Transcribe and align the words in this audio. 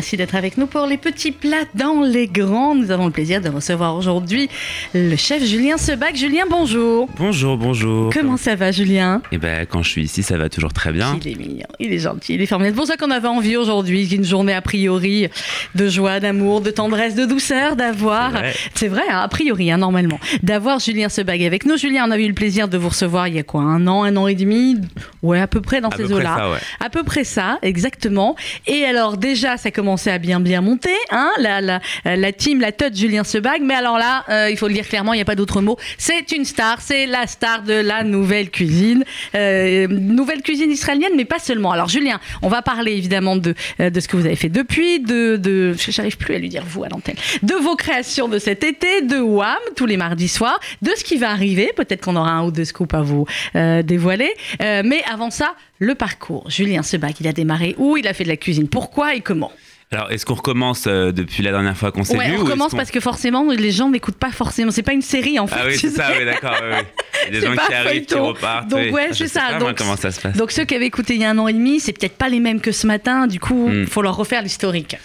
Merci 0.00 0.16
d'être 0.16 0.34
avec 0.34 0.56
nous 0.56 0.66
pour 0.66 0.86
les 0.86 0.96
petits 0.96 1.30
plats 1.30 1.66
dans 1.74 2.00
les 2.00 2.26
grands. 2.26 2.74
Nous 2.74 2.90
avons 2.90 3.04
le 3.04 3.12
plaisir 3.12 3.42
de 3.42 3.50
recevoir 3.50 3.94
aujourd'hui 3.96 4.48
le 4.94 5.14
chef 5.14 5.44
Julien 5.44 5.76
Sebac. 5.76 6.16
Julien, 6.16 6.44
bonjour. 6.48 7.06
Bonjour, 7.18 7.58
bonjour. 7.58 8.10
Comment 8.10 8.38
ça 8.38 8.54
va, 8.54 8.72
Julien? 8.72 9.20
Eh 9.30 9.36
ben, 9.36 9.66
quand 9.66 9.82
je 9.82 9.90
suis 9.90 10.04
ici, 10.04 10.22
ça 10.22 10.38
va 10.38 10.48
toujours 10.48 10.72
très 10.72 10.90
bien. 10.90 11.18
Il 11.22 11.32
est 11.32 11.34
mignon, 11.34 11.66
il 11.78 11.92
est 11.92 11.98
gentil, 11.98 12.32
il 12.32 12.40
est 12.40 12.46
formidable. 12.46 12.76
C'est 12.76 12.80
pour 12.80 12.86
ça 12.86 12.96
qu'on 12.96 13.10
avait 13.10 13.28
envie 13.28 13.58
aujourd'hui, 13.58 14.08
une 14.14 14.24
journée 14.24 14.54
a 14.54 14.62
priori 14.62 15.28
de 15.74 15.86
joie, 15.86 16.18
d'amour, 16.18 16.62
de 16.62 16.70
tendresse, 16.70 17.14
de 17.14 17.26
douceur, 17.26 17.76
d'avoir. 17.76 18.32
C'est 18.74 18.88
vrai, 18.88 19.02
hein, 19.10 19.18
a 19.18 19.28
priori, 19.28 19.70
hein, 19.70 19.76
normalement, 19.76 20.18
d'avoir 20.42 20.78
Julien 20.78 21.10
Sebag 21.10 21.44
avec 21.44 21.66
nous. 21.66 21.76
Julien, 21.76 22.06
on 22.08 22.10
a 22.10 22.16
eu 22.16 22.26
le 22.26 22.32
plaisir 22.32 22.68
de 22.68 22.78
vous 22.78 22.88
recevoir 22.88 23.28
il 23.28 23.34
y 23.34 23.38
a 23.38 23.42
quoi, 23.42 23.60
un 23.60 23.86
an, 23.86 24.04
un 24.04 24.16
an 24.16 24.28
et 24.28 24.34
demi, 24.34 24.76
ouais, 25.22 25.42
à 25.42 25.46
peu 25.46 25.60
près 25.60 25.82
dans 25.82 25.90
ces 25.90 26.10
eaux-là. 26.10 26.52
Ouais. 26.52 26.58
À 26.82 26.88
peu 26.88 27.02
près 27.02 27.24
ça, 27.24 27.58
exactement. 27.60 28.34
Et 28.66 28.86
alors 28.86 29.18
déjà, 29.18 29.58
ça 29.58 29.70
commençait 29.90 30.12
à 30.12 30.18
bien 30.18 30.38
bien 30.38 30.60
monter, 30.60 30.94
hein, 31.10 31.32
la, 31.40 32.32
team, 32.32 32.60
la 32.60 32.70
touch 32.70 32.94
Julien 32.94 33.24
Sebag. 33.24 33.60
Mais 33.60 33.74
alors 33.74 33.98
là, 33.98 34.24
euh, 34.28 34.48
il 34.48 34.56
faut 34.56 34.68
le 34.68 34.74
dire 34.74 34.86
clairement, 34.86 35.14
il 35.14 35.16
n'y 35.16 35.22
a 35.22 35.24
pas 35.24 35.34
d'autre 35.34 35.60
mot. 35.62 35.76
C'est 35.98 36.30
une 36.30 36.44
star, 36.44 36.80
c'est 36.80 37.06
la 37.06 37.26
star 37.26 37.64
de 37.64 37.72
la 37.72 38.04
nouvelle 38.04 38.50
cuisine, 38.50 39.04
euh, 39.34 39.88
nouvelle 39.88 40.42
cuisine 40.42 40.70
israélienne, 40.70 41.14
mais 41.16 41.24
pas 41.24 41.40
seulement. 41.40 41.72
Alors 41.72 41.88
Julien, 41.88 42.20
on 42.40 42.48
va 42.48 42.62
parler 42.62 42.92
évidemment 42.92 43.34
de 43.34 43.52
euh, 43.80 43.90
ce 43.92 44.06
que 44.06 44.16
vous 44.16 44.26
avez 44.26 44.36
fait 44.36 44.48
depuis, 44.48 45.00
de, 45.00 45.74
j'arrive 45.76 46.16
plus 46.16 46.36
à 46.36 46.38
lui 46.38 46.48
dire 46.48 46.62
vous 46.64 46.84
à 46.84 46.88
l'antenne, 46.88 47.16
de 47.42 47.54
vos 47.54 47.74
créations 47.74 48.28
de 48.28 48.38
cet 48.38 48.62
été, 48.62 49.02
de 49.02 49.18
WAM 49.18 49.58
tous 49.74 49.86
les 49.86 49.96
mardis 49.96 50.28
soirs, 50.28 50.60
de 50.82 50.92
ce 50.96 51.02
qui 51.02 51.16
va 51.16 51.30
arriver. 51.30 51.72
Peut-être 51.74 52.04
qu'on 52.04 52.14
aura 52.14 52.30
un 52.30 52.44
ou 52.44 52.52
deux 52.52 52.64
scoops 52.64 52.94
à 52.94 53.02
vous 53.02 53.26
dévoiler. 53.54 54.30
Mais 54.60 55.02
avant 55.10 55.30
ça, 55.30 55.56
le 55.80 55.94
parcours. 55.94 56.48
Julien 56.48 56.82
Sebag, 56.82 57.14
il 57.20 57.26
a 57.26 57.32
démarré 57.32 57.74
où? 57.78 57.96
Il 57.96 58.06
a 58.06 58.14
fait 58.14 58.24
de 58.24 58.28
la 58.28 58.36
cuisine. 58.36 58.68
Pourquoi 58.68 59.16
et 59.16 59.20
comment? 59.20 59.50
Alors, 59.92 60.12
est-ce 60.12 60.24
qu'on 60.24 60.34
recommence 60.34 60.84
euh, 60.86 61.10
depuis 61.10 61.42
la 61.42 61.50
dernière 61.50 61.76
fois 61.76 61.90
qu'on 61.90 62.04
s'est 62.04 62.16
ouais, 62.16 62.30
vu 62.30 62.36
on 62.36 62.44
recommence 62.44 62.72
parce 62.76 62.92
que 62.92 63.00
forcément, 63.00 63.50
les 63.50 63.72
gens 63.72 63.90
n'écoutent 63.90 64.14
pas 64.18 64.30
forcément. 64.30 64.70
C'est 64.70 64.84
pas 64.84 64.92
une 64.92 65.02
série 65.02 65.40
en 65.40 65.48
fait. 65.48 65.56
Ah 65.58 65.64
oui, 65.66 65.76
c'est 65.76 65.90
ça, 65.90 66.10
oui, 66.16 66.24
d'accord. 66.24 66.54
Oui, 66.62 66.76
oui. 67.26 67.30
Des 67.32 67.40
gens 67.46 67.56
qui 67.56 67.74
arrivent, 67.74 68.04
qui 68.06 68.14
repartent. 68.14 68.68
Donc, 68.68 68.80
oui. 68.84 68.90
ouais, 68.92 69.06
Ah, 69.10 69.14
c'est 69.14 69.26
ça. 69.26 69.40
pas, 69.48 69.52
donc, 69.54 69.62
moi, 69.62 69.74
comment 69.76 69.96
ça 69.96 70.12
se 70.12 70.20
passe 70.20 70.36
donc, 70.36 70.52
ceux 70.52 70.64
qui 70.64 70.76
avaient 70.76 70.86
écouté 70.86 71.14
il 71.14 71.20
y 71.22 71.24
a 71.24 71.30
un 71.30 71.38
an 71.38 71.48
et 71.48 71.52
demi, 71.52 71.80
c'est 71.80 71.92
peut-être 71.92 72.16
pas 72.16 72.28
les 72.28 72.38
mêmes 72.38 72.60
que 72.60 72.70
ce 72.70 72.86
matin. 72.86 73.26
Du 73.26 73.40
coup, 73.40 73.68
il 73.68 73.80
Mm. 73.80 73.86
faut 73.88 74.02
leur 74.02 74.14
refaire 74.16 74.42
l'historique. 74.42 74.96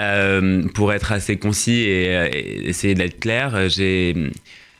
Euh, 0.00 0.62
Pour 0.74 0.92
être 0.92 1.12
assez 1.12 1.38
concis 1.38 1.84
et, 1.84 2.14
euh, 2.14 2.28
et 2.30 2.68
essayer 2.68 2.94
d'être 2.94 3.18
clair, 3.18 3.68
j'ai. 3.70 4.14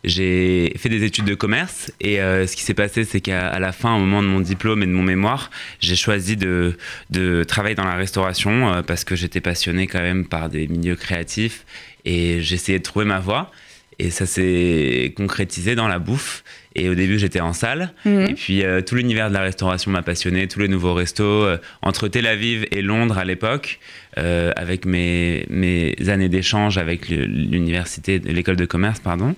J'ai 0.06 0.72
fait 0.78 0.88
des 0.88 1.02
études 1.02 1.24
de 1.24 1.34
commerce 1.34 1.92
et 2.00 2.20
euh, 2.20 2.46
ce 2.46 2.56
qui 2.56 2.62
s'est 2.62 2.74
passé, 2.74 3.04
c'est 3.04 3.20
qu'à 3.20 3.58
la 3.58 3.72
fin, 3.72 3.94
au 3.96 3.98
moment 3.98 4.22
de 4.22 4.28
mon 4.28 4.40
diplôme 4.40 4.82
et 4.82 4.86
de 4.86 4.92
mon 4.92 5.02
mémoire, 5.02 5.50
j'ai 5.80 5.96
choisi 5.96 6.36
de, 6.36 6.76
de 7.10 7.42
travailler 7.42 7.74
dans 7.74 7.84
la 7.84 7.96
restauration 7.96 8.72
euh, 8.72 8.82
parce 8.82 9.04
que 9.04 9.16
j'étais 9.16 9.40
passionné 9.40 9.86
quand 9.88 10.00
même 10.00 10.24
par 10.24 10.48
des 10.48 10.68
milieux 10.68 10.96
créatifs 10.96 11.66
et 12.04 12.40
j'essayais 12.40 12.78
de 12.78 12.84
trouver 12.84 13.04
ma 13.04 13.18
voie. 13.18 13.50
Et 13.98 14.10
ça 14.10 14.26
s'est 14.26 15.14
concrétisé 15.16 15.74
dans 15.74 15.88
la 15.88 15.98
bouffe. 15.98 16.44
Et 16.74 16.90
au 16.90 16.94
début, 16.94 17.18
j'étais 17.18 17.40
en 17.40 17.54
salle. 17.54 17.92
Mhm. 18.04 18.26
Et 18.28 18.34
puis, 18.34 18.62
euh, 18.62 18.82
tout 18.82 18.94
l'univers 18.94 19.28
de 19.28 19.34
la 19.34 19.40
restauration 19.40 19.90
m'a 19.90 20.02
passionné, 20.02 20.46
tous 20.48 20.60
les 20.60 20.68
nouveaux 20.68 20.92
restos. 20.92 21.24
euh, 21.24 21.56
entre 21.80 22.06
Tel 22.08 22.26
Aviv 22.26 22.66
et 22.70 22.82
Londres 22.82 23.16
à 23.16 23.24
l'époque, 23.24 23.80
euh, 24.18 24.52
avec 24.54 24.84
mes, 24.84 25.46
mes 25.48 25.96
années 26.08 26.28
d'échange 26.28 26.76
avec 26.76 27.08
l'université, 27.08 28.18
l'école 28.18 28.56
de 28.56 28.66
commerce, 28.66 29.00
pardon. 29.00 29.34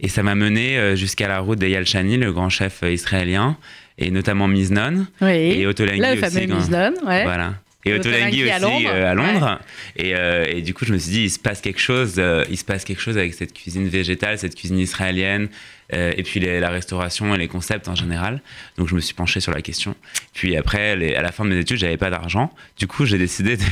Et 0.00 0.08
ça 0.08 0.22
m'a 0.22 0.34
mené 0.34 0.78
euh, 0.78 0.96
jusqu'à 0.96 1.28
la 1.28 1.38
route 1.40 1.58
d'Eyal 1.58 1.86
Shani, 1.86 2.16
le 2.16 2.32
grand 2.32 2.48
chef 2.48 2.82
euh, 2.82 2.92
israélien, 2.92 3.56
et 3.98 4.10
notamment 4.10 4.48
Miznon. 4.48 5.06
Oui. 5.20 5.30
Et 5.60 5.66
Otolenghi 5.66 5.98
Là, 6.00 6.14
le 6.14 6.20
aussi. 6.22 6.34
fameux 6.34 6.54
Mislon, 6.54 6.94
ouais. 7.06 7.22
Voilà. 7.24 7.54
Et 7.86 7.92
à 7.92 7.98
aussi 7.98 8.60
Londres. 8.60 8.90
euh, 8.92 9.10
à 9.10 9.14
Londres. 9.14 9.60
Et, 9.96 10.14
euh, 10.16 10.44
et 10.48 10.60
du 10.60 10.74
coup, 10.74 10.84
je 10.84 10.92
me 10.92 10.98
suis 10.98 11.12
dit, 11.12 11.22
il 11.24 11.30
se 11.30 11.38
passe 11.38 11.60
quelque 11.60 11.80
chose, 11.80 12.14
euh, 12.18 12.44
il 12.50 12.56
se 12.56 12.64
passe 12.64 12.84
quelque 12.84 13.00
chose 13.00 13.16
avec 13.16 13.32
cette 13.32 13.52
cuisine 13.52 13.88
végétale, 13.88 14.38
cette 14.38 14.56
cuisine 14.56 14.78
israélienne, 14.80 15.48
euh, 15.92 16.12
et 16.16 16.22
puis 16.22 16.40
les- 16.40 16.60
la 16.60 16.70
restauration 16.70 17.34
et 17.34 17.38
les 17.38 17.48
concepts 17.48 17.88
en 17.88 17.94
général. 17.94 18.40
Donc, 18.78 18.88
je 18.88 18.94
me 18.94 19.00
suis 19.00 19.14
penché 19.14 19.40
sur 19.40 19.52
la 19.52 19.62
question. 19.62 19.94
Puis 20.34 20.56
après, 20.56 20.96
les- 20.96 21.14
à 21.14 21.22
la 21.22 21.32
fin 21.32 21.44
de 21.44 21.50
mes 21.50 21.58
études, 21.58 21.78
j'avais 21.78 21.96
pas 21.96 22.10
d'argent. 22.10 22.52
Du 22.78 22.86
coup, 22.86 23.04
j'ai 23.06 23.18
décidé 23.18 23.56
de, 23.56 23.62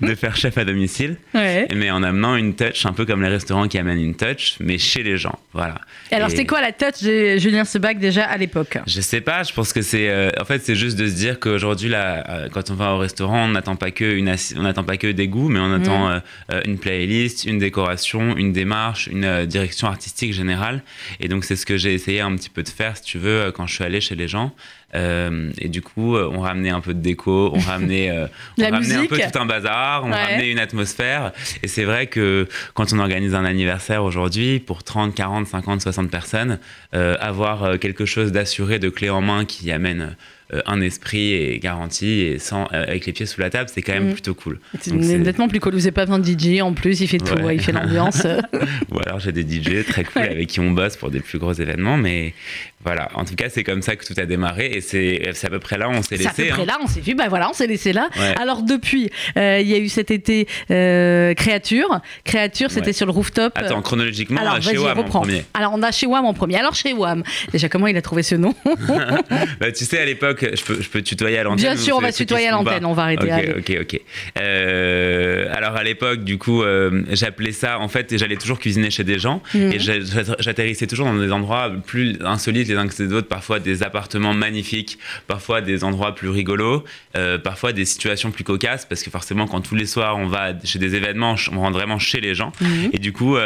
de 0.06 0.14
faire 0.14 0.36
chef 0.36 0.58
à 0.58 0.64
domicile, 0.64 1.16
Ouais. 1.34 1.68
mais 1.74 1.90
en 1.90 2.02
amenant 2.02 2.36
une 2.36 2.54
touch, 2.54 2.86
un 2.86 2.92
peu 2.92 3.04
comme 3.04 3.22
les 3.22 3.28
restaurants 3.28 3.68
qui 3.68 3.78
amènent 3.78 4.00
une 4.00 4.14
touch, 4.14 4.56
mais 4.60 4.78
chez 4.78 5.02
les 5.02 5.16
gens. 5.18 5.38
Voilà. 5.52 5.76
Et 6.10 6.14
alors, 6.14 6.30
c'est 6.30 6.46
quoi 6.46 6.60
la 6.60 6.72
touch 6.72 7.02
de 7.02 7.36
Julien 7.38 7.64
Sebag 7.64 7.98
déjà 7.98 8.24
à 8.24 8.36
l'époque? 8.36 8.78
Je 8.86 9.00
sais 9.00 9.20
pas, 9.20 9.42
je 9.42 9.52
pense 9.52 9.72
que 9.72 9.82
c'est 9.82 10.08
euh, 10.08 10.30
en 10.40 10.44
fait 10.44 10.62
c'est 10.64 10.74
juste 10.74 10.96
de 10.98 11.06
se 11.06 11.14
dire 11.14 11.38
qu'aujourd'hui 11.40 11.88
là 11.88 12.24
euh, 12.28 12.48
quand 12.50 12.70
on 12.70 12.74
va 12.74 12.94
au 12.94 12.98
restaurant, 12.98 13.44
on 13.44 13.48
n'attend 13.48 13.76
pas 13.76 13.90
que 13.90 14.04
une 14.04 14.34
on 14.56 14.62
n'attend 14.62 14.84
pas 14.84 14.96
que 14.96 15.06
des 15.08 15.28
goûts, 15.28 15.48
mais 15.48 15.60
on 15.60 15.72
attend 15.74 16.10
euh, 16.10 16.60
une 16.64 16.78
playlist, 16.78 17.44
une 17.44 17.58
décoration, 17.58 18.36
une 18.36 18.52
démarche, 18.52 19.06
une 19.06 19.46
direction 19.46 19.88
artistique 19.88 20.32
générale 20.32 20.82
et 21.20 21.28
donc 21.28 21.41
c'est 21.42 21.56
ce 21.56 21.66
que 21.66 21.76
j'ai 21.76 21.92
essayé 21.94 22.20
un 22.20 22.34
petit 22.36 22.50
peu 22.50 22.62
de 22.62 22.68
faire 22.68 22.96
si 22.96 23.02
tu 23.02 23.18
veux 23.18 23.40
euh, 23.40 23.50
quand 23.52 23.66
je 23.66 23.74
suis 23.74 23.84
allé 23.84 24.00
chez 24.00 24.14
les 24.14 24.28
gens. 24.28 24.52
Euh, 24.94 25.50
et 25.58 25.68
du 25.68 25.80
coup, 25.80 26.16
euh, 26.16 26.28
on 26.32 26.40
ramenait 26.40 26.68
un 26.70 26.80
peu 26.80 26.92
de 26.92 27.00
déco, 27.00 27.50
on 27.54 27.58
ramenait, 27.66 28.10
euh, 28.10 28.26
on 28.58 28.70
ramenait 28.70 28.94
un 28.94 29.06
peu 29.06 29.18
tout 29.18 29.38
un 29.38 29.46
bazar, 29.46 30.04
on 30.04 30.10
Ouais. 30.10 30.22
ramenait 30.22 30.50
une 30.50 30.58
atmosphère. 30.58 31.32
Et 31.62 31.68
c'est 31.68 31.84
vrai 31.84 32.06
que 32.08 32.46
quand 32.74 32.92
on 32.92 32.98
organise 32.98 33.34
un 33.34 33.44
anniversaire 33.44 34.04
aujourd'hui, 34.04 34.60
pour 34.60 34.82
30, 34.84 35.14
40, 35.14 35.46
50, 35.46 35.80
60 35.80 36.10
personnes, 36.10 36.58
euh, 36.94 37.16
avoir 37.20 37.78
quelque 37.78 38.04
chose 38.04 38.32
d'assuré, 38.32 38.78
de 38.78 38.90
clé 38.90 39.08
en 39.10 39.22
main 39.22 39.44
qui 39.46 39.70
amène 39.72 40.14
un 40.66 40.80
esprit 40.80 41.32
et 41.32 41.58
garanti 41.58 42.20
et 42.20 42.38
sans, 42.38 42.64
euh, 42.72 42.84
avec 42.84 43.06
les 43.06 43.12
pieds 43.12 43.26
sous 43.26 43.40
la 43.40 43.50
table, 43.50 43.70
c'est 43.72 43.82
quand 43.82 43.92
même 43.94 44.08
Mm. 44.10 44.12
plutôt 44.12 44.34
cool. 44.34 44.58
C'est 44.80 44.92
nettement 44.92 45.48
plus 45.48 45.60
cool. 45.60 45.72
Vous 45.72 45.78
n'avez 45.78 45.92
pas 45.92 46.04
besoin 46.04 46.18
de 46.18 46.26
DJ 46.26 46.60
en 46.60 46.72
plus, 46.74 47.00
il 47.00 47.08
fait 47.08 47.18
tout, 47.18 47.34
Ouais. 47.34 47.42
ouais, 47.42 47.54
il 47.56 47.62
fait 47.62 47.72
l'ambiance. 47.72 48.26
Ou 48.92 48.98
alors 49.06 49.18
j'ai 49.20 49.32
des 49.32 49.42
DJ 49.42 49.84
très 49.86 50.04
cool 50.04 50.22
Ouais. 50.22 50.28
avec 50.30 50.48
qui 50.48 50.60
on 50.60 50.70
bosse 50.70 50.96
pour 50.96 51.10
des 51.10 51.20
plus 51.20 51.38
gros 51.38 51.52
événements, 51.52 51.96
mais 51.96 52.34
voilà. 52.84 53.08
En 53.14 53.24
tout 53.24 53.34
cas, 53.36 53.48
c'est 53.48 53.62
comme 53.64 53.80
ça 53.82 53.94
que 53.96 54.04
tout 54.04 54.14
a 54.20 54.26
démarré 54.26 54.66
et 54.74 54.80
c'est 54.80 55.44
à 55.44 55.48
peu 55.50 55.58
près 55.60 55.78
là 55.78 55.88
où 55.88 55.92
on 55.92 56.02
s'est 56.02 56.16
C'est 56.16 56.26
à 56.26 56.30
peu 56.32 56.42
laissé. 56.42 56.52
près 56.52 56.62
hein. 56.62 56.66
là, 56.66 56.78
on 56.82 56.86
s'est 56.86 57.00
vu, 57.00 57.14
bah 57.14 57.28
voilà, 57.28 57.48
on 57.48 57.52
s'est 57.52 57.66
laissé 57.66 57.92
là. 57.92 58.08
Alors 58.40 58.62
depuis, 58.62 59.10
euh, 59.36 59.58
il 59.60 59.68
y 59.68 59.74
a 59.74 59.78
eu 59.78 59.88
cet 59.88 60.10
été 60.10 60.46
euh, 60.70 61.32
Créature. 61.34 62.00
Créature, 62.24 62.70
c'était 62.70 62.92
sur 62.92 63.06
le 63.06 63.12
rooftop. 63.12 63.52
Attends, 63.56 63.80
chronologiquement, 63.82 64.40
Alors, 64.40 64.54
euh, 64.56 64.60
chez 64.60 64.74
vas-y, 64.76 64.84
WAM 64.84 64.98
en 64.98 65.04
premier. 65.04 65.44
Alors, 65.54 65.72
on 65.74 65.82
a 65.82 65.90
chez 65.92 66.06
WAM 66.06 66.24
en 66.24 66.34
premier. 66.34 66.56
Alors, 66.56 66.74
chez 66.74 66.92
WAM, 66.92 67.22
déjà, 67.52 67.68
comment 67.68 67.86
il 67.86 67.96
a 67.96 68.02
trouvé 68.02 68.22
ce 68.22 68.34
nom? 68.34 68.54
Bah, 69.60 69.70
tu 69.72 69.84
sais, 69.84 69.98
à 70.00 70.04
l'époque, 70.04 70.41
je 70.54 70.64
peux, 70.64 70.80
je 70.82 70.88
peux 70.88 71.02
tutoyer 71.02 71.38
à 71.38 71.42
l'antenne. 71.44 71.58
Bien 71.64 71.76
sûr, 71.76 71.96
on 71.96 72.00
va 72.00 72.12
tutoyer 72.12 72.48
à 72.48 72.52
l'antenne, 72.52 72.84
on 72.84 72.92
va 72.92 73.02
arrêter. 73.04 73.52
Ok, 73.56 73.70
ok, 73.70 73.78
ok. 73.94 74.00
Euh, 74.38 75.46
alors 75.52 75.76
à 75.76 75.82
l'époque, 75.82 76.24
du 76.24 76.38
coup, 76.38 76.62
euh, 76.62 77.02
j'appelais 77.10 77.52
ça. 77.52 77.78
En 77.78 77.88
fait, 77.88 78.16
j'allais 78.16 78.36
toujours 78.36 78.58
cuisiner 78.58 78.90
chez 78.90 79.04
des 79.04 79.18
gens 79.18 79.42
Mhm. 79.54 79.72
et 79.72 79.78
j'a- 79.78 80.00
j'a- 80.00 80.36
j'atterrissais 80.38 80.86
toujours 80.86 81.06
dans 81.06 81.18
des 81.18 81.32
endroits 81.32 81.70
plus 81.86 82.16
insolites 82.24 82.68
les 82.68 82.76
uns 82.76 82.86
que 82.88 83.02
les 83.02 83.12
autres. 83.12 83.28
Parfois 83.28 83.58
des 83.60 83.82
appartements 83.82 84.34
magnifiques, 84.34 84.98
parfois 85.26 85.60
des 85.60 85.84
endroits 85.84 86.14
plus 86.14 86.28
rigolos, 86.28 86.84
euh, 87.16 87.38
parfois 87.38 87.72
des 87.72 87.84
situations 87.84 88.30
plus 88.30 88.44
cocasses 88.44 88.84
parce 88.86 89.02
que 89.02 89.10
forcément, 89.10 89.46
quand 89.46 89.60
tous 89.60 89.74
les 89.74 89.86
soirs 89.86 90.16
on 90.18 90.26
va 90.26 90.52
chez 90.64 90.78
des 90.78 90.94
événements, 90.94 91.36
on 91.52 91.58
rentre 91.60 91.76
vraiment 91.78 91.98
chez 91.98 92.20
les 92.20 92.34
gens. 92.34 92.52
Mhm. 92.60 92.90
Et 92.92 92.98
du 92.98 93.12
coup, 93.12 93.36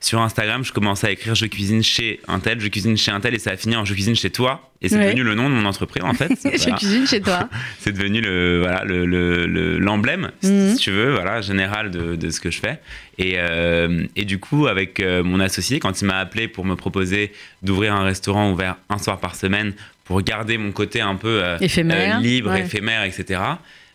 sur 0.00 0.20
Instagram, 0.20 0.64
je 0.64 0.72
commençais 0.72 1.06
à 1.06 1.10
écrire 1.10 1.34
je 1.34 1.46
cuisine 1.46 1.82
chez 1.82 2.20
un 2.28 2.40
tel, 2.40 2.60
je 2.60 2.68
cuisine 2.68 2.96
chez 2.96 3.10
un 3.10 3.20
tel 3.20 3.34
et 3.34 3.38
ça 3.38 3.50
a 3.52 3.56
fini 3.56 3.76
en 3.76 3.84
je 3.84 3.94
cuisine 3.94 4.14
chez 4.16 4.30
toi. 4.30 4.69
Et 4.82 4.88
c'est 4.88 4.96
Ouais. 4.96 5.06
devenu 5.08 5.24
le 5.24 5.34
nom 5.34 5.50
de 5.50 5.54
mon 5.54 5.66
entreprise 5.66 6.02
en 6.04 6.14
fait. 6.14 6.28
Je 6.42 6.56
Voilà 6.64 6.76
cuisine 6.78 7.06
chez 7.06 7.20
toi. 7.20 7.48
c'est 7.80 7.92
devenu 7.92 8.20
le 8.22 8.60
voilà 8.60 8.82
le 8.84 9.04
le- 9.04 9.46
le- 9.46 9.78
l'emblème 9.78 10.30
si- 10.42 10.50
Mhm. 10.50 10.70
si 10.70 10.76
tu 10.78 10.90
veux 10.90 11.12
voilà 11.12 11.42
général 11.42 11.90
de, 11.90 12.16
de 12.16 12.30
ce 12.30 12.40
que 12.40 12.50
je 12.50 12.58
fais 12.60 12.80
et 13.18 13.34
euh, 13.36 14.04
et 14.16 14.24
du 14.24 14.38
coup 14.38 14.66
avec 14.68 15.00
euh, 15.00 15.22
mon 15.22 15.38
associé 15.40 15.80
quand 15.80 16.00
il 16.00 16.06
m'a 16.06 16.16
appelé 16.18 16.48
pour 16.48 16.64
me 16.64 16.76
proposer 16.76 17.32
d'ouvrir 17.62 17.94
un 17.94 18.04
restaurant 18.04 18.50
ouvert 18.52 18.76
un 18.88 18.96
soir 18.98 19.18
par 19.20 19.34
semaine 19.36 19.74
pour 20.04 20.22
garder 20.22 20.56
mon 20.56 20.72
côté 20.72 21.00
un 21.02 21.14
peu 21.14 21.42
euh, 21.44 21.58
Éphémère, 21.60 22.18
libre 22.20 22.50
ouais. 22.50 22.60
éphémère 22.62 23.04
etc 23.04 23.40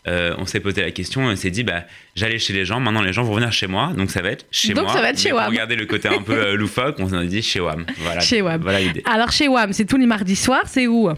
euh, 0.08 0.34
on 0.38 0.46
s'est 0.46 0.60
posé 0.60 0.82
la 0.82 0.90
question 0.90 1.22
et 1.28 1.32
on 1.32 1.36
s'est 1.36 1.50
dit 1.50 1.64
bah 1.64 1.82
j'allais 2.14 2.38
chez 2.38 2.52
les 2.52 2.64
gens 2.64 2.78
maintenant 2.80 3.02
les 3.02 3.12
gens 3.12 3.22
vont 3.24 3.34
venir 3.34 3.52
chez 3.52 3.66
moi 3.66 3.92
donc 3.96 4.10
ça 4.10 4.22
va 4.22 4.30
être 4.30 4.46
chez 4.50 4.72
Donc, 4.74 4.84
moi. 4.84 4.92
ça 4.94 5.00
va 5.02 5.10
être 5.10 5.18
chez 5.18 5.32
WAM. 5.32 5.52
garder 5.52 5.76
le 5.76 5.86
côté 5.86 6.08
un 6.08 6.22
peu 6.22 6.32
euh, 6.34 6.54
loufoque 6.56 6.96
on 6.98 7.08
s'en 7.08 7.18
a 7.18 7.24
dit 7.24 7.42
chez 7.42 7.60
WAM 7.60 7.84
voilà. 7.98 8.20
Chez 8.20 8.40
WAM. 8.42 8.60
voilà 8.60 8.80
l'idée. 8.80 9.02
Alors, 9.04 9.32
chez 9.32 9.48
WAM, 9.48 9.72
c'est 9.72 9.84
tous 9.84 9.96
les 9.96 10.06
mardis 10.06 10.36
soirs, 10.36 10.64
c'est 10.66 10.86
où? 10.86 11.08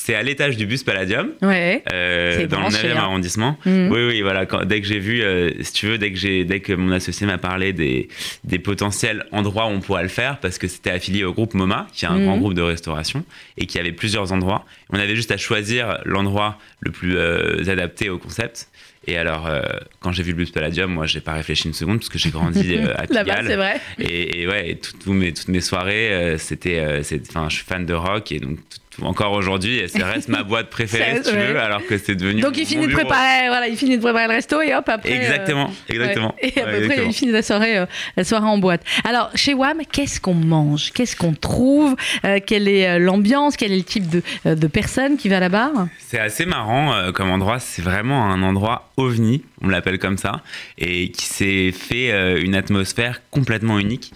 C'est 0.00 0.14
à 0.14 0.22
l'étage 0.22 0.56
du 0.56 0.64
bus 0.64 0.84
Palladium 0.84 1.30
Ouais. 1.42 1.82
euh, 1.92 2.36
C'est 2.38 2.46
dans 2.46 2.58
le 2.58 2.62
branché, 2.62 2.86
9e 2.88 2.92
hein. 2.92 3.00
arrondissement. 3.00 3.58
Mhm. 3.66 3.90
Oui, 3.90 4.06
oui, 4.06 4.22
voilà. 4.22 4.46
Quand- 4.46 4.64
dès 4.64 4.80
que 4.80 4.86
j'ai 4.86 5.00
vu, 5.00 5.20
euh, 5.22 5.50
si 5.60 5.72
tu 5.72 5.86
veux, 5.86 5.98
dès 5.98 6.12
que, 6.12 6.16
j'ai, 6.18 6.44
dès 6.44 6.60
que 6.60 6.72
mon 6.72 6.92
associé 6.92 7.26
m'a 7.26 7.36
parlé 7.36 7.72
des, 7.72 8.08
des 8.44 8.58
potentiels 8.60 9.26
endroits 9.32 9.66
où 9.66 9.70
on 9.70 9.80
pourrait 9.80 10.04
le 10.04 10.08
faire, 10.08 10.38
parce 10.38 10.56
que 10.56 10.68
c'était 10.68 10.90
affilié 10.90 11.24
au 11.24 11.32
groupe 11.34 11.52
MoMA, 11.54 11.88
qui 11.92 12.04
est 12.04 12.08
un 12.08 12.16
Mhm. 12.16 12.24
grand 12.24 12.38
groupe 12.38 12.54
de 12.54 12.62
restauration, 12.62 13.24
et 13.56 13.66
qui 13.66 13.78
avait 13.78 13.92
plusieurs 13.92 14.32
endroits. 14.32 14.64
On 14.90 14.98
avait 14.98 15.16
juste 15.16 15.32
à 15.32 15.36
choisir 15.36 15.98
l'endroit 16.06 16.58
le 16.80 16.92
plus 16.92 17.16
euh, 17.18 17.68
adapté 17.68 18.08
au 18.08 18.18
concept. 18.18 18.68
Et 19.06 19.16
alors, 19.16 19.46
euh, 19.46 19.62
quand 20.00 20.12
j'ai 20.12 20.22
vu 20.22 20.30
le 20.30 20.36
Blues 20.36 20.50
Palladium, 20.50 20.92
moi, 20.92 21.06
j'ai 21.06 21.20
pas 21.20 21.32
réfléchi 21.32 21.66
une 21.66 21.74
seconde 21.74 21.98
parce 21.98 22.08
que 22.10 22.18
j'ai 22.18 22.30
grandi 22.30 22.74
euh, 22.76 22.92
à 22.94 23.06
Là-bas, 23.06 23.24
Pigalle. 23.24 23.46
c'est 23.46 23.56
vrai. 23.56 23.80
Et, 23.98 24.42
et 24.42 24.46
ouais, 24.48 24.70
et 24.70 24.76
tout- 24.78 24.92
tout 25.02 25.12
mes, 25.12 25.32
toutes 25.32 25.48
mes 25.48 25.60
soirées, 25.60 26.12
euh, 26.12 26.38
c'était, 26.38 27.00
enfin, 27.28 27.48
je 27.48 27.56
suis 27.56 27.64
fan 27.64 27.84
de 27.86 27.94
rock 27.94 28.30
et 28.32 28.38
donc 28.38 28.56
tout- 28.68 28.78
encore 29.02 29.32
aujourd'hui, 29.32 29.82
ça 29.88 30.06
reste 30.06 30.28
ma 30.28 30.42
boîte 30.42 30.70
préférée, 30.70 31.16
Ça, 31.22 31.24
si 31.24 31.30
tu 31.30 31.36
ouais. 31.36 31.52
veux, 31.52 31.60
alors 31.60 31.84
que 31.86 31.98
c'est 31.98 32.14
devenu. 32.14 32.40
Donc 32.42 32.56
il 32.58 32.66
finit 32.66 32.86
de 32.86 32.92
préparer, 32.92 33.48
voilà, 33.48 33.68
il 33.68 33.76
finit 33.76 33.96
de 33.96 34.02
préparer 34.02 34.26
le 34.28 34.34
resto 34.34 34.60
et 34.60 34.74
hop 34.74 34.88
après. 34.88 35.10
euh, 35.12 35.16
Exactement, 35.16 35.70
exactement. 35.88 36.34
ouais. 36.42 36.52
Et 36.56 36.60
à 36.60 36.64
Ouais, 36.66 36.80
peu 36.80 36.86
près 36.88 37.06
il 37.06 37.12
finit 37.12 37.32
la 37.32 37.42
soirée, 37.42 37.78
euh, 37.78 37.86
la 38.16 38.24
soirée 38.24 38.46
en 38.46 38.58
boîte. 38.58 38.82
Alors 39.04 39.30
chez 39.34 39.54
Wam, 39.54 39.78
qu'est-ce 39.90 40.20
qu'on 40.20 40.34
mange, 40.34 40.92
qu'est-ce 40.92 41.16
qu'on 41.16 41.32
trouve, 41.34 41.94
Euh, 42.24 42.38
quelle 42.44 42.68
est 42.68 42.98
l'ambiance, 42.98 43.56
quel 43.56 43.72
est 43.72 43.76
le 43.76 43.82
type 43.84 44.08
de, 44.08 44.22
de 44.54 44.66
personne 44.66 45.16
qui 45.16 45.28
va 45.28 45.36
à 45.36 45.40
la 45.40 45.48
barre 45.48 45.86
C'est 45.98 46.18
assez 46.18 46.44
marrant 46.46 47.12
comme 47.12 47.30
endroit. 47.30 47.58
C'est 47.60 47.82
vraiment 47.82 48.24
un 48.26 48.42
endroit 48.42 48.90
ovni, 48.96 49.42
on 49.62 49.68
l'appelle 49.68 49.98
comme 49.98 50.18
ça, 50.18 50.42
et 50.78 51.10
qui 51.10 51.24
s'est 51.26 51.72
fait 51.72 52.40
une 52.40 52.54
atmosphère 52.54 53.20
complètement 53.30 53.78
unique. 53.78 54.12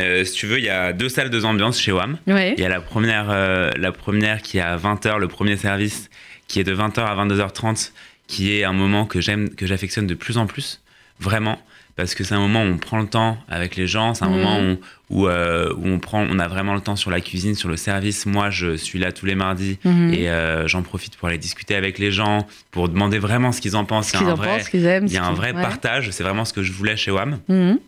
Euh, 0.00 0.24
si 0.24 0.32
tu 0.34 0.46
veux, 0.46 0.58
il 0.58 0.64
y 0.64 0.68
a 0.70 0.92
deux 0.92 1.08
salles, 1.08 1.30
deux 1.30 1.44
ambiances 1.44 1.80
chez 1.80 1.92
WAM. 1.92 2.18
Ouais. 2.26 2.54
Il 2.56 2.62
y 2.62 2.66
a 2.66 2.68
la 2.68 2.80
première, 2.80 3.26
euh, 3.30 3.70
la 3.76 3.92
première 3.92 4.42
qui 4.42 4.58
est 4.58 4.62
à 4.62 4.76
20h, 4.76 5.18
le 5.18 5.28
premier 5.28 5.56
service, 5.56 6.10
qui 6.48 6.58
est 6.60 6.64
de 6.64 6.74
20h 6.74 7.00
à 7.00 7.14
22h30, 7.14 7.92
qui 8.26 8.56
est 8.58 8.64
un 8.64 8.72
moment 8.72 9.06
que 9.06 9.20
j'aime, 9.20 9.50
que 9.50 9.66
j'affectionne 9.66 10.06
de 10.06 10.14
plus 10.14 10.36
en 10.38 10.46
plus, 10.46 10.80
vraiment. 11.20 11.60
Parce 11.96 12.16
que 12.16 12.24
c'est 12.24 12.34
un 12.34 12.40
moment 12.40 12.62
où 12.64 12.66
on 12.66 12.76
prend 12.78 12.98
le 12.98 13.06
temps 13.06 13.38
avec 13.48 13.76
les 13.76 13.86
gens, 13.86 14.14
c'est 14.14 14.24
un 14.24 14.28
Mhm. 14.28 14.36
moment 14.36 14.60
où, 14.60 14.78
où, 15.10 15.28
euh, 15.28 15.72
où 15.76 15.86
on, 15.86 16.00
prend, 16.00 16.26
on 16.28 16.40
a 16.40 16.48
vraiment 16.48 16.74
le 16.74 16.80
temps 16.80 16.96
sur 16.96 17.12
la 17.12 17.20
cuisine, 17.20 17.54
sur 17.54 17.68
le 17.68 17.76
service. 17.76 18.26
Moi, 18.26 18.50
je 18.50 18.74
suis 18.74 18.98
là 18.98 19.12
tous 19.12 19.26
les 19.26 19.36
mardis 19.36 19.78
Mhm. 19.84 20.12
et 20.12 20.28
j'en 20.66 20.82
profite 20.82 21.16
pour 21.16 21.28
aller 21.28 21.38
discuter 21.38 21.76
avec 21.76 22.00
les 22.00 22.10
gens, 22.10 22.48
pour 22.72 22.88
demander 22.88 23.20
vraiment 23.20 23.52
ce 23.52 23.60
qu'ils 23.60 23.76
en 23.76 23.84
pensent. 23.84 24.08
Ce 24.08 24.16
qu'ils 24.18 24.26
a 24.26 24.30
un 24.30 24.32
en 24.32 24.34
vrai, 24.34 24.48
pensent, 24.56 24.64
ce 24.64 24.70
qu'ils 24.70 24.86
aiment. 24.86 25.06
il 25.06 25.12
y 25.12 25.18
a 25.18 25.24
un 25.24 25.34
vrai 25.34 25.52
ouais. 25.52 25.62
partage, 25.62 26.10
c'est 26.10 26.24
vraiment 26.24 26.44
ce 26.44 26.52
que 26.52 26.64
je 26.64 26.72
voulais 26.72 26.96
chez 26.96 27.12
WAM. 27.12 27.38
Mhm. 27.48 27.78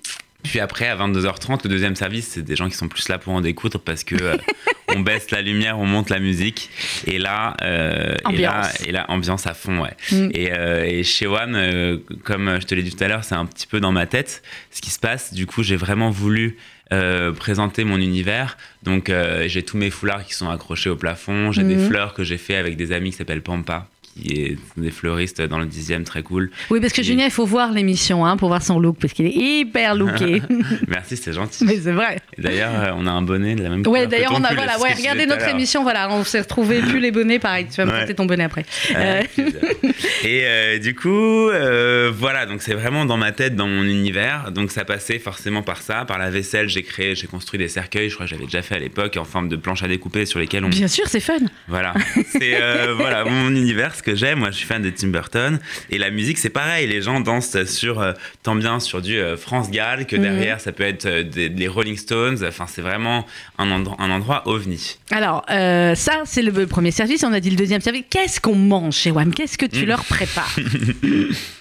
Puis 0.49 0.61
après, 0.61 0.89
à 0.89 0.97
22h30, 0.97 1.61
le 1.65 1.69
deuxième 1.71 1.97
service, 1.97 2.29
c'est 2.29 2.43
des 2.43 2.57
gens 2.57 2.69
qui 2.69 2.77
sont 2.77 2.89
plus 2.89 3.09
là 3.09 3.19
pour 3.19 3.33
en 3.33 3.41
découdre 3.41 3.79
parce 3.81 4.05
que 4.05 4.15
euh, 4.21 4.37
on 4.95 5.01
baisse 5.01 5.31
la 5.31 5.43
lumière, 5.43 5.79
on 5.79 5.87
monte 5.87 6.11
la 6.11 6.19
musique. 6.19 6.71
Et 7.07 7.19
là, 7.19 7.57
euh, 7.63 8.15
et 8.31 8.37
là, 8.39 8.61
Ambiance. 8.61 8.87
et 8.87 8.93
là, 8.93 9.05
ambiance 9.09 9.47
à 9.47 9.55
fond, 9.55 9.83
ouais. 9.83 9.95
Mm. 10.13 10.31
Et, 10.35 10.53
euh, 10.53 10.85
et 10.85 11.03
chez 11.03 11.27
One, 11.27 11.55
euh, 11.57 11.99
comme 12.25 12.59
je 12.61 12.67
te 12.67 12.75
l'ai 12.75 12.83
dit 12.83 12.95
tout 12.95 13.03
à 13.05 13.09
l'heure, 13.09 13.25
c'est 13.25 13.35
un 13.35 13.47
petit 13.47 13.67
peu 13.67 13.81
dans 13.81 13.93
ma 13.93 14.07
tête 14.07 14.43
ce 14.71 14.81
qui 14.81 14.91
se 14.91 14.99
passe. 15.01 15.35
Du 15.35 15.47
coup, 15.47 15.63
j'ai 15.63 15.77
vraiment 15.77 16.11
voulu 16.11 16.57
euh, 16.93 17.33
présenter 17.33 17.83
mon 17.83 17.97
univers. 17.99 18.57
Donc, 18.85 19.11
euh, 19.11 19.49
j'ai 19.49 19.65
tous 19.65 19.77
mes 19.77 19.91
foulards 19.91 20.25
qui 20.25 20.35
sont 20.35 20.49
accrochés 20.49 20.89
au 20.89 20.95
plafond. 20.97 21.51
J'ai 21.51 21.65
des 21.65 21.75
Mhm. 21.75 21.89
fleurs 21.89 22.15
que 22.15 22.23
j'ai 22.23 22.39
fait 22.39 22.55
avec 22.55 22.77
des 22.77 22.93
amis 22.93 23.11
qui 23.11 23.17
s'appellent 23.17 23.43
Pampa 23.43 23.89
qui 24.21 24.33
est 24.33 24.59
des 24.77 24.91
fleuristes 24.91 25.43
dans 25.43 25.59
le 25.59 25.67
dixième, 25.67 26.05
très 26.05 26.23
cool. 26.23 26.51
Oui, 26.71 26.81
parce 26.81 26.93
que 26.93 27.01
Et- 27.01 27.05
Julien, 27.05 27.25
il 27.27 27.31
faut 27.31 27.45
voir 27.47 27.73
l'émission 27.73 28.25
hein, 28.25 28.37
pour 28.37 28.49
voir 28.49 28.63
son 28.63 28.79
look, 28.79 28.97
parce 29.01 29.13
qu'il 29.13 29.27
est 29.27 29.35
hyper 29.35 29.95
looké. 29.95 30.43
Merci, 30.89 31.17
c'est 31.17 31.33
gentil. 31.33 31.65
Mais 31.65 31.77
c'est 31.83 31.93
vrai. 31.93 32.19
D'ailleurs, 32.39 32.73
euh, 32.75 32.91
on 32.97 33.07
a 33.07 33.11
un 33.11 33.23
bonnet 33.23 33.55
de 33.55 33.63
la 33.63 33.69
même 33.71 33.83
couleur. 33.83 33.93
Ouais, 34.03 34.07
que 34.07 34.11
d'ailleurs, 34.11 34.33
on 34.35 34.43
a 34.45 34.49
pull, 34.49 34.57
voilà, 34.57 34.79
ouais, 34.81 34.93
regardez 34.95 35.27
notre 35.27 35.49
émission, 35.49 35.83
voilà, 35.83 36.11
on 36.11 36.25
s'est 36.25 36.41
retrouvé 36.41 36.81
plus 36.81 37.01
les 37.01 37.11
bonnets, 37.11 37.39
pareil. 37.39 37.67
Tu 37.71 37.77
vas 37.77 37.85
me 37.87 37.91
Ouais. 37.93 37.99
porter 37.99 38.15
ton 38.15 38.27
bonnet 38.27 38.45
après. 38.45 38.65
Ouais, 38.95 39.29
Euh. 39.39 39.51
Et 40.25 40.43
euh, 40.45 40.79
du 40.79 40.95
coup, 40.95 41.49
euh, 41.51 42.11
voilà, 42.15 42.47
donc 42.47 42.63
c'est 42.63 42.75
vraiment 42.75 43.05
dans 43.05 43.17
ma 43.17 43.33
tête, 43.33 43.55
dans 43.55 43.67
mon 43.69 43.83
univers. 43.85 44.51
Donc 44.53 44.71
ça 44.71 44.85
passait 44.85 45.19
forcément 45.19 45.63
par 45.63 45.83
ça, 45.83 46.05
par 46.05 46.19
la 46.19 46.31
vaisselle. 46.31 46.69
J'ai 46.69 46.83
créé, 46.83 47.15
j'ai 47.15 47.27
construit 47.27 47.59
des 47.59 47.69
cercueils. 47.69 48.09
Je 48.09 48.15
crois 48.15 48.27
que 48.27 48.31
j'avais 48.31 48.45
déjà 48.47 48.63
fait 48.63 48.75
à 48.75 48.79
l'époque 48.79 49.17
en 49.17 49.25
forme 49.25 49.49
de 49.49 49.57
planche 49.57 49.83
à 49.83 49.89
découper 49.89 50.27
sur 50.27 50.39
lesquelles 50.39 50.65
on. 50.65 50.69
Bien 50.69 50.89
sûr, 50.89 51.07
c'est 51.09 51.21
fun. 51.21 51.35
Voilà, 51.69 51.95
c'est 52.31 52.57
voilà 52.97 53.25
mon 53.25 53.51
univers, 53.51 53.95
que 54.07 54.15
j'aime. 54.15 54.39
Moi, 54.39 54.51
je 54.53 54.57
suis 54.57 54.67
fan 54.67 54.81
de 54.83 54.91
Tim 54.91 55.09
Burton. 55.09 55.59
Et 55.91 55.99
la 55.99 56.11
musique, 56.11 56.39
c'est 56.39 56.49
pareil. 56.51 56.87
Les 56.87 57.03
gens 57.03 57.21
dansent 57.21 57.65
sur 57.65 58.01
euh, 58.01 58.13
tant 58.43 58.55
bien 58.55 58.79
sur 58.81 59.03
du 59.03 59.19
euh, 59.19 59.37
France 59.37 59.71
Gall 59.71 60.07
que 60.07 60.17
Mhm. 60.17 60.23
derrière, 60.23 60.61
ça 60.61 60.73
peut 60.73 60.85
être 60.85 61.07
euh, 61.07 61.23
des, 61.25 61.49
des 61.49 61.69
Rolling 61.69 61.97
Stones. 61.97 62.39
Enfin, 62.47 62.67
c'est 62.69 62.83
vraiment 62.83 63.27
un, 63.59 63.67
endro- 63.71 63.97
un 63.99 64.11
endroit 64.11 64.47
ovni. 64.49 64.97
Alors, 65.11 65.45
ça, 65.49 66.23
c'est 66.25 66.43
le 66.43 66.67
premier 66.67 66.91
service. 66.93 67.25
On 67.25 67.33
a 67.33 67.41
dit 67.41 67.51
le 67.51 67.57
deuxième 67.57 67.81
service. 67.81 68.05
Qu'est-ce 68.09 68.41
qu'on 68.41 68.55
mange 68.55 68.95
chez 68.95 69.11
WAM 69.11 69.35
Qu'est-ce 69.35 69.59
que 69.59 69.67
tu 69.67 69.83
Mm. 69.83 69.89
leur 69.89 70.05
prépares? 70.05 70.57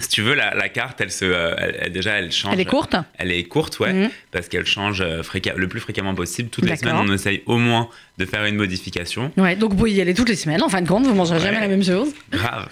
Si 0.00 0.08
tu 0.08 0.22
veux, 0.22 0.34
la, 0.34 0.54
la 0.54 0.68
carte, 0.68 1.00
elle 1.00 1.12
se, 1.12 1.24
euh, 1.24 1.54
elle- 1.58 1.76
elle- 1.80 1.92
déjà, 1.92 2.12
elle 2.18 2.32
change. 2.32 2.52
Elle 2.54 2.60
est 2.60 2.64
courte 2.64 2.96
Elle 3.18 3.30
est 3.30 3.44
courte, 3.44 3.78
ouais, 3.80 3.92
Mhm. 3.92 4.10
parce 4.32 4.48
qu'elle 4.48 4.66
change 4.66 5.00
euh, 5.02 5.22
le 5.56 5.68
plus 5.68 5.80
fréquemment 5.80 6.14
possible. 6.14 6.48
Toutes 6.50 6.64
les 6.68 6.76
semaines, 6.76 6.96
on 6.96 7.12
essaye 7.12 7.42
au 7.46 7.58
moins 7.58 7.88
de 8.18 8.24
faire 8.24 8.44
une 8.46 8.56
modification. 8.56 9.30
Ouais, 9.36 9.56
donc 9.56 9.74
vous 9.74 9.86
y 9.86 10.00
aller 10.00 10.14
toutes 10.14 10.28
les 10.30 10.36
semaines. 10.36 10.62
En 10.62 10.68
fin 10.68 10.82
de 10.82 10.88
compte, 10.88 11.06
vous 11.06 11.14
mangerez 11.14 11.38
jamais 11.40 11.60
la 11.60 11.68
même 11.68 11.84
chose. 11.84 12.08
Grave. 12.32 12.68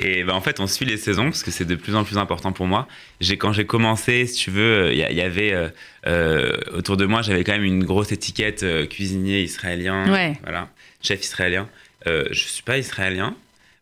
Et 0.00 0.24
ben, 0.24 0.32
en 0.34 0.40
fait, 0.40 0.58
on 0.58 0.66
suit 0.66 0.84
les 0.84 0.96
saisons 0.96 1.24
parce 1.24 1.44
que 1.44 1.50
c'est 1.52 1.64
de 1.64 1.76
plus 1.76 1.94
en 1.94 2.02
plus 2.02 2.18
important 2.18 2.50
pour 2.52 2.66
moi. 2.66 2.88
J'ai, 3.20 3.36
quand 3.36 3.52
j'ai 3.52 3.66
commencé, 3.66 4.26
si 4.26 4.34
tu 4.44 4.50
veux, 4.50 4.90
il 4.92 4.98
y, 4.98 5.06
il 5.10 5.16
y 5.16 5.20
avait 5.20 5.52
euh, 5.52 5.68
euh, 6.08 6.56
autour 6.72 6.96
de 6.96 7.04
moi, 7.06 7.22
j'avais 7.22 7.44
quand 7.44 7.52
même 7.52 7.62
une 7.64 7.84
grosse 7.84 8.10
étiquette 8.10 8.64
euh, 8.64 8.86
cuisinier 8.86 9.42
israélien. 9.42 10.10
Ouais. 10.12 10.38
Voilà, 10.42 10.68
chef 11.02 11.20
israélien. 11.22 11.68
Euh, 12.08 12.24
je 12.32 12.40
suis 12.48 12.62
pas 12.64 12.78
israélien. 12.78 13.34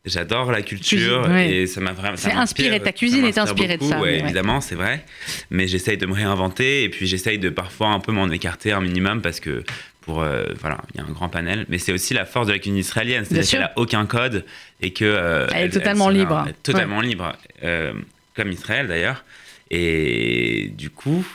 J'adore 0.05 0.53
la 0.53 0.63
culture 0.63 1.23
Cuisine, 1.23 1.37
ouais. 1.37 1.51
et 1.51 1.67
ça 1.67 1.81
m'a 1.81 1.93
vraiment. 1.93 2.17
C'est 2.17 2.33
inspiré, 2.33 2.81
ta 2.81 2.93
cuisine 2.93 3.25
est 3.25 3.37
inspirée 3.37 3.77
de 3.77 3.85
ça, 3.85 4.01
ouais, 4.01 4.21
évidemment, 4.21 4.61
c'est 4.61 4.77
vrai. 4.77 5.05
Mais 5.51 5.67
j'essaye 5.67 5.99
de 5.99 6.07
me 6.07 6.15
réinventer 6.15 6.85
et 6.85 6.89
puis 6.89 7.07
j'essaye 7.07 7.39
de 7.39 7.51
parfois 7.51 7.89
un 7.89 8.01
peu 8.01 8.13
m'en 8.13 8.29
écarter 8.31 8.73
un 8.73 8.81
minimum 8.81 9.21
parce 9.21 9.41
que 9.41 9.65
pour 10.03 10.23
euh, 10.23 10.47
voilà, 10.61 10.79
il 10.95 11.01
y 11.01 11.05
a 11.05 11.07
un 11.07 11.13
grand 11.13 11.29
panel. 11.29 11.67
Mais 11.69 11.79
c'est 11.79 11.93
aussi 11.93 12.15
la 12.15 12.25
force 12.25 12.47
de 12.47 12.53
la 12.53 12.59
cuisine 12.59 12.79
israélienne, 12.79 13.25
c'est-à-dire 13.25 13.51
qu'elle 13.51 13.63
a 13.63 13.73
aucun 13.77 14.07
code 14.07 14.45
et 14.81 14.93
que 14.93 15.05
euh, 15.05 15.47
Elle 15.53 15.67
est 15.67 15.71
totalement 15.71 16.09
libre. 16.09 16.43
elle 16.47 16.53
est 16.53 16.63
totalement 16.63 17.01
libre, 17.01 17.37
euh, 17.65 17.93
comme 18.35 18.51
Israël 18.51 18.89
d'ailleurs. 18.89 19.25
Et 19.71 20.73
du 20.77 20.91
coup. 20.91 21.27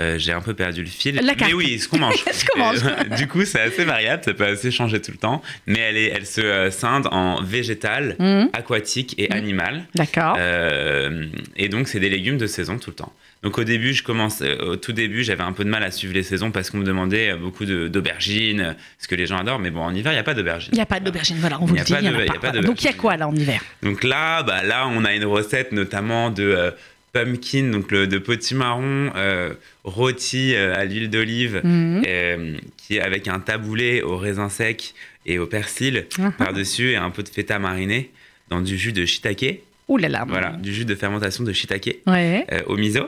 Euh, 0.00 0.18
j'ai 0.18 0.32
un 0.32 0.40
peu 0.40 0.54
perdu 0.54 0.82
le 0.82 0.88
fil. 0.88 1.16
La 1.16 1.34
carte. 1.34 1.50
Mais 1.50 1.54
oui, 1.54 1.78
ce 1.78 1.88
qu'on 1.88 1.98
mange. 1.98 2.14
Ce 2.32 2.44
qu'on 2.44 2.58
mange. 2.58 2.78
Euh, 2.84 3.16
du 3.16 3.26
coup, 3.26 3.44
c'est 3.44 3.60
assez 3.60 3.84
variable, 3.84 4.22
ça 4.24 4.34
peut 4.34 4.44
assez 4.46 4.70
changer 4.70 5.00
tout 5.00 5.10
le 5.12 5.16
temps. 5.18 5.42
Mais 5.66 5.80
elle, 5.80 5.96
est, 5.96 6.06
elle 6.14 6.26
se 6.26 6.40
euh, 6.40 6.70
scinde 6.70 7.06
en 7.10 7.42
végétal, 7.42 8.16
Mhm. 8.18 8.50
aquatique 8.52 9.14
et 9.18 9.30
animal. 9.32 9.84
D'accord. 9.94 10.36
Euh, 10.38 11.26
et 11.56 11.68
donc, 11.68 11.88
c'est 11.88 12.00
des 12.00 12.10
légumes 12.10 12.38
de 12.38 12.46
saison 12.46 12.78
tout 12.78 12.90
le 12.90 12.96
temps. 12.96 13.12
Donc, 13.42 13.56
au 13.58 13.64
début, 13.64 13.92
je 13.94 14.02
commence, 14.02 14.42
au 14.42 14.74
tout 14.76 14.92
début, 14.92 15.22
j'avais 15.22 15.44
un 15.44 15.52
peu 15.52 15.64
de 15.64 15.68
mal 15.70 15.82
à 15.84 15.90
suivre 15.92 16.12
les 16.14 16.24
saisons 16.24 16.50
parce 16.50 16.70
qu'on 16.70 16.78
me 16.78 16.84
demandait 16.84 17.34
beaucoup 17.36 17.64
d'aubergines, 17.64 18.74
ce 18.98 19.06
que 19.08 19.14
les 19.14 19.26
gens 19.26 19.38
adorent. 19.38 19.58
Mais 19.60 19.70
bon, 19.70 19.80
en 19.82 19.94
hiver, 19.94 20.12
il 20.12 20.16
n'y 20.16 20.20
a 20.20 20.24
pas 20.24 20.34
d'aubergines. 20.34 20.70
Il 20.72 20.76
n'y 20.76 20.80
a 20.82 20.86
pas 20.86 21.00
d'aubergine, 21.00 21.36
voilà, 21.38 21.60
on 21.60 21.64
vous 21.64 21.74
le 21.74 21.82
dit. 21.82 21.92
il 22.00 22.04
y 22.04 22.08
en 22.08 22.12
de- 22.18 22.22
a 22.28 22.38
pas. 22.40 22.50
Donc 22.52 22.82
il 22.82 22.86
y 22.86 22.88
a 22.88 22.92
quoi 22.94 23.16
là 23.16 23.28
en 23.28 23.34
hiver? 23.34 23.60
Donc 23.82 24.02
là, 24.04 24.42
bah, 24.42 24.62
là, 24.64 24.86
on 24.88 25.04
a 25.04 25.14
une 25.14 25.24
recette 25.24 25.72
notamment 25.72 26.30
de 26.30 26.42
euh, 26.42 26.70
pumpkin, 27.12 27.70
donc 27.70 27.90
le, 27.90 28.06
de 28.06 28.18
potimarron 28.18 29.10
euh, 29.16 29.54
rôti 29.84 30.54
euh, 30.54 30.74
à 30.76 30.84
l'huile 30.84 31.10
d'olive, 31.10 31.60
Mhm. 31.64 32.02
euh, 32.06 32.56
qui 32.76 32.96
est 32.96 33.00
avec 33.00 33.28
un 33.28 33.40
taboulé 33.40 34.02
au 34.02 34.16
raisin 34.16 34.48
sec 34.48 34.94
et 35.26 35.38
au 35.38 35.46
persil 35.46 36.06
Ah. 36.20 36.30
par-dessus 36.36 36.90
et 36.92 36.96
un 36.96 37.10
peu 37.10 37.22
de 37.22 37.28
feta 37.28 37.58
mariné 37.58 38.10
dans 38.50 38.60
du 38.60 38.76
jus 38.78 38.92
de 38.92 39.04
shiitake. 39.06 39.60
Ouh 39.88 39.96
là 39.96 40.08
là. 40.08 40.24
Voilà, 40.28 40.50
du 40.52 40.72
jus 40.74 40.84
de 40.84 40.94
fermentation 40.94 41.44
de 41.44 41.52
shiitake 41.52 41.96
Ouais. 42.06 42.46
euh, 42.52 42.60
au 42.66 42.76
miso. 42.76 43.00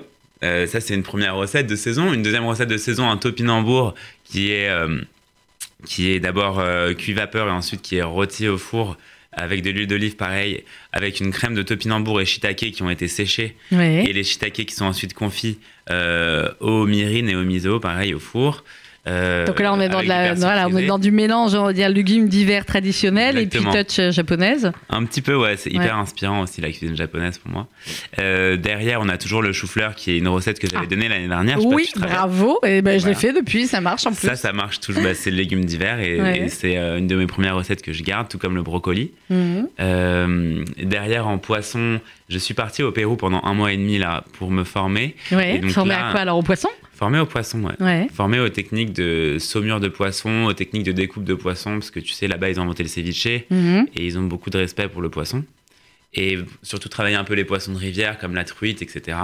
Euh, 0.42 0.66
ça, 0.66 0.80
c'est 0.80 0.94
une 0.94 1.02
première 1.02 1.34
recette 1.36 1.66
de 1.66 1.76
saison. 1.76 2.14
Une 2.14 2.22
deuxième 2.22 2.46
recette 2.46 2.68
de 2.70 2.78
saison, 2.78 3.10
un 3.10 3.18
topinambour 3.18 3.94
qui 4.24 4.50
est, 4.52 4.70
euh, 4.70 4.98
qui 5.84 6.10
est 6.10 6.20
d'abord 6.20 6.58
euh, 6.58 6.94
cuit 6.94 7.12
vapeur 7.12 7.48
et 7.48 7.50
ensuite 7.50 7.82
qui 7.82 7.96
est 7.96 8.02
rôti 8.02 8.48
au 8.48 8.56
four 8.56 8.96
avec 9.32 9.62
de 9.62 9.70
l'huile 9.70 9.86
d'olive 9.86 10.16
pareil, 10.16 10.64
avec 10.92 11.20
une 11.20 11.30
crème 11.30 11.54
de 11.54 11.62
topinambour 11.62 12.20
et 12.20 12.26
shiitake 12.26 12.72
qui 12.72 12.82
ont 12.82 12.90
été 12.90 13.06
séchés 13.08 13.56
et 14.08 14.12
les 14.12 14.24
shiitake 14.24 14.66
qui 14.66 14.74
sont 14.74 14.86
ensuite 14.86 15.14
confits 15.14 15.58
euh, 15.90 16.48
au 16.60 16.86
mirin 16.86 17.26
et 17.28 17.36
au 17.36 17.42
miso, 17.42 17.78
pareil, 17.80 18.12
au 18.14 18.18
four. 18.18 18.64
Euh, 19.06 19.46
Donc 19.46 19.58
là, 19.60 19.72
on 19.72 19.80
est 19.80 19.88
dans, 19.88 19.98
de 19.98 20.02
du 20.02 20.08
la, 20.08 20.24
persil 20.24 20.44
voilà, 20.44 20.66
on 20.66 20.70
est 20.70 20.72
frisé. 20.72 20.86
dans 20.88 20.98
du 20.98 21.10
mélange, 21.10 21.54
on 21.54 21.64
va 21.64 21.72
dire, 21.72 21.88
légumes 21.88 22.28
d'hiver 22.28 22.66
traditionnels 22.66 23.38
et 23.38 23.46
puis 23.46 23.60
touch 23.64 23.98
euh, 23.98 24.12
japonaise. 24.12 24.72
Un 24.90 25.04
petit 25.06 25.22
peu, 25.22 25.34
ouais, 25.34 25.56
c'est 25.56 25.70
hyper 25.70 25.96
inspirant 25.96 26.42
aussi 26.42 26.60
la 26.60 26.68
cuisine 26.68 26.96
japonaise 26.96 27.38
pour 27.38 27.50
moi. 27.50 27.66
Euh, 28.18 28.56
derrière, 28.58 29.00
on 29.00 29.08
a 29.08 29.16
toujours 29.16 29.40
le 29.40 29.52
chou-fleur 29.52 29.94
qui 29.94 30.10
est 30.12 30.18
une 30.18 30.28
recette 30.28 30.58
que 30.58 30.68
j'avais 30.68 30.84
Ah. 30.84 30.90
donnée 30.90 31.08
l'année 31.08 31.28
dernière. 31.28 31.56
Je 31.56 31.62
sais 31.62 31.68
pas 31.68 31.74
Oui, 31.74 31.88
bravo. 31.96 32.58
Et 32.64 32.82
ben, 32.82 33.00
je 33.00 33.06
l'ai 33.06 33.14
fait 33.14 33.32
depuis, 33.32 33.66
ça 33.66 33.80
marche 33.80 34.06
en 34.06 34.12
plus. 34.12 34.26
Ça, 34.26 34.36
ça 34.36 34.52
marche 34.52 34.80
toujours. 34.80 35.02
Bah, 35.02 35.14
c'est 35.14 35.30
le 35.30 35.36
légume 35.38 35.64
d'hiver 35.64 35.98
et, 36.00 36.20
Ouais. 36.20 36.38
et 36.40 36.48
c'est 36.48 36.76
euh, 36.76 36.98
une 36.98 37.06
de 37.06 37.16
mes 37.16 37.26
premières 37.26 37.56
recettes 37.56 37.80
que 37.82 37.94
je 37.94 38.02
garde, 38.02 38.28
tout 38.28 38.36
comme 38.38 38.54
le 38.54 38.62
brocoli. 38.62 39.12
Mhm. 39.30 39.68
Derrière, 40.82 41.26
en 41.26 41.38
poisson, 41.38 42.00
je 42.28 42.38
suis 42.38 42.54
parti 42.54 42.82
au 42.82 42.92
Pérou 42.92 43.16
pendant 43.16 43.40
un 43.44 43.54
mois 43.54 43.72
et 43.72 43.76
demi 43.76 43.98
là 43.98 44.24
pour 44.38 44.50
me 44.50 44.64
former. 44.64 45.14
Ouais. 45.32 45.56
Et 45.56 45.58
donc 45.58 45.70
Formé 45.70 45.94
là- 45.94 46.08
à 46.08 46.12
quoi 46.12 46.20
alors 46.20 46.38
Au 46.38 46.42
poisson? 46.42 46.68
Formé 47.00 47.18
au 47.18 47.24
poisson, 47.24 47.62
ouais. 47.64 47.74
Ouais. 47.80 48.06
Formé 48.12 48.38
aux 48.40 48.50
techniques 48.50 48.92
de 48.92 49.38
saumure 49.40 49.80
de 49.80 49.88
poisson, 49.88 50.44
aux 50.44 50.52
techniques 50.52 50.82
de 50.84 50.92
découpe 50.92 51.24
de 51.24 51.32
poisson, 51.32 51.72
parce 51.72 51.90
que 51.90 51.98
tu 51.98 52.12
sais, 52.12 52.28
là-bas, 52.28 52.50
ils 52.50 52.60
ont 52.60 52.64
inventé 52.64 52.82
le 52.82 52.90
ceviche 52.90 53.26
Mhm. 53.50 53.86
et 53.96 54.04
ils 54.06 54.18
ont 54.18 54.22
beaucoup 54.24 54.50
de 54.50 54.58
respect 54.58 54.86
pour 54.88 55.00
le 55.00 55.08
poisson. 55.08 55.42
Et 56.12 56.38
surtout 56.62 56.90
travailler 56.90 57.16
un 57.16 57.24
peu 57.24 57.32
les 57.34 57.44
poissons 57.46 57.72
de 57.72 57.78
rivière 57.78 58.18
comme 58.18 58.34
la 58.34 58.44
truite, 58.44 58.82
etc. 58.82 59.16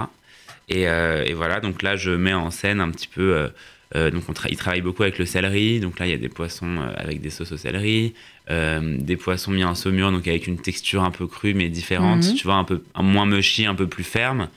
Et, 0.69 0.87
euh, 0.89 1.23
et 1.23 1.33
voilà, 1.33 1.59
donc 1.59 1.83
là, 1.83 1.95
je 1.95 2.09
mets 2.09 2.33
en 2.33 2.49
scène 2.49 2.81
un 2.81 2.89
petit 2.89 3.07
peu 3.07 3.47
euh, 3.95 4.11
donc 4.11 4.23
on 4.27 4.33
il 4.49 4.57
travaille 4.57 4.81
beaucoup 4.81 5.03
avec 5.03 5.17
le 5.19 5.25
céleri, 5.25 5.79
donc 5.79 5.97
là 5.99 6.07
il 6.07 6.09
y 6.09 6.13
a 6.13 6.17
des 6.17 6.27
poissons 6.29 6.77
avec 6.97 7.21
des 7.21 7.29
sauces 7.29 7.53
au 7.53 7.57
céleri, 7.57 8.13
des 8.49 9.15
poissons 9.17 9.51
mis 9.51 9.63
en 9.63 9.75
saumure, 9.75 10.11
donc 10.11 10.27
avec 10.27 10.45
une 10.47 10.57
texture 10.57 11.03
un 11.03 11.11
peu 11.11 11.25
crue 11.27 11.53
mais 11.53 11.69
différente, 11.69 12.25
Mhm. 12.27 12.33
tu 12.35 12.43
vois, 12.43 12.55
un 12.55 12.63
peu 12.65 12.81
un 12.95 13.03
moins 13.03 13.25
mushy, 13.27 13.65
un 13.65 13.75
peu 13.75 13.87
plus 13.87 14.03
ferme. 14.03 14.49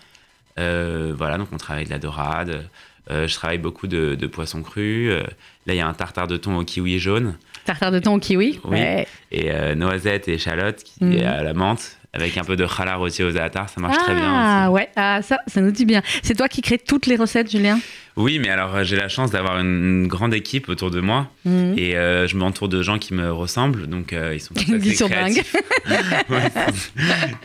Euh, 0.59 1.13
voilà, 1.17 1.39
donc 1.39 1.49
on 1.53 1.59
travaille 1.59 1.85
de 1.85 1.91
la 1.91 1.99
dorade. 1.99 2.69
Euh, 3.11 3.27
je 3.27 3.35
travaille 3.35 3.59
beaucoup 3.59 3.87
de, 3.87 4.15
de 4.15 4.27
poissons 4.27 4.63
crus. 4.63 5.11
Euh, 5.11 5.23
là, 5.67 5.75
il 5.75 5.77
y 5.77 5.81
a 5.81 5.87
un 5.87 5.95
tartare 5.95 6.29
de 6.29 6.37
thon 6.37 6.57
au 6.57 6.65
kiwi 6.65 6.99
jaune 6.99 7.37
Tartare 7.65 7.91
de 7.93 7.99
thon 7.99 8.15
au 8.15 8.19
kiwi? 8.19 8.61
Oui. 8.65 8.71
Ouais. 8.79 9.07
et 9.33 9.51
euh, 9.51 9.75
noisettes 9.75 10.29
et 10.29 10.35
échalotes 10.35 10.83
qui 10.85 11.05
Mhm. 11.05 11.13
est 11.15 11.25
à 11.25 11.43
la 11.43 11.53
menthe 11.55 11.97
avec 12.13 12.37
un 12.39 12.43
peu 12.45 12.57
de 12.57 12.67
challah 12.67 12.97
rôti 12.97 13.23
aux 13.23 13.31
za'atar. 13.33 13.69
Ça 13.69 13.81
marche 13.81 13.97
très 13.99 14.15
bien. 14.15 14.25
Ah 14.27 14.65
aussi. 14.71 14.75
ouais, 14.75 14.89
ah, 14.97 15.23
ça, 15.23 15.39
ça 15.47 15.61
nous 15.61 15.71
dit 15.71 15.85
bien. 15.85 16.03
C'est 16.23 16.35
toi 16.37 16.49
qui 16.49 16.61
crée 16.63 16.79
toutes 16.79 17.07
les 17.07 17.17
recettes, 17.17 17.51
Julien? 17.51 17.79
Oui, 18.17 18.39
mais 18.39 18.49
alors 18.51 18.75
euh, 18.75 18.83
j'ai 18.85 18.97
la 18.97 19.09
chance 19.09 19.31
d'avoir 19.31 19.59
une, 19.61 20.07
grande 20.09 20.35
équipe 20.35 20.69
autour 20.69 20.91
de 20.91 21.01
moi 21.01 21.31
Mhm. 21.45 21.75
et 21.79 21.97
euh, 21.97 22.27
je 22.27 22.37
m'entoure 22.37 22.69
de 22.69 22.83
gens 22.83 22.99
qui 22.99 23.15
me 23.15 23.31
ressemblent, 23.33 23.87
donc 23.87 24.13
euh, 24.13 24.35
ils 24.35 24.41
sont 24.41 24.53
tous 24.55 24.63
assez 24.63 24.73
Ils 24.89 24.97
sont 24.97 25.09
dingues. 25.09 25.43
créatifs. 25.43 25.57
Ouais, 26.29 26.43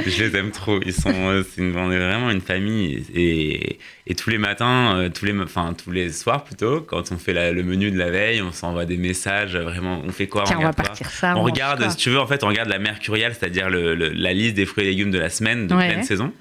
je 0.06 0.24
les 0.24 0.36
aime 0.38 0.52
trop. 0.52 0.80
Ils 0.86 0.94
sont, 0.94 1.12
euh, 1.14 1.44
une- 1.58 1.76
on 1.78 1.92
est 1.92 1.98
vraiment 1.98 2.30
une 2.30 2.42
famille 2.42 3.04
et, 3.16 3.80
et 4.08 4.16
tous 4.16 4.30
les 4.30 4.38
matins, 4.38 5.10
tous 5.14 5.26
les, 5.26 5.40
enfin 5.40 5.74
tous 5.82 5.92
les 5.92 6.12
soirs 6.12 6.44
plutôt, 6.44 6.82
quand 6.82 7.12
on 7.12 7.18
fait 7.18 7.34
la- 7.34 7.52
le 7.52 7.64
menu 7.64 7.92
de 7.92 7.98
la 7.98 8.10
veille, 8.12 8.42
on 8.42 8.52
s'envoie 8.52 8.86
des 8.86 8.98
messages. 8.98 9.56
Vraiment, 9.56 10.02
on 10.06 10.12
fait 10.12 10.28
quoi 10.28 10.44
Tiens, 10.46 10.58
on 10.60 10.64
va 10.64 10.74
partir 10.74 11.10
ça. 11.10 11.36
On 11.38 11.44
regarde, 11.44 11.90
si 11.92 11.98
tu 11.98 12.10
veux, 12.10 12.20
en 12.20 12.28
fait, 12.28 12.44
on 12.44 12.48
regarde 12.48 12.70
la 12.70 12.80
mercuriale, 12.80 13.34
c'est-à-dire 13.38 13.70
la 13.70 14.34
liste 14.34 14.56
des 14.56 14.66
fruits 14.66 14.84
et 14.86 14.88
légumes 14.88 15.12
de 15.12 15.20
la 15.20 15.30
semaine 15.30 15.68
de 15.68 15.76
Ouais. 15.76 15.88
pleine 15.90 16.04
saison. 16.04 16.32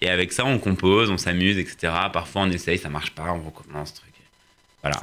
Et 0.00 0.08
avec 0.08 0.32
ça, 0.32 0.44
on 0.44 0.58
compose, 0.58 1.10
on 1.10 1.16
s'amuse, 1.18 1.56
etc. 1.58 1.92
Parfois, 2.12 2.42
on 2.42 2.50
essaye, 2.50 2.78
ça 2.78 2.88
marche 2.90 3.12
pas, 3.12 3.32
on 3.32 3.40
recommence, 3.48 3.94
truc. 3.94 4.12
Voilà. 4.82 5.02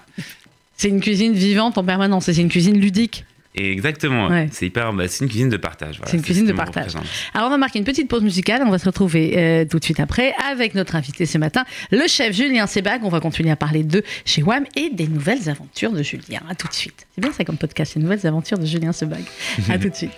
C'est 0.78 0.90
une 0.90 1.00
cuisine 1.02 1.34
vivante 1.34 1.78
en 1.78 1.84
permanence 1.84 2.26
c'est 2.26 2.42
une 2.42 2.50
cuisine 2.50 2.80
ludique. 2.80 3.26
Et 3.54 3.70
exactement, 3.72 4.28
Ouais. 4.30 4.48
c'est 4.52 4.66
hyper, 4.68 4.94
bah, 4.94 5.08
c'est 5.10 5.26
une 5.26 5.30
cuisine 5.30 5.50
de 5.50 5.58
partage. 5.58 5.98
voilà, 5.98 6.10
C'est 6.10 6.16
une 6.18 6.24
cuisine 6.24 6.46
de 6.46 6.54
partage. 6.54 6.94
Alors 7.34 7.48
on 7.48 7.50
va 7.50 7.58
marquer 7.58 7.80
une 7.80 7.86
petite 7.86 8.08
pause 8.08 8.24
musicale, 8.24 8.62
on 8.66 8.70
va 8.72 8.78
se 8.80 8.86
retrouver 8.86 9.38
euh, 9.38 9.66
tout 9.66 9.78
de 9.78 9.84
suite 9.84 10.00
après 10.00 10.34
avec 10.50 10.74
notre 10.74 10.96
invité 10.96 11.26
ce 11.26 11.38
matin, 11.38 11.66
le 11.92 12.08
chef 12.08 12.34
Julien 12.34 12.66
Sebag. 12.66 13.02
On 13.04 13.10
va 13.10 13.20
continuer 13.20 13.52
à 13.52 13.58
parler 13.58 13.84
de 13.84 14.04
chez 14.24 14.42
WAM 14.42 14.64
et 14.78 14.90
des 14.90 15.08
nouvelles 15.08 15.50
aventures 15.50 15.92
de 15.92 16.02
Julien. 16.02 16.40
À 16.50 16.56
tout 16.56 16.68
de 16.70 16.74
suite. 16.74 17.06
C'est 17.14 17.22
bien 17.22 17.34
ça 17.34 17.44
comme 17.44 17.58
podcast, 17.58 17.96
les 17.96 18.02
nouvelles 18.02 18.26
aventures 18.26 18.58
de 18.58 18.66
Julien 18.66 18.94
Sebag. 18.94 19.24
À 19.70 19.78
tout 19.80 19.90
de 19.90 19.96
suite. 19.96 20.12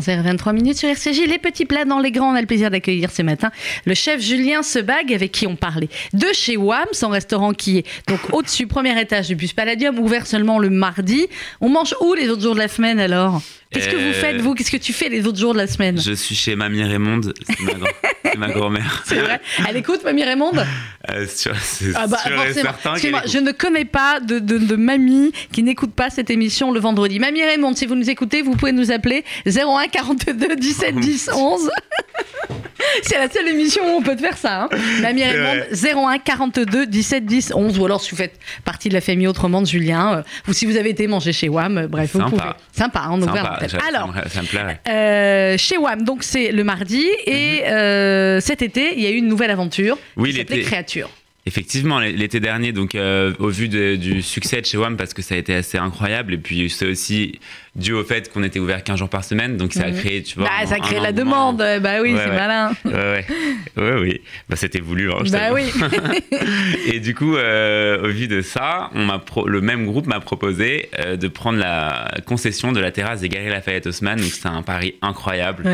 23 0.00 0.52
minutes 0.52 0.78
sur 0.78 0.88
RCJ, 0.88 1.26
les 1.26 1.38
petits 1.38 1.66
plats 1.66 1.84
dans 1.84 1.98
les 1.98 2.10
grands. 2.10 2.32
On 2.32 2.34
a 2.34 2.40
le 2.40 2.46
plaisir 2.46 2.70
d'accueillir 2.70 3.10
ce 3.10 3.22
matin 3.22 3.50
le 3.84 3.94
chef 3.94 4.20
Julien 4.20 4.62
Sebag 4.62 5.12
avec 5.12 5.32
qui 5.32 5.46
on 5.46 5.56
parlait 5.56 5.88
de 6.12 6.26
chez 6.32 6.56
WAM, 6.56 6.86
son 6.92 7.08
restaurant 7.08 7.52
qui 7.52 7.78
est 7.78 7.86
donc 8.08 8.20
au-dessus, 8.32 8.66
premier 8.66 8.98
étage 9.00 9.28
du 9.28 9.34
bus 9.34 9.52
Palladium, 9.52 9.98
ouvert 9.98 10.26
seulement 10.26 10.58
le 10.58 10.70
mardi. 10.70 11.26
On 11.60 11.68
mange 11.68 11.94
où 12.00 12.14
les 12.14 12.28
autres 12.28 12.42
jours 12.42 12.54
de 12.54 12.60
la 12.60 12.68
semaine 12.68 13.00
alors? 13.00 13.42
Qu'est-ce 13.72 13.88
que 13.88 13.96
vous 13.96 14.02
Euh, 14.02 14.12
faites 14.14 14.40
vous? 14.40 14.54
Qu'est-ce 14.54 14.70
que 14.70 14.76
tu 14.76 14.92
fais 14.92 15.08
les 15.08 15.24
autres 15.26 15.38
jours 15.38 15.52
de 15.52 15.58
la 15.58 15.68
semaine? 15.68 16.00
Je 16.00 16.12
suis 16.12 16.34
chez 16.34 16.56
Mamie 16.56 16.82
Raymonde, 16.82 17.32
c'est 18.24 18.36
ma, 18.36 18.48
grand-mère. 18.48 19.02
C'est 19.06 19.20
vrai 19.20 19.40
Elle 19.68 19.76
écoute, 19.76 20.02
Mamie 20.04 20.24
Raymonde 20.24 20.66
Euh, 21.08 21.24
c'est 21.28 21.50
Ah 21.94 22.06
bah 22.08 22.18
sûr 22.18 22.32
et 22.32 22.36
forcément. 22.36 22.62
certain 22.62 22.92
Excuse-moi, 22.94 23.20
qu'elle 23.22 23.30
je 23.30 23.38
ne 23.38 23.52
connais 23.52 23.84
pas 23.84 24.18
de, 24.20 24.38
de, 24.40 24.58
de 24.58 24.76
mamie 24.76 25.32
qui 25.52 25.62
n'écoute 25.62 25.92
pas 25.94 26.10
cette 26.10 26.30
émission 26.30 26.72
le 26.72 26.80
vendredi. 26.80 27.18
Mamie 27.20 27.42
Raymond, 27.44 27.74
si 27.76 27.86
vous 27.86 27.94
nous 27.94 28.10
écoutez, 28.10 28.42
vous 28.42 28.56
pouvez 28.56 28.72
nous 28.72 28.90
appeler 28.90 29.24
01 29.46 29.86
42 29.88 30.56
17 30.56 30.96
10 30.96 31.30
11. 31.34 31.70
C'est 33.02 33.18
la 33.18 33.28
seule 33.30 33.48
émission 33.48 33.82
où 33.84 33.98
on 33.98 34.02
peut 34.02 34.16
te 34.16 34.20
faire 34.20 34.36
ça. 34.36 34.62
Hein. 34.62 34.68
Mamie 35.02 35.24
Raymond, 35.24 35.62
01 35.72 36.18
42 36.18 36.86
17 36.86 37.24
10 37.26 37.52
11. 37.54 37.78
Ou 37.78 37.84
alors 37.84 38.00
si 38.00 38.10
vous 38.10 38.16
faites 38.16 38.38
partie 38.64 38.88
de 38.88 38.94
la 38.94 39.00
famille 39.00 39.26
autrement 39.26 39.60
de 39.62 39.66
Julien, 39.66 40.14
euh, 40.18 40.22
ou 40.48 40.52
si 40.52 40.66
vous 40.66 40.76
avez 40.76 40.90
été 40.90 41.06
manger 41.06 41.32
chez 41.32 41.48
WAM, 41.48 41.78
euh, 41.78 41.86
bref, 41.88 42.10
vous 42.12 42.20
Sympa. 42.20 42.30
pouvez. 42.30 42.52
Sympa, 42.72 43.08
on 43.10 43.20
ouvre 43.22 43.34
Sympa, 43.36 43.68
ça- 43.68 43.78
Alors, 43.88 44.12
ça 44.28 44.42
me 44.42 44.46
plairait. 44.46 44.80
euh, 44.88 45.56
chez 45.58 45.76
WAM, 45.78 46.02
donc 46.02 46.22
c'est 46.22 46.52
le 46.52 46.64
mardi, 46.64 47.06
et 47.26 47.64
euh, 47.68 48.40
cet 48.40 48.62
été, 48.62 48.92
il 48.96 49.02
y 49.02 49.06
a 49.06 49.10
eu 49.10 49.16
une 49.16 49.28
nouvelle 49.28 49.50
aventure. 49.50 49.96
Oui, 50.16 50.30
qui 50.32 50.38
s'appelait. 50.38 50.60
Créature. 50.62 51.10
Effectivement, 51.54 51.98
l'été 51.98 52.38
dernier, 52.38 52.70
donc 52.70 52.94
euh, 52.94 53.32
au 53.40 53.48
vu 53.48 53.66
de- 53.68 53.96
du 53.96 54.22
succès 54.22 54.60
de 54.60 54.66
chez 54.66 54.76
WAM, 54.78 54.96
parce 54.96 55.14
que 55.14 55.20
ça 55.20 55.34
a 55.34 55.38
été 55.38 55.52
assez 55.52 55.78
incroyable, 55.78 56.34
et 56.34 56.38
puis 56.38 56.70
c'est 56.70 56.86
aussi 56.86 57.40
dû 57.74 57.92
au 57.92 58.04
fait 58.04 58.32
qu'on 58.32 58.44
était 58.44 58.60
ouvert 58.60 58.84
15 58.84 59.00
jours 59.00 59.08
par 59.08 59.24
semaine, 59.24 59.56
donc 59.56 59.72
ça 59.72 59.82
a 59.86 59.88
Mhm. 59.90 59.96
créé, 59.98 60.22
tu 60.22 60.38
vois. 60.38 60.44
Bah, 60.48 60.64
ça 60.66 60.76
un 60.76 60.78
crée 60.78 61.00
la 61.00 61.10
demande. 61.12 61.56
Bah 61.58 62.02
oui, 62.02 62.12
Ouais, 62.12 62.20
c'est 62.22 62.30
ouais. 62.30 62.36
malin. 62.36 62.70
Ouais, 62.84 62.92
ouais, 62.92 63.24
ouais, 63.76 64.00
oui. 64.00 64.20
Bah, 64.48 64.54
c'était 64.54 64.78
voulu. 64.80 65.10
Hein, 65.10 65.16
je 65.24 65.32
Bah 65.32 65.52
oui. 65.52 65.64
Et 66.92 67.00
du 67.00 67.14
coup, 67.16 67.36
euh, 67.36 68.04
au 68.04 68.08
vu 68.12 68.28
de 68.28 68.42
ça, 68.42 68.90
on 68.94 69.08
pro- 69.18 69.48
le 69.48 69.60
même 69.60 69.86
groupe 69.86 70.06
m'a 70.06 70.20
proposé 70.20 70.88
euh, 71.00 71.16
de 71.16 71.26
prendre 71.28 71.58
la 71.58 72.10
concession 72.26 72.70
de 72.70 72.78
la 72.80 72.92
terrasse 72.92 73.20
des 73.22 73.28
Galeries 73.28 73.50
Lafayette 73.50 73.86
Haussmann. 73.88 74.20
Donc 74.20 74.30
c'est 74.30 74.46
un 74.46 74.62
pari 74.62 74.94
incroyable, 75.02 75.64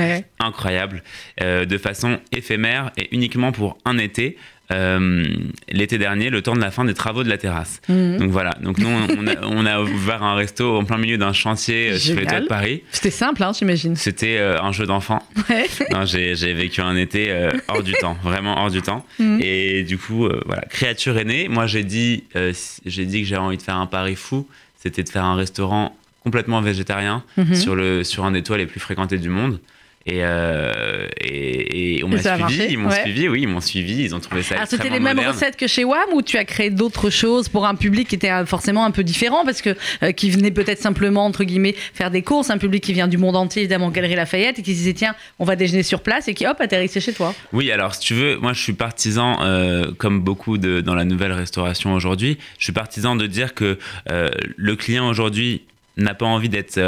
incroyable, 0.41 1.03
euh, 1.43 1.65
de 1.67 1.77
façon 1.79 2.19
éphémère 2.33 2.93
et 2.97 3.09
uniquement 3.15 3.53
pour 3.53 3.77
un 3.85 3.99
été. 3.99 4.37
Euh, 4.73 5.25
l'été 5.69 5.97
dernier, 5.99 6.29
le 6.31 6.43
temps 6.43 6.55
de 6.57 6.61
la 6.61 6.71
fin 6.71 6.85
des 6.85 6.95
travaux 6.95 7.23
de 7.23 7.29
la 7.29 7.39
terrasse. 7.39 7.81
Mhm. 7.89 8.19
Donc 8.19 8.31
voilà, 8.31 8.51
donc 8.61 8.79
nous 8.79 8.89
on 8.89 9.27
a, 9.27 9.35
on 9.47 9.65
a 9.67 9.81
ouvert 9.81 10.23
un 10.23 10.35
resto 10.35 10.77
en 10.77 10.85
plein 10.85 10.99
milieu 10.99 11.19
d'un 11.19 11.33
chantier 11.33 11.91
euh, 11.93 11.99
sur 11.99 12.17
les 12.17 12.27
toits 12.27 12.41
de 12.41 12.47
Paris. 12.47 12.83
C'était 12.91 13.11
simple, 13.11 13.43
hein, 13.45 13.53
j'imagine. 13.57 13.95
C'était 13.97 14.39
euh, 14.39 14.61
un 14.61 14.73
jeu 14.73 14.87
d'enfant. 14.87 15.23
Ouais. 15.49 15.67
J'ai 16.07 16.53
vécu 16.55 16.81
un 16.81 16.97
été 16.97 17.31
euh, 17.31 17.51
hors 17.69 17.83
du 17.83 17.93
temps, 17.95 18.17
vraiment 18.23 18.59
hors 18.63 18.71
du 18.71 18.83
temps. 18.83 19.07
Mhm. 19.19 19.39
Et 19.43 19.83
du 19.85 19.99
coup, 19.99 20.29
voilà, 20.47 20.63
créature 20.63 21.17
est 21.19 21.25
née. 21.25 21.49
Moi, 21.49 21.67
j'ai 21.67 21.85
dit, 21.85 22.25
si- 22.53 22.81
j'ai 22.87 23.07
dit 23.07 23.23
que 23.23 23.29
j'avais 23.29 23.43
envie 23.43 23.57
de 23.57 23.63
faire 23.63 23.77
un 23.77 23.87
pari 23.87 24.17
fou. 24.17 24.49
C'était 24.79 25.03
de 25.03 25.09
faire 25.09 25.25
un 25.25 25.37
restaurant 25.37 25.97
complètement 26.23 26.61
végétarien 26.61 27.23
Mhm. 27.37 27.55
sur 27.55 27.77
le 27.77 28.03
sur 28.05 28.25
un 28.25 28.33
des 28.33 28.43
toits 28.43 28.59
les 28.59 28.67
plus 28.67 28.81
fréquentés 28.81 29.19
du 29.19 29.29
monde. 29.29 29.61
Et, 30.09 30.21
euh, 30.23 31.09
et, 31.21 31.97
et 31.99 32.05
on 32.05 32.09
m'a 32.09 32.19
suivi, 32.19 32.67
ils 32.71 32.79
m'ont 32.79 32.91
ouais. 32.91 33.03
suivi, 33.03 33.29
oui, 33.29 33.43
ils 33.43 33.49
m'ont 33.49 33.61
suivi, 33.61 34.05
ils 34.05 34.15
ont 34.15 34.21
trouvé 34.21 34.45
ça 34.45 34.55
Alors 34.55 34.69
c'était 34.69 34.85
les 34.89 35.01
mêmes 35.01 35.17
moderne. 35.17 35.35
recettes 35.35 35.57
que 35.57 35.67
chez 35.67 35.83
WAM 35.83 36.13
ou 36.13 36.23
tu 36.23 36.39
as 36.39 36.45
créé 36.45 36.71
d'autres 36.71 37.11
choses 37.11 37.49
pour 37.49 37.67
un 37.67 37.75
public 37.75 38.07
qui 38.07 38.15
était 38.15 38.31
euh, 38.31 38.47
forcément 38.47 38.85
un 38.85 38.93
peu 38.93 39.03
différent 39.03 39.45
parce 39.45 39.63
que 39.63 39.75
euh, 40.05 40.13
qui 40.13 40.31
venait 40.31 40.53
peut-être 40.53 40.81
simplement 40.81 41.25
entre 41.25 41.43
guillemets 41.43 41.75
faire 41.93 42.13
des 42.13 42.23
courses, 42.23 42.51
un 42.51 42.59
public 42.59 42.85
qui 42.85 42.93
vient 42.93 43.09
du 43.09 43.19
monde 43.19 43.35
entier 43.35 43.63
évidemment 43.63 43.91
Galerie 43.91 44.15
Lafayette 44.15 44.61
et 44.61 44.63
qui 44.63 44.75
se 44.75 44.79
disait 44.79 44.93
tiens 44.95 45.17
on 45.41 45.45
va 45.45 45.57
déjeuner 45.57 45.83
sur 45.83 46.01
place 46.03 46.29
et 46.29 46.35
qui 46.35 46.47
hop 46.47 46.61
atterrissait 46.61 47.01
chez 47.01 47.13
toi. 47.13 47.35
Oui, 47.53 47.73
alors 47.73 47.93
si 47.97 48.01
tu 48.01 48.15
veux, 48.15 48.37
moi 48.37 48.53
je 48.53 48.63
suis 48.63 48.75
partisan, 48.75 49.39
euh, 49.43 49.91
comme 49.99 50.21
beaucoup 50.21 50.57
de, 50.57 50.81
dans 50.83 50.95
la 50.95 51.05
nouvelle 51.05 51.33
restauration 51.33 51.95
aujourd'hui, 51.95 52.39
je 52.59 52.65
suis 52.65 52.73
partisan 52.73 53.17
de 53.17 53.27
dire 53.27 53.55
que 53.55 53.77
le 54.09 54.77
client 54.77 55.09
aujourd'hui 55.09 55.63
n'a 55.97 56.15
pas 56.15 56.27
envie 56.27 56.49
d'être... 56.49 56.79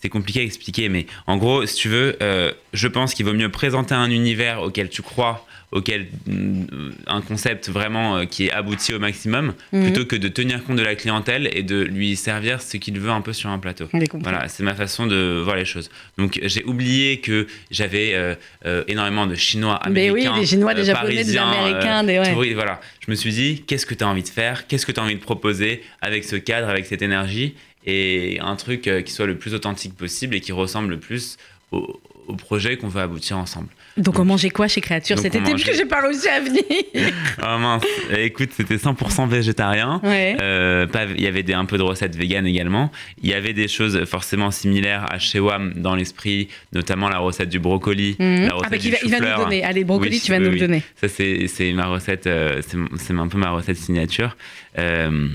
c'est 0.00 0.08
compliqué 0.08 0.40
à 0.40 0.42
expliquer, 0.44 0.88
mais 0.88 1.06
en 1.26 1.36
gros, 1.36 1.66
si 1.66 1.74
tu 1.74 1.88
veux, 1.88 2.16
euh, 2.22 2.52
je 2.72 2.86
pense 2.86 3.14
qu'il 3.14 3.26
vaut 3.26 3.32
mieux 3.32 3.50
présenter 3.50 3.94
un 3.94 4.10
univers 4.10 4.62
auquel 4.62 4.88
tu 4.90 5.02
crois, 5.02 5.44
auquel 5.72 6.06
mm, 6.26 6.64
un 7.08 7.20
concept 7.20 7.68
vraiment 7.68 8.16
euh, 8.18 8.24
qui 8.24 8.46
est 8.46 8.52
abouti 8.52 8.94
au 8.94 9.00
maximum, 9.00 9.54
Mhm. 9.72 9.82
plutôt 9.82 10.06
que 10.06 10.14
de 10.16 10.28
tenir 10.28 10.62
compte 10.64 10.76
de 10.76 10.82
la 10.84 10.94
clientèle 10.94 11.50
et 11.52 11.62
de 11.64 11.82
lui 11.82 12.14
servir 12.16 12.62
ce 12.62 12.76
qu'il 12.76 12.98
veut 13.00 13.10
un 13.10 13.20
peu 13.20 13.32
sur 13.32 13.50
un 13.50 13.58
plateau. 13.58 13.86
Voilà, 14.22 14.48
c'est 14.48 14.62
ma 14.62 14.74
façon 14.74 15.06
de 15.08 15.40
voir 15.44 15.56
les 15.56 15.64
choses. 15.64 15.90
Donc 16.16 16.38
j'ai 16.42 16.64
oublié 16.64 17.18
que 17.18 17.48
j'avais 17.72 18.12
euh, 18.14 18.84
énormément 18.86 19.26
de 19.26 19.34
Chinois, 19.34 19.80
Mais 19.90 20.10
oui, 20.10 20.20
américains, 20.26 20.40
des 20.40 20.46
Chinois, 20.46 20.74
des 20.74 20.84
Japonais, 20.84 21.24
des 21.24 21.36
Américains, 21.36 22.04
des- 22.04 22.18
ouais. 22.20 22.54
voilà. 22.54 22.80
Je 23.04 23.10
me 23.10 23.16
suis 23.16 23.32
dit, 23.32 23.64
qu'est-ce 23.66 23.84
que 23.84 23.94
tu 23.94 24.04
as 24.04 24.08
envie 24.08 24.22
de 24.22 24.28
faire? 24.28 24.68
Qu'est-ce 24.68 24.86
que 24.86 24.92
tu 24.92 25.00
as 25.00 25.02
envie 25.02 25.16
de 25.16 25.20
proposer 25.20 25.82
avec 26.00 26.22
ce 26.24 26.36
cadre, 26.36 26.68
avec 26.68 26.86
cette 26.86 27.02
énergie? 27.02 27.54
Et 27.86 28.38
un 28.40 28.56
truc 28.56 28.86
euh, 28.88 29.02
qui 29.02 29.12
soit 29.12 29.26
le 29.26 29.36
plus 29.36 29.54
authentique 29.54 29.94
possible 29.96 30.34
et 30.34 30.40
qui 30.40 30.52
ressemble 30.52 30.90
le 30.90 30.98
plus 30.98 31.36
au, 31.72 32.00
au 32.26 32.34
projet 32.34 32.76
qu'on 32.76 32.88
veut 32.88 33.00
aboutir 33.00 33.38
ensemble. 33.38 33.68
Donc 33.96 34.18
on 34.18 34.24
mangeait 34.24 34.50
quoi 34.50 34.68
chez 34.68 34.80
Créature 34.80 35.18
cet 35.18 35.34
été 35.34 35.38
mangeait- 35.40 35.52
parce 35.52 35.64
que 35.64 35.74
j'ai 35.76 35.84
pas 35.86 36.00
réussi 36.02 36.28
à 36.28 36.40
venir. 36.40 36.62
Ah 37.40 37.56
mince, 37.58 37.84
Eh, 38.10 38.24
écoute, 38.24 38.50
c'était 38.52 38.76
100% 38.76 39.28
végétarien. 39.28 40.00
Ouais. 40.04 40.36
Euh, 40.40 40.86
pas- 40.86 41.04
il 41.04 41.20
y 41.22 41.26
avait 41.26 41.42
des, 41.42 41.54
un 41.54 41.64
peu 41.64 41.78
de 41.78 41.82
recettes 41.82 42.14
véganes 42.16 42.46
également. 42.46 42.90
Il 43.22 43.28
y 43.30 43.34
avait 43.34 43.52
des 43.54 43.68
choses 43.68 44.04
forcément 44.04 44.50
similaires 44.50 45.06
à 45.10 45.18
chez 45.18 45.40
WAM 45.40 45.72
dans 45.76 45.94
l'esprit, 45.94 46.48
notamment 46.72 47.08
la 47.08 47.18
recette 47.18 47.48
du 47.48 47.58
brocoli, 47.58 48.16
Mhm. 48.18 48.46
la 48.48 48.56
Ah 48.64 48.68
bah, 48.70 48.76
du 48.78 48.88
il 48.88 48.92
va, 48.92 48.98
il 49.04 49.10
va 49.10 49.20
nous 49.20 49.44
donner. 49.44 49.64
Allez, 49.64 49.84
brocoli, 49.84 50.10
Oui, 50.10 50.20
tu 50.20 50.30
vas 50.30 50.38
oui, 50.38 50.44
nous 50.44 50.50
oui. 50.50 50.58
le 50.60 50.66
donner. 50.66 50.82
Ça, 51.00 51.08
c'est 51.08 51.72
ma 51.72 51.86
recette, 51.86 52.26
euh, 52.26 52.60
c'est 52.98 53.12
un 53.14 53.28
peu 53.28 53.38
ma 53.38 53.50
recette 53.50 53.76
signature. 53.78 54.36
Euh, 54.78 55.28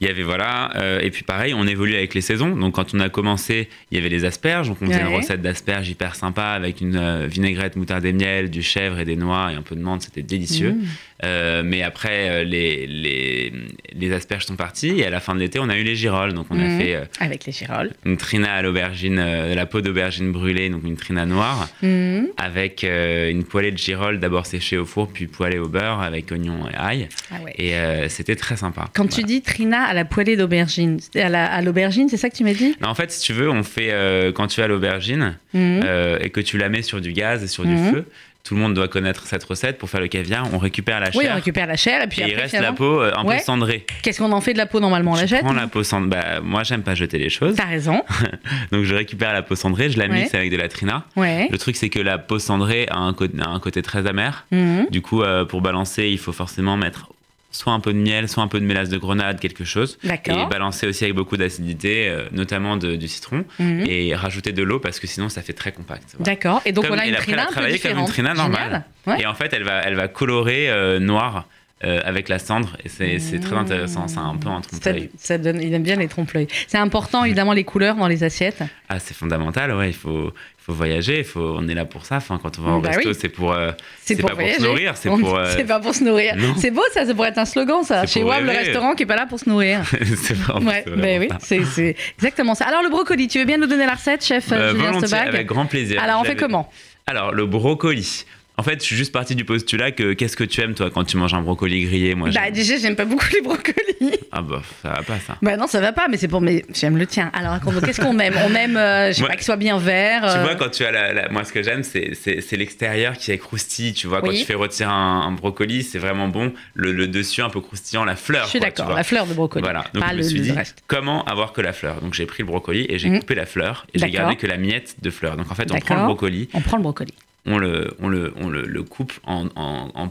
il 0.00 0.06
y 0.06 0.10
avait 0.10 0.22
voilà, 0.22 0.70
euh, 0.76 1.00
et 1.00 1.10
puis 1.10 1.22
pareil, 1.24 1.52
on 1.54 1.66
évolue 1.66 1.94
avec 1.94 2.14
les 2.14 2.20
saisons. 2.22 2.56
Donc 2.56 2.74
quand 2.76 2.94
on 2.94 3.00
a 3.00 3.08
commencé, 3.10 3.68
il 3.90 3.96
y 3.98 4.00
avait 4.00 4.08
les 4.08 4.24
asperges. 4.24 4.68
Donc 4.68 4.78
on 4.80 4.86
faisait 4.86 4.96
Ouais. 5.04 5.10
une 5.10 5.14
recette 5.16 5.42
d'asperges 5.42 5.88
hyper 5.90 6.14
sympa 6.14 6.44
avec 6.46 6.80
une 6.80 6.96
euh, 6.96 7.26
vinaigrette, 7.26 7.76
moutarde 7.76 8.04
et 8.06 8.12
miel, 8.12 8.48
du 8.50 8.62
chèvre 8.62 8.98
et 8.98 9.04
des 9.04 9.16
noix 9.16 9.50
et 9.52 9.56
un 9.56 9.62
peu 9.62 9.74
de 9.76 9.82
menthe. 9.82 10.02
C'était 10.02 10.22
délicieux. 10.22 10.72
Mmh. 10.72 10.84
Euh, 11.22 11.62
mais 11.62 11.82
après, 11.82 12.46
les, 12.46 12.86
les, 12.86 13.52
les 13.92 14.12
asperges 14.14 14.46
sont 14.46 14.56
parties 14.56 15.00
et 15.00 15.04
à 15.04 15.10
la 15.10 15.20
fin 15.20 15.34
de 15.34 15.40
l'été, 15.40 15.58
on 15.58 15.68
a 15.68 15.76
eu 15.76 15.82
les 15.82 15.94
girolles. 15.96 16.32
Donc 16.32 16.46
on 16.48 16.58
a 16.58 16.62
Mhm. 16.64 16.78
fait 16.80 16.98
Avec 17.20 17.44
les 17.44 17.52
girolles. 17.52 17.90
une 18.06 18.16
trina 18.16 18.54
à 18.54 18.62
l'aubergine, 18.62 19.16
la 19.54 19.66
peau 19.66 19.82
d'aubergine 19.82 20.32
brûlée, 20.32 20.70
donc 20.70 20.82
une 20.84 20.96
trina 20.96 21.26
noire 21.26 21.68
Mhm. 21.82 22.28
avec 22.38 22.84
une 22.84 23.44
poêlée 23.44 23.70
de 23.72 23.76
girolles 23.78 24.18
d'abord 24.18 24.46
séchée 24.46 24.78
au 24.78 24.86
four 24.86 25.08
puis 25.12 25.26
poêlée 25.26 25.58
au 25.58 25.68
beurre 25.68 26.00
avec 26.00 26.30
oignons 26.32 26.66
et 26.70 26.74
ail. 26.76 27.08
Ah 27.30 27.34
ouais. 27.44 27.54
Et 27.58 28.08
c'était 28.08 28.36
très 28.36 28.56
sympa. 28.56 28.88
Quand 28.94 29.06
tu 29.06 29.22
dis 29.22 29.42
Trina 29.42 29.82
à 29.90 29.94
la 29.94 30.04
poêlée 30.04 30.36
d'aubergine, 30.36 30.98
à 31.16 31.28
la- 31.28 31.46
à 31.52 31.60
l'aubergine, 31.62 32.08
c'est 32.08 32.16
ça 32.16 32.30
que 32.30 32.36
tu 32.36 32.44
m'as 32.44 32.54
dit? 32.54 32.76
Non, 32.80 32.88
en 32.88 32.94
fait, 32.94 33.10
si 33.10 33.20
tu 33.22 33.32
veux, 33.32 33.50
on 33.50 33.62
fait 33.62 33.88
euh, 33.90 34.30
quand 34.32 34.46
tu 34.46 34.62
as 34.62 34.68
l'aubergine 34.68 35.36
Mhm. 35.52 35.80
euh, 35.84 36.18
et 36.20 36.30
que 36.30 36.40
tu 36.40 36.58
la 36.58 36.68
mets 36.68 36.82
sur 36.82 37.00
du 37.00 37.12
gaz 37.12 37.42
et 37.42 37.48
sur 37.48 37.64
Mhm. 37.66 37.76
du 37.76 37.90
feu, 37.90 38.04
tout 38.42 38.54
le 38.54 38.60
monde 38.60 38.72
doit 38.72 38.88
connaître 38.88 39.26
cette 39.26 39.44
recette. 39.44 39.76
Pour 39.78 39.90
faire 39.90 40.00
le 40.00 40.08
caviar, 40.08 40.48
on 40.54 40.58
récupère 40.58 40.98
la 41.00 41.08
Oui, 41.14 41.24
chair 41.24 41.32
on 41.32 41.34
récupère 41.34 41.66
la 41.66 41.76
chair 41.76 42.02
et 42.02 42.06
puis 42.06 42.22
et 42.22 42.24
il 42.24 42.30
après, 42.30 42.42
reste 42.44 42.60
la 42.60 42.72
peau 42.72 43.02
euh, 43.02 43.12
un 43.14 43.24
Ouais. 43.24 43.36
peu 43.36 43.42
cendrée. 43.42 43.84
qu'est-ce 44.02 44.18
qu'on 44.18 44.32
en 44.32 44.40
fait 44.40 44.52
de 44.54 44.58
la 44.58 44.64
peau 44.66 44.80
normalement? 44.80 45.10
On 45.12 45.14
la 45.16 45.22
je 45.22 45.26
jette 45.26 45.40
prends 45.42 45.52
la 45.52 45.66
peau 45.66 45.82
cendrée. 45.82 46.08
Bah, 46.08 46.40
moi, 46.42 46.62
j'aime 46.62 46.82
pas 46.82 46.94
jeter 46.94 47.18
les 47.18 47.28
choses. 47.28 47.56
T'as 47.56 47.66
raison. 47.66 48.02
Donc, 48.72 48.84
je 48.84 48.94
récupère 48.94 49.32
la 49.34 49.42
peau 49.42 49.56
cendrée, 49.56 49.90
je 49.90 49.98
la 49.98 50.06
Ouais. 50.06 50.20
mixe 50.22 50.34
avec 50.34 50.50
de 50.50 50.56
la 50.56 50.68
trina. 50.68 51.04
Ouais. 51.16 51.48
Le 51.50 51.58
truc, 51.58 51.76
c'est 51.76 51.90
que 51.90 51.98
la 52.00 52.16
peau 52.16 52.38
cendrée 52.38 52.86
a 52.90 52.96
un, 52.98 53.12
co- 53.12 53.24
a 53.26 53.48
un 53.48 53.60
côté 53.60 53.82
très 53.82 54.06
amer. 54.06 54.46
Mhm. 54.52 54.86
Du 54.90 55.02
coup, 55.02 55.22
euh, 55.22 55.44
pour 55.44 55.60
balancer, 55.60 56.08
il 56.08 56.18
faut 56.18 56.32
forcément 56.32 56.76
mettre 56.78 57.10
soit 57.50 57.72
un 57.72 57.80
peu 57.80 57.92
de 57.92 57.98
miel, 57.98 58.28
soit 58.28 58.42
un 58.42 58.48
peu 58.48 58.60
de 58.60 58.64
mélasse 58.64 58.88
de 58.88 58.98
grenade, 58.98 59.40
quelque 59.40 59.64
chose. 59.64 59.98
Et 60.04 60.46
balancer 60.48 60.86
aussi 60.86 61.04
avec 61.04 61.16
beaucoup 61.16 61.36
d'acidité, 61.36 62.08
euh, 62.08 62.24
notamment 62.32 62.76
de- 62.76 62.96
du 62.96 63.08
citron. 63.08 63.44
Mhm. 63.58 63.84
Et 63.88 64.14
rajouter 64.14 64.52
de 64.52 64.62
l'eau 64.62 64.78
parce 64.78 65.00
que 65.00 65.06
sinon, 65.06 65.28
ça 65.28 65.42
fait 65.42 65.52
très 65.52 65.72
compact. 65.72 66.14
Voilà. 66.18 66.32
D'accord. 66.32 66.62
Et 66.64 66.72
donc 66.72 66.86
Comme- 66.86 66.94
on 66.96 66.98
a 66.98 67.06
une 67.06 67.14
trina 67.16 67.42
un 67.42 67.46
peu 67.46 67.52
travaillé 67.52 67.78
comme 67.78 67.90
une 67.92 68.04
différente. 68.06 68.08
trina 68.10 68.34
normale. 68.34 68.84
Ouais. 69.06 69.20
Et 69.22 69.26
en 69.26 69.34
fait, 69.34 69.52
elle 69.52 69.64
va, 69.64 69.80
elle 69.82 69.94
va 69.96 70.08
colorer 70.08 70.70
euh, 70.70 70.98
noir 71.00 71.46
euh, 71.82 72.00
avec 72.04 72.28
la 72.28 72.38
cendre. 72.38 72.76
Et 72.84 72.88
c'est 72.90 73.18
c'est 73.18 73.38
très 73.40 73.56
intéressant. 73.56 74.06
C'est 74.06 74.18
un 74.18 74.36
peu 74.36 74.48
un 74.48 74.60
trompe-l'œil. 74.60 75.08
ça 75.16 75.38
donne, 75.38 75.62
il 75.62 75.72
aime 75.72 75.82
bien 75.82 75.96
les 75.96 76.08
trompe-l'œil. 76.08 76.46
C'est 76.68 76.76
important 76.78 77.24
évidemment 77.24 77.54
les 77.54 77.64
couleurs 77.64 77.96
dans 77.96 78.06
les 78.06 78.22
assiettes. 78.22 78.62
Ah, 78.90 78.98
c'est 78.98 79.14
fondamental. 79.16 79.72
Ouais, 79.74 79.88
il 79.88 79.94
faut, 79.94 80.30
faut 80.70 80.76
voyager. 80.76 81.22
Faut, 81.24 81.54
on 81.58 81.66
est 81.68 81.74
là 81.74 81.84
pour 81.84 82.04
ça. 82.04 82.16
Enfin, 82.16 82.38
quand 82.42 82.58
on 82.58 82.62
va 82.62 82.72
au 82.72 82.80
Bah 82.80 82.90
resto, 82.90 83.08
oui. 83.10 83.16
c'est 83.20 83.28
pour. 83.28 83.52
euh, 83.52 83.72
C'est 84.04 84.16
pour 84.16 84.30
pas 84.30 84.36
pour 84.36 84.48
se 84.48 84.62
nourrir, 84.62 84.96
c'est 84.96 85.08
pour, 85.08 85.36
euh, 85.38 85.52
C'est 85.56 85.64
pas 85.64 85.80
pour 85.80 85.94
se 85.94 86.04
nourrir. 86.04 86.34
C'est 86.58 86.70
beau 86.70 86.82
ça, 86.92 87.04
ça 87.06 87.14
pourrait 87.14 87.30
être 87.30 87.38
un 87.38 87.44
slogan 87.44 87.82
ça. 87.84 88.06
C'est 88.06 88.14
Chez 88.20 88.22
WAM, 88.22 88.44
le 88.44 88.50
restaurant 88.50 88.94
qui 88.94 89.02
est 89.02 89.06
pas 89.06 89.16
là 89.16 89.26
pour 89.26 89.38
se 89.40 89.48
nourrir. 89.48 89.82
c'est 90.22 90.36
Ouais, 90.64 91.18
oui, 91.18 91.28
c'est 91.40 91.96
exactement 92.18 92.54
ça. 92.54 92.66
Alors 92.66 92.82
le 92.82 92.88
brocoli, 92.88 93.28
tu 93.28 93.38
veux 93.38 93.44
bien 93.44 93.58
nous 93.58 93.66
donner 93.66 93.86
la 93.86 93.94
recette, 93.94 94.24
chef 94.24 94.50
Euh, 94.52 94.72
Julien 94.72 94.92
avec 95.26 95.46
grand 95.46 95.66
plaisir. 95.66 96.02
Alors 96.02 96.20
on 96.20 96.24
fait 96.24 96.36
comment? 96.36 96.70
Alors, 97.06 97.32
le 97.32 97.44
brocoli. 97.46 98.24
En 98.60 98.62
fait, 98.62 98.80
je 98.80 98.84
suis 98.84 98.96
juste 98.96 99.12
parti 99.12 99.34
du 99.34 99.46
postulat 99.46 99.90
que 99.90 100.12
qu'est-ce 100.12 100.36
que 100.36 100.44
tu 100.44 100.60
aimes 100.60 100.74
toi 100.74 100.90
quand 100.90 101.02
tu 101.04 101.16
manges 101.16 101.32
un 101.32 101.40
brocoli 101.40 101.82
grillé 101.86 102.14
Moi, 102.14 102.28
Bah 102.28 102.50
déjà, 102.50 102.76
j'aime 102.76 102.94
pas 102.94 103.06
beaucoup 103.06 103.24
les 103.32 103.40
brocolis. 103.40 104.18
ah 104.32 104.42
bah 104.42 104.60
ça 104.82 104.90
va 104.90 105.02
pas 105.02 105.18
ça. 105.18 105.38
Bah 105.40 105.56
non, 105.56 105.66
ça 105.66 105.80
va 105.80 105.92
pas, 105.94 106.08
mais 106.10 106.18
c'est 106.18 106.28
pour 106.28 106.42
mes. 106.42 106.66
J'aime 106.74 106.98
le 106.98 107.06
tien. 107.06 107.30
Alors 107.32 107.56
qu'est-ce 107.82 108.02
qu'on 108.02 108.18
aime? 108.18 108.34
On 108.46 108.54
aime, 108.54 108.76
euh, 108.76 109.08
je 109.12 109.14
sais 109.14 109.22
pas, 109.26 109.32
qu'il 109.36 109.44
soit 109.44 109.56
bien 109.56 109.78
vert. 109.78 110.20
Tu 110.24 110.28
euh, 110.38 110.42
vois, 110.42 110.56
quand 110.56 110.68
tu 110.68 110.84
as 110.84 110.90
la, 110.90 111.14
la- 111.14 111.28
moi, 111.30 111.44
ce 111.44 111.54
que 111.54 111.62
j'aime, 111.62 111.82
c'est, 111.82 112.56
l'extérieur 112.58 113.14
qui 113.16 113.32
est 113.32 113.38
croustillant. 113.38 113.94
Tu 113.94 114.06
vois, 114.08 114.20
quand 114.20 114.28
Oui. 114.28 114.40
tu 114.40 114.44
fais 114.44 114.52
retirer 114.52 114.90
un, 114.90 114.92
un 114.92 115.32
brocoli, 115.32 115.82
c'est 115.82 115.98
vraiment 115.98 116.28
bon. 116.28 116.52
Le, 116.74 116.92
le 116.92 117.08
dessus 117.08 117.40
un 117.40 117.48
peu 117.48 117.62
croustillant, 117.62 118.04
la 118.04 118.14
fleur. 118.16 118.44
Je 118.44 118.50
suis 118.50 118.60
d'accord, 118.60 118.92
la 118.92 119.04
fleur 119.04 119.24
de 119.26 119.32
brocoli. 119.32 119.62
Voilà. 119.62 119.84
Donc 119.94 120.04
pas 120.04 120.10
je 120.12 120.16
me 120.16 120.22
suis 120.22 120.36
le 120.38 120.44
dit, 120.44 120.52
reste. 120.52 120.82
comment 120.86 121.24
avoir 121.24 121.54
que 121.54 121.62
la 121.62 121.72
fleur? 121.72 122.02
Donc 122.02 122.12
j'ai 122.12 122.26
pris 122.26 122.42
le 122.42 122.48
brocoli 122.48 122.84
et 122.90 122.98
j'ai 122.98 123.08
Mhm. 123.08 123.20
coupé 123.20 123.34
la 123.36 123.46
fleur 123.46 123.86
et 123.94 123.98
j'ai 123.98 124.10
gardé 124.10 124.36
que 124.36 124.46
la 124.46 124.58
miette 124.58 124.96
de 125.00 125.08
fleur. 125.08 125.38
Donc 125.38 125.50
en 125.50 125.54
fait, 125.54 125.72
on 125.72 125.78
prend 125.78 125.96
le 125.96 126.04
brocoli, 126.04 126.50
On 126.52 126.60
prend 126.60 126.76
le 126.76 126.82
brocoli. 126.82 127.14
On 127.46 127.56
le, 127.58 127.94
on 128.00 128.08
le, 128.08 128.32
on 128.36 128.48
le, 128.48 128.62
le 128.66 128.82
coupe 128.82 129.12
en, 129.26 129.46
en, 129.56 130.08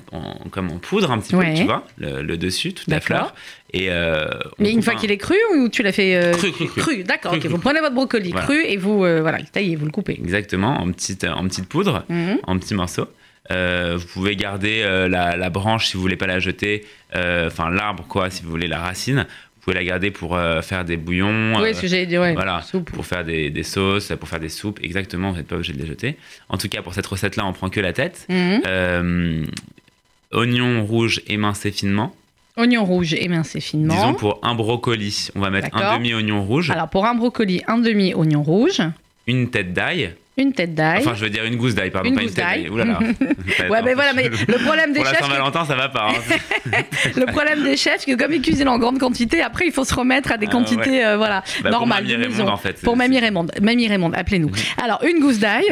comme 0.49 0.71
en 0.71 0.77
poudre 0.77 1.11
un 1.11 1.19
petit 1.19 1.35
Ouais. 1.35 1.51
peu, 1.51 1.57
tu 1.59 1.63
vois, 1.65 1.85
le, 1.97 2.21
le 2.21 2.37
dessus, 2.37 2.73
toute 2.73 2.87
la 2.87 2.99
fleur. 2.99 3.33
Et 3.73 3.91
euh, 3.91 4.27
Mais 4.57 4.71
une 4.71 4.81
fois 4.81 4.93
un- 4.93 4.95
qu'il 4.95 5.11
est 5.11 5.17
cru 5.17 5.35
ou 5.57 5.69
tu 5.69 5.83
l'as 5.83 5.91
fait 5.91 6.15
euh, 6.15 6.31
Cru, 6.33 6.51
cru, 6.51 6.67
cru. 6.67 7.03
d'accord. 7.03 7.31
Cru, 7.31 7.37
ok. 7.39 7.45
cru, 7.45 7.49
Vous 7.53 7.59
prenez 7.59 7.79
votre 7.81 7.93
brocoli 7.93 8.31
Voilà. 8.31 8.45
cru 8.47 8.63
et 8.65 8.77
vous 8.77 9.05
euh, 9.05 9.21
voilà, 9.21 9.37
le 9.37 9.45
taillez, 9.45 9.75
vous 9.75 9.85
le 9.85 9.91
coupez. 9.91 10.13
Exactement, 10.13 10.79
en 10.81 10.91
petite, 10.91 11.23
en 11.23 11.43
petite 11.47 11.67
poudre. 11.69 12.03
Mhm. 12.09 12.39
en 12.47 12.57
petits 12.57 12.73
morceaux. 12.73 13.07
Vous 13.51 14.05
pouvez 14.13 14.35
garder 14.35 14.83
la, 15.09 15.35
la 15.35 15.49
branche 15.49 15.87
si 15.87 15.95
vous 15.97 16.01
voulez 16.01 16.17
pas 16.17 16.27
la 16.27 16.39
jeter, 16.39 16.85
enfin 17.15 17.71
l'arbre 17.71 18.05
quoi, 18.07 18.29
si 18.29 18.43
vous 18.43 18.49
voulez 18.51 18.67
la 18.67 18.79
racine. 18.79 19.25
Vous 19.69 19.73
pouvez 19.73 19.85
la 19.85 19.87
garder 19.87 20.09
pour 20.09 20.35
euh, 20.35 20.63
faire 20.63 20.83
des 20.83 20.97
bouillons, 20.97 21.53
oui, 21.57 21.61
euh, 21.61 21.73
ce 21.75 21.81
que 21.81 21.87
j'allais 21.87 22.07
dire, 22.07 22.21
ouais. 22.21 22.33
voilà, 22.33 22.63
soupe. 22.63 22.89
pour 22.89 23.05
faire 23.05 23.23
des, 23.23 23.51
des 23.51 23.61
sauces, 23.61 24.11
pour 24.19 24.27
faire 24.27 24.39
des 24.39 24.49
soupes. 24.49 24.79
Exactement, 24.81 25.29
vous 25.29 25.37
n'êtes 25.37 25.45
pas 25.45 25.57
obligé 25.57 25.73
de 25.73 25.77
les 25.77 25.85
jeter. 25.85 26.17
En 26.49 26.57
tout 26.57 26.67
cas, 26.69 26.81
pour 26.81 26.95
cette 26.95 27.05
recette-là, 27.05 27.45
on 27.45 27.53
prend 27.53 27.69
que 27.69 27.79
la 27.79 27.93
tête. 27.93 28.25
Mhm. 28.29 28.61
Euh, 28.65 29.45
oignon 30.31 30.83
rouge 30.83 31.21
émincé 31.27 31.69
finement. 31.69 32.15
Oignon 32.57 32.83
rouge 32.83 33.13
émincé 33.13 33.59
finement. 33.59 33.93
Disons 33.93 34.15
pour 34.15 34.39
un 34.41 34.55
brocoli, 34.55 35.27
on 35.35 35.39
va 35.39 35.51
mettre 35.51 35.69
un 35.73 35.79
D'accord. 35.81 35.97
demi 35.99 36.15
oignon 36.15 36.43
rouge, 36.43 36.71
Alors 36.71 36.89
pour 36.89 37.05
un 37.05 37.13
brocoli, 37.13 37.61
un 37.67 37.77
demi 37.77 38.15
oignon 38.15 38.41
rouge, 38.41 38.81
une 39.27 39.51
tête 39.51 39.71
d'ail. 39.71 40.15
Une 40.39 40.53
tête 40.53 40.73
d'ail. 40.73 40.99
Enfin, 40.99 41.13
je 41.15 41.23
veux 41.23 41.29
dire 41.29 41.43
une 41.45 41.55
gousse 41.57 41.75
d'ail, 41.75 41.91
pardon, 41.91 42.09
Une 42.09 42.15
pas 42.15 42.21
une 42.23 42.27
tête 42.29 42.37
d'ail. 42.45 42.69
Ouh 42.69 42.77
là 42.77 42.85
là. 42.85 42.99
ouais, 43.69 43.81
mais 43.83 43.93
voilà, 43.93 44.13
mais 44.13 44.29
le 44.29 44.63
problème 44.65 44.93
des 44.93 44.99
Pour 45.01 45.09
chefs, 45.09 45.19
Saint-Valentin, 45.19 45.65
ça 45.65 45.75
va 45.75 45.89
pas. 45.89 46.09
hein. 46.09 46.71
le 47.15 47.25
problème 47.25 47.63
des 47.63 47.77
chefs, 47.77 47.97
c'est 48.05 48.11
que 48.13 48.17
comme 48.21 48.33
ils 48.33 48.41
cuisinent 48.41 48.69
en 48.69 48.79
grande 48.79 48.99
quantité, 48.99 49.41
après 49.41 49.65
il 49.67 49.71
faut 49.71 49.85
se 49.85 49.93
remettre 49.93 50.31
à 50.31 50.37
des 50.37 50.47
Ah, 50.47 50.51
quantités, 50.51 51.05
euh, 51.05 51.17
voilà, 51.17 51.43
Bah, 51.61 51.69
pour 51.69 51.79
normales 51.79 52.03
Mamie 52.05 52.17
de 52.25 52.33
Raymond, 52.37 52.49
en 52.49 52.57
fait. 52.57 52.81
Pour 52.81 52.95
Mamie 52.97 53.19
Raymond, 53.19 53.47
Mamie 53.61 53.87
Raymond, 53.87 54.11
appelez-nous. 54.13 54.51
Alors 54.83 55.03
une 55.03 55.19
gousse 55.19 55.39
d'ail. 55.39 55.65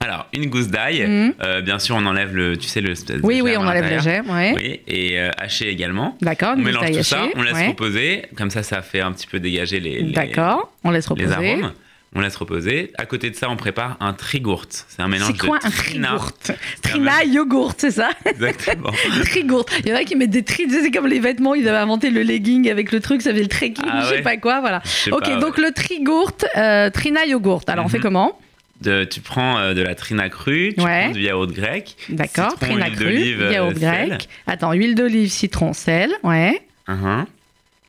Alors, 0.00 0.26
une 0.32 0.46
gousse 0.50 0.66
d'ail. 0.66 1.06
Mhm. 1.06 1.34
Euh, 1.44 1.60
bien 1.60 1.78
sûr, 1.78 1.94
on 1.94 2.04
enlève 2.06 2.34
le, 2.34 2.56
tu 2.56 2.66
sais, 2.66 2.80
le. 2.80 2.92
Oui, 3.22 3.40
oui, 3.40 3.52
on 3.56 3.60
enlève 3.60 3.84
l'intérieur. 3.84 4.02
germe, 4.02 4.30
ouais. 4.30 4.52
Oui, 4.56 4.80
et 4.88 5.20
euh, 5.20 5.30
haché 5.38 5.68
également. 5.68 6.16
D'accord, 6.20 6.54
On 6.56 6.60
mélange 6.60 6.90
tout 6.90 7.02
ça, 7.04 7.22
hachée, 7.22 7.32
on 7.36 7.42
laisse 7.42 7.54
ouais. 7.54 7.68
reposer. 7.68 8.22
Comme 8.36 8.50
ça, 8.50 8.64
ça 8.64 8.82
fait 8.82 9.00
un 9.00 9.12
petit 9.12 9.28
peu 9.28 9.38
dégager 9.38 9.78
les, 9.78 10.02
les, 10.02 10.12
D'accord, 10.12 10.72
on 10.82 10.90
laisse 10.90 11.08
les 11.16 11.24
reposer. 11.24 11.50
arômes. 11.52 11.72
On 12.14 12.20
laisse 12.20 12.36
reposer. 12.36 12.92
À 12.98 13.06
côté 13.06 13.30
de 13.30 13.34
ça, 13.36 13.48
on 13.48 13.56
prépare 13.56 13.96
un 14.00 14.12
trigourte. 14.12 14.84
C'est 14.88 15.00
un 15.00 15.08
mélange 15.08 15.32
C'est 15.38 15.46
quoi 15.46 15.58
de 15.58 15.66
un 15.66 15.70
trina. 15.70 16.08
trigourte 16.08 16.52
Trina 16.82 17.24
yogourt, 17.24 17.72
c'est 17.78 17.90
ça 17.90 18.10
Exactement. 18.26 18.90
Trigourte. 19.24 19.72
Il 19.80 19.88
y 19.88 19.92
en 19.92 19.96
a 19.96 20.04
qui 20.04 20.14
mettent 20.16 20.28
des 20.30 20.42
tri, 20.42 20.66
c'est 20.68 20.90
comme 20.90 21.06
les 21.06 21.20
vêtements, 21.20 21.54
ils 21.54 21.66
avaient 21.68 21.78
inventé 21.78 22.10
le 22.10 22.22
legging 22.22 22.68
avec 22.70 22.92
le 22.92 23.00
truc, 23.00 23.22
ça 23.22 23.32
fait 23.32 23.40
le 23.40 23.48
trekking, 23.48 23.84
Ah 23.90 24.02
je 24.02 24.08
sais 24.08 24.14
ouais. 24.16 24.22
pas 24.22 24.36
quoi, 24.36 24.60
voilà. 24.60 24.82
Ok, 25.10 25.20
pas, 25.24 25.36
donc 25.36 25.56
ouais. 25.56 25.64
le 25.64 25.72
trigourte, 25.72 26.44
euh, 26.56 26.90
Trina 26.90 27.24
yogourt. 27.24 27.62
Alors 27.66 27.86
on 27.86 27.88
fait 27.88 27.96
Mhm. 27.96 28.02
comment 28.02 28.38
De- 28.82 29.04
tu 29.04 29.20
prends 29.20 29.58
euh, 29.58 29.74
de 29.74 29.80
la 29.80 29.94
trina 29.94 30.28
crue, 30.28 30.74
tu 30.76 30.82
Ouais. 30.84 31.04
prends 31.04 31.12
du 31.12 31.20
yaourt 31.22 31.50
grec. 31.52 31.96
D'accord, 32.10 32.58
Trina 32.58 32.90
crue, 32.90 33.36
euh, 33.40 33.52
yaourt 33.52 33.78
sel. 33.78 34.08
grec. 34.08 34.28
Attends, 34.46 34.72
huile 34.72 34.94
d'olive, 34.96 35.30
citron, 35.30 35.72
sel, 35.72 36.10
ouais. 36.24 36.60
Mhm. 36.88 37.24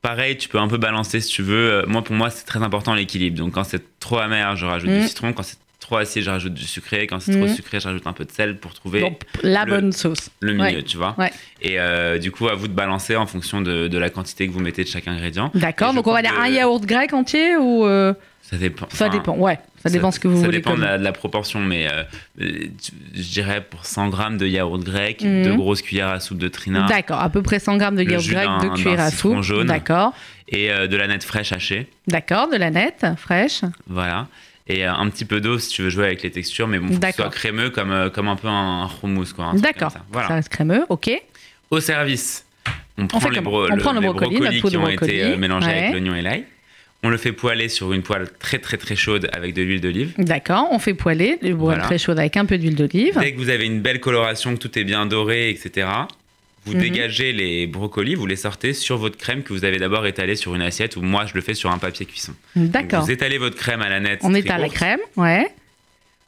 Pareil, 0.04 0.38
tu 0.38 0.50
peux 0.50 0.60
un 0.60 0.68
peu 0.68 0.78
balancer 0.78 1.22
si 1.22 1.30
tu 1.30 1.42
veux. 1.42 1.72
Euh, 1.72 1.86
Moi, 1.88 2.04
pour 2.04 2.14
moi, 2.16 2.30
c'est 2.30 2.44
très 2.46 2.62
important 2.62 2.94
l'équilibre. 2.94 3.38
Donc, 3.38 3.54
quand 3.54 3.64
c'est 3.64 3.82
trop 4.00 4.18
amer, 4.20 4.56
je 4.58 4.66
rajoute 4.66 4.90
du 4.92 5.08
citron. 5.08 5.32
Quand 5.32 5.44
c'est 5.44 5.56
trop 5.80 5.96
acide, 5.96 6.24
je 6.24 6.30
rajoute 6.30 6.54
du 6.54 6.66
sucré. 6.66 7.08
Quand 7.08 7.22
c'est 7.22 7.32
trop 7.32 7.48
Mhm. 7.48 7.56
sucré, 7.56 7.80
je 7.80 7.88
rajoute 7.88 8.06
un 8.06 8.12
peu 8.12 8.26
de 8.26 8.32
sel 8.32 8.58
pour 8.58 8.74
trouver 8.74 9.00
Donc 9.00 9.22
la 9.44 9.64
le- 9.64 9.72
bonne 9.72 9.92
sauce. 9.94 10.30
le 10.42 10.52
milieu, 10.54 10.78
Ouais. 10.78 10.84
tu 10.84 10.98
vois. 10.98 11.16
Ouais. 11.18 11.32
Et 11.62 11.80
euh, 11.80 12.18
du 12.20 12.32
coup, 12.32 12.50
à 12.50 12.56
vous 12.56 12.68
de 12.68 12.74
balancer 12.74 13.16
en 13.16 13.26
fonction 13.28 13.62
de, 13.62 13.88
de 13.88 13.98
la 13.98 14.10
quantité 14.10 14.46
que 14.46 14.52
vous 14.52 14.60
mettez 14.60 14.84
de 14.84 14.90
chaque 14.90 15.08
ingrédient. 15.08 15.52
D'accord, 15.56 15.94
donc 15.94 16.06
on 16.06 16.12
va 16.14 16.22
dire 16.22 16.34
de- 16.34 16.38
un 16.40 16.48
yaourt 16.50 16.84
grec 16.86 17.14
entier 17.14 17.56
ou 17.56 17.86
euh, 17.86 18.14
Ça 18.42 18.58
dépend. 18.58 18.88
ça 18.90 19.08
Enfin, 19.08 19.18
dépend. 19.18 19.38
Ouais, 19.38 19.58
ça 19.84 19.90
dépend 19.90 20.12
ce 20.12 20.20
que 20.20 20.28
vous 20.28 20.38
ça 20.40 20.46
voulez. 20.46 20.58
dépend 20.58 20.76
de 20.76 20.82
la, 20.82 20.98
de 20.98 21.04
la 21.04 21.12
proportion, 21.12 21.60
mais 21.60 21.88
euh, 21.88 22.04
euh, 22.42 22.68
je 23.14 23.22
dirais 23.22 23.62
pour 23.70 23.86
100 23.86 24.10
grammes 24.10 24.38
de 24.38 24.48
yaourt 24.48 24.80
grec, 24.84 25.22
Mhm. 25.22 25.44
deux 25.44 25.56
grosses 25.56 25.82
cuillères 25.82 26.08
à 26.10 26.20
soupe 26.20 26.38
de 26.40 26.48
trina 26.48 26.86
D'accord, 26.88 27.20
à 27.20 27.30
peu 27.30 27.42
près 27.42 27.60
100 27.60 27.78
grammes 27.78 27.96
de 27.96 28.04
Le 28.04 28.12
yaourt 28.12 28.28
grec, 28.28 28.48
deux 28.62 28.70
cuillères 28.72 29.00
à 29.02 29.12
soupe. 29.12 29.42
jaune. 29.42 29.68
D'accord, 29.68 30.14
et 30.48 30.72
euh, 30.72 30.88
de 30.88 30.96
la 30.98 31.08
nette 31.08 31.24
fraîche 31.24 31.52
hachée. 31.52 31.88
d'accord, 32.08 32.50
de 32.50 32.56
la 32.58 32.72
nette, 32.72 33.06
fraîche. 33.18 33.62
Voilà. 33.88 34.28
Et 34.68 34.88
euh, 34.88 34.94
un 34.94 35.10
petit 35.10 35.26
peu 35.26 35.42
d'eau 35.42 35.60
si 35.60 35.70
tu 35.70 35.82
veux 35.82 35.90
jouer 35.90 36.06
avec 36.06 36.24
les 36.24 36.32
textures, 36.32 36.68
mais 36.68 36.80
bon, 36.80 36.88
faut 36.94 37.00
que 37.00 37.08
ce 37.08 37.14
soit 37.14 37.30
crémeux 37.30 37.70
comme, 37.70 38.10
comme 38.14 38.30
un 38.30 38.36
peu 38.38 38.48
un 38.48 38.90
hummus, 39.04 39.34
D'accord, 39.56 39.92
ça. 39.92 40.00
ça 40.00 40.06
Voilà. 40.12 40.28
reste 40.30 40.50
crémeux, 40.50 40.86
ok. 40.90 41.12
Au 41.70 41.80
service, 41.82 42.46
on 42.98 43.08
prend, 43.08 43.20
fait 43.20 43.32
les, 43.32 43.42
bro- 43.42 43.68
On 43.70 43.76
prend 43.78 43.92
le 43.92 44.00
les 44.00 44.08
brocoli, 44.08 44.38
poudre 44.38 44.50
qui 44.52 44.62
de 44.74 44.78
ont 44.78 44.82
brocoli, 44.84 45.12
été 45.16 45.36
mélangés 45.38 45.68
ouais. 45.68 45.78
avec 45.80 45.92
l'oignon 45.92 46.16
et 46.16 46.22
l'ail. 46.22 46.46
On 47.06 47.10
le 47.10 47.18
fait 47.18 47.34
poêler 47.34 47.68
sur 47.70 47.92
une 47.94 48.02
poêle 48.02 48.28
très 48.40 48.60
très 48.60 48.78
très 48.78 48.96
chaude 48.96 49.30
avec 49.34 49.54
de 49.54 49.62
l'huile 49.62 49.82
d'olive. 49.82 50.14
D'accord, 50.18 50.68
on 50.72 50.80
fait 50.80 50.94
poêler, 50.94 51.38
le 51.42 51.54
bois 51.54 51.74
Voilà. 51.74 51.84
très 51.84 51.98
chaud 51.98 52.14
avec 52.14 52.38
un 52.38 52.46
peu 52.46 52.58
d'huile 52.58 52.76
d'olive. 52.76 53.18
Dès 53.20 53.34
que 53.34 53.38
vous 53.38 53.50
avez 53.50 53.66
une 53.66 53.82
belle 53.82 54.00
coloration, 54.00 54.54
que 54.56 54.60
tout 54.60 54.80
est 54.80 54.84
bien 54.86 55.06
doré, 55.06 55.50
etc., 55.50 55.88
vous 56.66 56.74
Mhm. 56.76 56.80
dégagez 56.80 57.34
les 57.34 57.68
brocolis, 57.68 58.16
vous 58.16 58.26
les 58.26 58.38
sortez 58.38 58.72
sur 58.72 58.98
votre 58.98 59.18
crème 59.18 59.44
que 59.44 59.52
vous 59.52 59.66
avez 59.66 59.78
d'abord 59.80 60.06
étalée 60.08 60.38
sur 60.38 60.56
une 60.56 60.62
assiette, 60.62 60.96
ou 60.96 61.02
moi 61.02 61.26
je 61.26 61.34
le 61.36 61.42
fais 61.42 61.56
sur 61.56 61.70
un 61.72 61.78
papier 61.78 62.06
cuisson. 62.06 62.34
D'accord. 62.56 63.04
Vous 63.04 63.12
étalez 63.12 63.38
votre 63.38 63.58
crème 63.58 63.82
à 63.82 63.90
la 63.90 64.00
nette. 64.00 64.22
On 64.24 64.34
étale 64.34 64.62
la 64.62 64.70
crème, 64.70 65.00
ouais. 65.18 65.48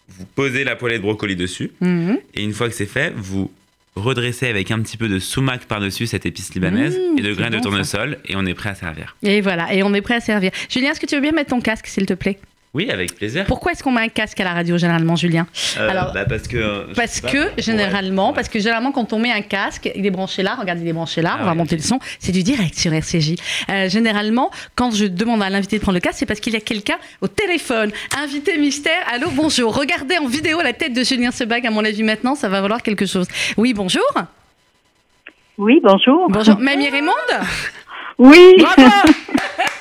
Vous 0.09 0.25
posez 0.35 0.65
la 0.65 0.75
poêlée 0.75 0.97
de 0.97 1.03
brocoli 1.03 1.37
dessus. 1.37 1.71
Mhm. 1.79 2.17
Et 2.33 2.43
une 2.43 2.51
fois 2.51 2.67
que 2.67 2.75
c'est 2.75 2.85
fait, 2.85 3.13
vous 3.15 3.49
redressez 3.95 4.47
avec 4.47 4.71
un 4.71 4.79
petit 4.81 4.97
peu 4.97 5.07
de 5.07 5.19
sumac 5.19 5.65
par-dessus 5.65 6.07
cette 6.07 6.25
épice 6.25 6.53
libanaise 6.53 6.97
Mmh, 6.97 7.19
et 7.19 7.21
de 7.21 7.33
graines 7.33 7.51
de 7.51 7.57
bon, 7.57 7.63
ça. 7.63 7.69
tournesol 7.69 8.17
et 8.25 8.35
on 8.35 8.45
est 8.45 8.53
prêt 8.53 8.69
à 8.69 8.75
servir. 8.75 9.15
Et 9.23 9.41
voilà, 9.41 9.73
et 9.73 9.83
on 9.83 9.93
est 9.93 10.01
prêt 10.01 10.15
à 10.15 10.19
servir. 10.21 10.51
Julien, 10.69 10.91
est-ce 10.91 10.99
que 10.99 11.05
tu 11.05 11.15
veux 11.15 11.21
bien 11.21 11.31
mettre 11.31 11.49
ton 11.51 11.61
casque, 11.61 11.87
s'il 11.87 12.05
te 12.05 12.13
plaît? 12.13 12.39
Oui, 12.75 12.91
avec 12.91 13.15
plaisir. 13.15 13.45
Pourquoi 13.47 13.71
est-ce 13.71 13.81
qu'on 13.81 13.91
met 13.93 14.01
un 14.01 14.09
casque 14.09 14.37
à 14.41 14.43
la 14.43 14.51
radio, 14.51 14.77
généralement, 14.77 15.15
Julien 15.15 15.47
Euh, 15.79 15.89
Alors, 15.89 16.11
bah, 16.11 16.25
parce 16.27 16.45
que 16.49 16.57
euh, 16.57 16.83
Parce 16.93 17.21
pas, 17.21 17.29
que, 17.31 17.49
généralement, 17.57 18.27
ouais. 18.29 18.35
parce 18.35 18.49
que 18.49 18.59
généralement, 18.59 18.91
quand 18.91 19.13
on 19.13 19.19
met 19.19 19.31
un 19.31 19.41
casque, 19.41 19.89
il 19.95 20.05
est 20.05 20.11
branché 20.11 20.43
là, 20.43 20.55
regarde, 20.59 20.79
il 20.81 20.87
est 20.89 20.91
branché 20.91 21.21
là, 21.21 21.35
Ah 21.35 21.37
on 21.39 21.45
va 21.45 21.51
ouais, 21.51 21.57
monter 21.57 21.77
le 21.77 21.81
son, 21.81 21.99
c'est 22.19 22.33
du 22.33 22.43
direct 22.43 22.75
sur 22.77 22.91
RCJ. 22.93 23.35
Euh, 23.69 23.87
généralement, 23.87 24.51
quand 24.75 24.91
je 24.93 25.05
demande 25.05 25.41
à 25.41 25.49
l'invité 25.49 25.77
de 25.77 25.81
prendre 25.83 25.95
le 25.95 26.01
casque, 26.01 26.17
c'est 26.19 26.25
parce 26.25 26.41
qu'il 26.41 26.51
y 26.51 26.57
a 26.57 26.59
quelqu'un 26.59 26.97
au 27.21 27.29
téléphone. 27.29 27.91
Invité 28.21 28.57
mystère, 28.57 28.91
allô, 29.09 29.29
bonjour. 29.31 29.73
Regardez 29.73 30.17
en 30.17 30.27
vidéo 30.27 30.59
la 30.61 30.73
tête 30.73 30.91
de 30.91 31.01
Julien 31.05 31.31
Sebag, 31.31 31.65
à 31.65 31.71
mon 31.71 31.85
avis, 31.85 32.03
maintenant, 32.03 32.35
ça 32.35 32.49
va 32.49 32.59
valoir 32.59 32.83
quelque 32.83 33.05
chose. 33.05 33.27
Oui, 33.55 33.73
bonjour. 33.73 34.03
Oui, 35.57 35.79
bonjour. 35.81 36.27
Bonjour. 36.29 36.59
Mamie 36.59 36.89
Raymond 36.89 37.13
Oui, 38.17 38.55
Bravo 38.59 38.91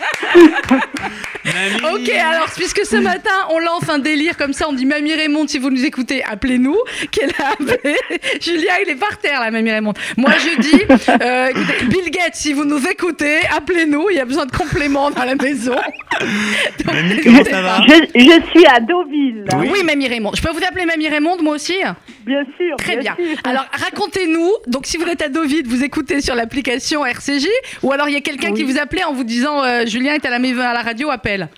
Ok, 1.93 2.09
alors, 2.09 2.49
puisque 2.57 2.85
ce 2.85 2.97
matin, 2.97 3.31
on 3.51 3.59
lance 3.59 3.89
un 3.89 3.99
délire 3.99 4.37
comme 4.37 4.53
ça, 4.53 4.69
on 4.69 4.73
dit 4.73 4.87
Mamie 4.87 5.15
Raymond, 5.15 5.47
si 5.47 5.59
vous 5.59 5.71
nous 5.71 5.85
écoutez, 5.85 6.25
appelez-nous. 6.25 6.77
Qu'elle 7.11 7.31
a 7.39 7.53
appelé. 7.53 7.97
Julien, 8.41 8.75
il 8.83 8.91
est 8.91 8.97
par 8.97 9.19
terre, 9.19 9.41
là, 9.41 9.51
Mamie 9.51 9.71
Raymond. 9.71 9.93
Moi, 10.17 10.31
je 10.39 10.61
dis, 10.61 10.83
euh, 11.23 11.49
écoutez, 11.49 11.85
Bill 11.87 12.11
Gates, 12.11 12.35
si 12.35 12.53
vous 12.53 12.65
nous 12.65 12.85
écoutez, 12.87 13.41
appelez-nous. 13.55 14.07
Il 14.11 14.17
y 14.17 14.21
a 14.21 14.25
besoin 14.25 14.47
de 14.47 14.53
compléments 14.53 15.11
dans 15.11 15.25
la 15.25 15.35
maison. 15.35 15.75
Donc, 16.85 16.95
Mamie, 16.95 17.21
comment 17.23 17.45
ça 17.45 17.63
va 17.63 17.81
je, 17.87 17.95
je 18.15 18.51
suis 18.51 18.67
à 18.67 18.81
Deauville. 18.81 19.45
Oui. 19.57 19.83
Mamie 19.85 20.09
Raymond. 20.09 20.33
Je 20.35 20.43
peux 20.43 20.51
vous 20.51 20.65
appeler 20.67 20.87
Mamie 20.87 21.09
Raymond, 21.09 21.37
moi 21.43 21.55
aussi? 21.55 21.77
Bien 22.25 22.45
sûr. 22.57 22.77
Très 22.79 22.97
bien. 22.97 23.15
sûr. 23.17 23.39
Alors, 23.45 23.67
racontez-nous. 23.73 24.51
Donc, 24.67 24.87
si 24.87 24.97
vous 24.97 25.05
êtes 25.05 25.23
à 25.23 25.29
Deauville, 25.29 25.67
vous 25.67 25.85
écoutez 25.85 26.21
sur 26.21 26.35
l'application 26.35 27.05
RCJ, 27.05 27.47
ou 27.83 27.93
alors 27.93 28.09
il 28.09 28.15
y 28.15 28.17
a 28.17 28.21
quelqu'un 28.21 28.53
qui 28.53 28.63
vous 28.63 28.79
appelait 28.79 29.05
en 29.05 29.13
vous 29.13 29.25
disant 29.25 29.63
euh, 29.63 29.85
Julien 29.87 30.15
est 30.15 30.24
à 30.25 30.31
la, 30.31 30.37
à 30.71 30.73
la 30.75 30.83
radio, 30.83 31.11
appelle. 31.11 31.49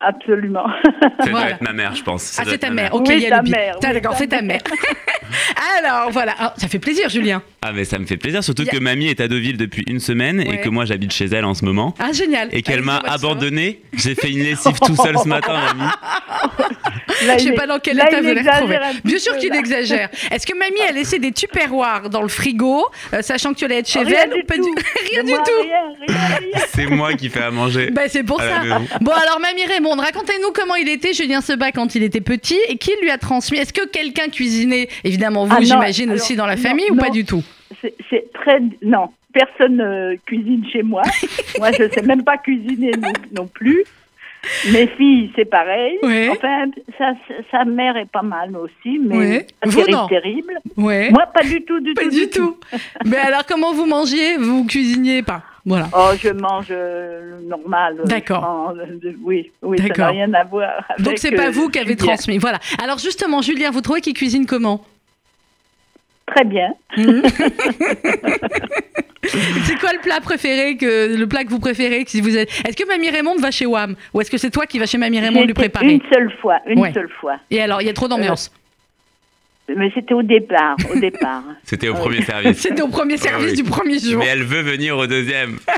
Absolument. 0.00 0.66
Ça 0.82 1.26
doit 1.26 1.30
Voilà. 1.30 1.50
être 1.50 1.60
ma 1.62 1.72
mère, 1.72 1.94
je 1.94 2.02
pense. 2.02 2.22
Ça 2.22 2.42
Ah, 2.44 2.48
c'est 2.50 2.58
ta 2.58 2.70
mère. 2.70 2.92
Ok, 2.94 3.06
Oui, 3.08 3.14
il 3.18 3.22
y 3.22 3.26
a 3.26 3.30
ta 3.36 3.42
le 3.42 3.50
mère, 3.50 3.76
oui, 3.80 3.92
D'accord, 3.92 4.14
c'est 4.16 4.26
ta 4.26 4.42
mère. 4.42 4.60
Alors, 5.78 6.10
voilà. 6.10 6.34
Ah, 6.38 6.54
ça 6.56 6.66
fait 6.68 6.78
plaisir, 6.80 7.08
Julien. 7.08 7.42
Ah, 7.64 7.70
mais 7.72 7.84
ça 7.84 7.96
me 8.00 8.06
fait 8.06 8.16
plaisir, 8.16 8.42
surtout 8.42 8.64
que 8.64 8.76
mamie 8.78 9.06
est 9.06 9.20
à 9.20 9.28
Deauville 9.28 9.56
depuis 9.56 9.84
une 9.86 10.00
semaine 10.00 10.38
Ouais. 10.40 10.54
et 10.56 10.60
que 10.60 10.68
moi 10.68 10.84
j'habite 10.84 11.12
chez 11.12 11.26
elle 11.26 11.44
en 11.44 11.54
ce 11.54 11.64
moment. 11.64 11.94
Ah, 12.00 12.10
génial. 12.12 12.48
Et 12.50 12.62
qu'elle 12.62 12.82
m'a 12.82 12.98
abandonné. 12.98 13.80
J'ai 13.96 14.16
fait 14.16 14.30
une 14.30 14.42
lessive 14.42 14.78
tout 14.84 14.96
seul 14.96 15.16
ce 15.16 15.28
matin, 15.28 15.52
mamie. 15.52 15.90
Là, 17.26 17.38
Je 17.38 17.44
sais 17.44 17.52
pas 17.52 17.68
dans 17.68 17.78
quel 17.78 17.96
là, 17.96 18.08
état 18.08 18.20
vous 18.20 18.28
un 18.28 18.34
petit 18.34 19.00
Bien 19.04 19.18
sûr 19.18 19.36
qu'il 19.36 19.54
exagère. 19.54 20.08
Est-ce 20.32 20.44
que 20.44 20.58
mamie 20.58 20.80
a 20.88 20.92
laissé 20.92 21.20
des 21.20 21.30
tupperwares 21.30 22.10
dans 22.10 22.22
le 22.22 22.28
frigo, 22.28 22.84
euh, 23.14 23.22
sachant 23.22 23.52
que 23.52 23.58
tu 23.58 23.64
allais 23.64 23.78
être 23.78 23.88
chez 23.88 24.00
Rien 24.00 24.22
elle 24.24 24.30
du 24.30 24.40
ou 24.40 24.44
pas 24.44 24.56
tout. 24.56 24.74
Rien 25.12 25.22
du 25.22 25.30
moi, 25.30 25.44
tout. 25.44 26.12
C'est 26.74 26.86
moi 26.86 27.14
qui 27.14 27.28
fais 27.28 27.42
à 27.42 27.50
manger. 27.52 27.90
Bah, 27.92 28.02
c'est 28.08 28.24
pour 28.24 28.40
la 28.40 28.48
ça. 28.62 28.80
Bon, 29.00 29.12
alors, 29.12 29.38
Mamie 29.40 29.66
Raymond, 29.66 29.94
racontez-nous 29.96 30.50
comment 30.52 30.74
il 30.74 30.88
était, 30.88 31.12
Julien 31.12 31.40
Sebag, 31.40 31.72
quand 31.74 31.94
il 31.94 32.02
était 32.02 32.20
petit 32.20 32.58
et 32.68 32.76
qui 32.76 32.90
lui 33.02 33.10
a 33.10 33.18
transmis? 33.18 33.58
Est-ce 33.58 33.72
que 33.72 33.86
quelqu'un 33.86 34.28
cuisinait, 34.28 34.88
évidemment, 35.04 35.44
vous, 35.44 35.54
Ah 35.56 35.62
j'imagine 35.62 36.10
aussi 36.12 36.34
dans 36.34 36.46
la 36.46 36.56
non, 36.56 36.62
famille 36.62 36.90
ou 36.90 36.94
non. 36.96 37.02
pas 37.02 37.10
du 37.10 37.24
tout? 37.24 37.42
C'est- 37.80 38.32
très. 38.32 38.60
Non, 38.82 39.08
personne 39.32 39.76
ne 39.76 40.16
cuisine 40.26 40.64
chez 40.72 40.82
moi. 40.82 41.02
moi, 41.58 41.70
je 41.72 41.88
sais 41.92 42.02
même 42.02 42.22
pas 42.24 42.38
cuisiner 42.38 42.92
non, 43.00 43.12
non 43.34 43.46
plus. 43.46 43.84
Mes 44.72 44.88
filles, 44.88 45.30
c'est 45.36 45.44
pareil. 45.44 45.98
Enfin, 46.32 46.64
sa, 46.98 47.12
sa 47.50 47.64
mère 47.64 47.96
est 47.96 48.10
pas 48.10 48.22
mal 48.22 48.56
aussi, 48.56 48.98
mais 48.98 49.46
Vous, 49.64 49.84
terrible. 50.08 50.54
Ouais. 50.76 51.10
Moi, 51.10 51.26
pas 51.32 51.42
du 51.44 51.62
tout, 51.62 51.78
du 51.78 51.94
pas 51.94 52.02
tout. 52.02 52.10
du 52.10 52.28
tout. 52.28 52.56
Mais 53.06 53.18
alors, 53.18 53.46
comment 53.46 53.72
vous 53.72 53.86
mangiez 53.86 54.36
Vous 54.38 54.64
cuisiniez 54.66 55.22
pas? 55.22 55.42
Voilà. 55.64 55.88
Oh, 55.96 56.10
je 56.20 56.30
mange 56.30 56.66
euh, 56.72 57.38
normal. 57.46 57.98
euh, 58.00 58.04
D'accord. 58.04 58.74
de- 58.74 59.14
oui, 59.22 59.52
oui, 59.62 59.78
ça 59.78 59.86
n'a 59.96 60.08
rien 60.08 60.34
à 60.34 60.42
voir 60.42 60.72
avec. 60.88 61.04
Donc, 61.04 61.18
c'est 61.18 61.30
pas 61.30 61.46
euh, 61.46 61.50
vous 61.52 61.68
qui 61.68 61.78
avez 61.78 61.94
transmis. 61.94 62.38
Voilà. 62.38 62.58
Alors, 62.82 62.98
justement, 62.98 63.42
Julien, 63.42 63.70
vous 63.70 63.80
trouvez 63.80 64.00
qu'il 64.00 64.14
cuisine 64.14 64.44
comment? 64.46 64.84
Très 66.34 66.44
bien. 66.44 66.72
C'est 69.24 69.78
quoi 69.78 69.92
le 69.92 70.00
plat 70.02 70.20
préféré 70.20 70.76
que 70.76 71.16
le 71.16 71.26
plat 71.28 71.44
que 71.44 71.50
vous 71.50 71.60
préférez 71.60 72.04
si 72.06 72.20
vous 72.20 72.36
êtes 72.36 72.48
Est-ce 72.66 72.76
que 72.76 72.86
Mamie 72.88 73.08
Raymond 73.10 73.36
va 73.36 73.50
chez 73.52 73.66
Wam 73.66 73.94
ou 74.12 74.20
est-ce 74.20 74.30
que 74.30 74.36
c'est 74.38 74.50
toi 74.50 74.66
qui 74.66 74.78
vas 74.80 74.86
chez 74.86 74.98
Mamie 74.98 75.20
Raymond 75.20 75.44
lui 75.44 75.54
préparer? 75.54 75.92
Une 75.94 76.00
seule 76.12 76.32
fois, 76.40 76.58
une 76.66 76.80
Ouais. 76.80 76.92
seule 76.92 77.08
fois. 77.20 77.36
Et 77.50 77.60
alors, 77.62 77.80
il 77.80 77.86
y 77.86 77.90
a 77.90 77.92
trop 77.92 78.08
d'ambiance. 78.08 78.50
Mais 79.68 79.90
c'était 79.94 80.12
au 80.14 80.22
départ, 80.22 80.76
au 80.92 80.98
départ. 80.98 81.42
C'était 81.64 81.88
au 81.88 81.94
premier 81.94 82.20
service. 82.22 82.58
C'était 82.60 82.82
au 82.82 82.88
premier 82.88 83.16
service 83.16 83.52
oui. 83.52 83.56
du 83.56 83.62
premier 83.62 83.98
jour. 83.98 84.18
Mais 84.18 84.26
elle 84.26 84.42
veut 84.42 84.60
venir 84.62 84.98
au 84.98 85.06
deuxième. 85.06 85.58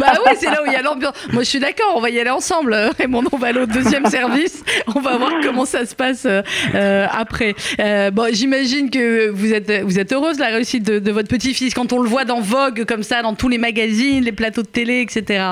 Bah 0.00 0.14
oui, 0.24 0.32
c'est 0.40 0.46
là 0.46 0.62
où 0.62 0.66
il 0.66 0.72
y 0.72 0.76
a 0.76 0.80
l'ambiance. 0.80 1.14
Moi, 1.30 1.42
je 1.42 1.48
suis 1.50 1.58
d'accord, 1.58 1.92
on 1.94 2.00
va 2.00 2.08
y 2.08 2.18
aller 2.18 2.30
ensemble. 2.30 2.72
euh, 2.72 2.88
Raymond, 2.98 3.24
on 3.32 3.36
va 3.36 3.48
aller 3.48 3.60
au 3.60 3.66
deuxième 3.66 4.06
service. 4.06 4.64
On 4.96 5.00
va 5.00 5.18
voir 5.18 5.30
comment 5.42 5.66
ça 5.66 5.84
se 5.84 5.94
passe 5.94 6.24
euh, 6.24 6.40
euh, 6.74 7.06
après. 7.12 7.54
Euh, 7.80 8.10
bon, 8.10 8.32
j'imagine 8.32 8.88
que 8.88 9.28
vous 9.28 9.52
êtes, 9.52 9.70
vous 9.82 9.98
êtes 9.98 10.10
heureuse 10.12 10.36
de 10.36 10.40
la 10.42 10.48
réussite 10.48 10.84
de, 10.84 10.98
de 11.00 11.12
votre 11.12 11.28
petit-fils 11.28 11.74
quand 11.74 11.92
on 11.92 12.00
le 12.00 12.08
voit 12.08 12.24
dans 12.24 12.40
Vogue, 12.40 12.86
comme 12.86 13.02
ça, 13.02 13.20
dans 13.20 13.34
tous 13.34 13.48
les 13.50 13.58
magazines, 13.58 14.24
les 14.24 14.32
plateaux 14.32 14.62
de 14.62 14.68
télé, 14.68 15.02
etc. 15.02 15.44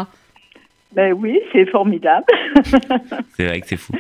Ben 0.94 1.12
oui, 1.14 1.40
c'est 1.52 1.64
formidable. 1.70 2.24
C'est 3.37 3.46
vrai 3.46 3.61
que 3.61 3.66
c'est 3.66 3.76
fou. 3.78 3.92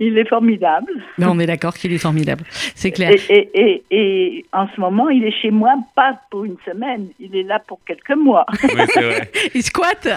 Il 0.00 0.18
est 0.18 0.28
formidable. 0.28 0.90
Mais 1.18 1.26
on 1.26 1.38
est 1.38 1.46
d'accord 1.46 1.74
qu'il 1.74 1.92
est 1.92 1.98
formidable. 1.98 2.44
C'est 2.74 2.90
clair. 2.90 3.12
Et, 3.12 3.34
et, 3.34 3.50
et, 3.54 3.84
et 3.90 4.44
en 4.52 4.66
ce 4.74 4.80
moment, 4.80 5.08
il 5.10 5.24
est 5.24 5.30
chez 5.42 5.50
moi, 5.50 5.74
pas 5.94 6.18
pour 6.30 6.44
une 6.44 6.56
semaine, 6.66 7.06
il 7.20 7.36
est 7.36 7.44
là 7.44 7.60
pour 7.64 7.78
quelques 7.86 8.16
mois. 8.16 8.46
Oui, 8.64 8.80
c'est 8.92 9.00
vrai. 9.02 9.30
Il 9.54 9.62
squatte. 9.62 10.08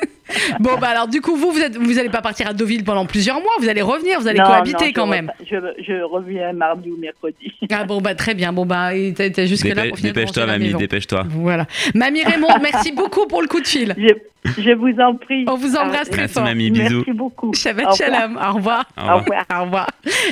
bon, 0.60 0.70
bah 0.80 0.88
alors, 0.88 1.08
du 1.08 1.20
coup, 1.20 1.36
vous, 1.36 1.52
vous, 1.52 1.60
êtes, 1.60 1.76
vous 1.76 1.98
allez 1.98 2.08
pas 2.08 2.20
partir 2.22 2.48
à 2.48 2.52
Deauville 2.52 2.84
pendant 2.84 3.06
plusieurs 3.06 3.40
mois. 3.40 3.52
Vous 3.60 3.68
allez 3.68 3.82
revenir, 3.82 4.20
vous 4.20 4.28
allez 4.28 4.38
Non, 4.40 4.46
cohabiter 4.46 4.86
non, 4.86 4.92
quand 4.94 5.06
même. 5.06 5.32
Je, 5.48 5.56
je 5.86 6.02
reviens 6.02 6.52
mardi 6.52 6.90
ou 6.90 6.96
mercredi. 6.98 7.52
Ah 7.72 7.84
bon, 7.84 8.00
bah 8.00 8.14
très 8.14 8.34
bien. 8.34 8.52
Bon, 8.52 8.66
bah, 8.66 8.90
t'as 9.16 9.30
t'as 9.30 9.46
jusque 9.46 9.66
là 9.68 9.84
Dépê- 9.84 9.88
pour 9.90 9.98
Dépêche-toi, 9.98 10.46
mamie, 10.46 10.74
dépêche-toi. 10.74 11.24
Voilà. 11.28 11.66
Mamie 11.94 12.24
Raymond, 12.24 12.48
merci 12.62 12.92
beaucoup 12.92 13.26
pour 13.26 13.42
le 13.42 13.48
coup 13.48 13.60
de 13.60 13.66
fil. 13.66 13.94
Je, 13.96 14.52
je 14.62 14.72
vous 14.72 14.98
en 15.00 15.14
prie. 15.16 15.44
On 15.48 15.56
vous 15.56 15.67
embrasse 15.76 16.06
Ah, 16.08 16.10
très 16.10 16.20
Merci, 16.22 16.34
fort. 16.34 16.44
mamie. 16.44 16.70
Bisous. 16.70 16.96
Merci 16.98 17.12
beaucoup. 17.12 17.52
Shabbat 17.54 17.86
Au 17.92 17.94
shalom. 17.96 18.36
Au 18.36 18.52
revoir. 18.54 18.84
Au 18.96 19.00
Au 19.10 19.16
revoir. 19.18 19.44
Au 19.58 19.62
revoir. 19.64 19.86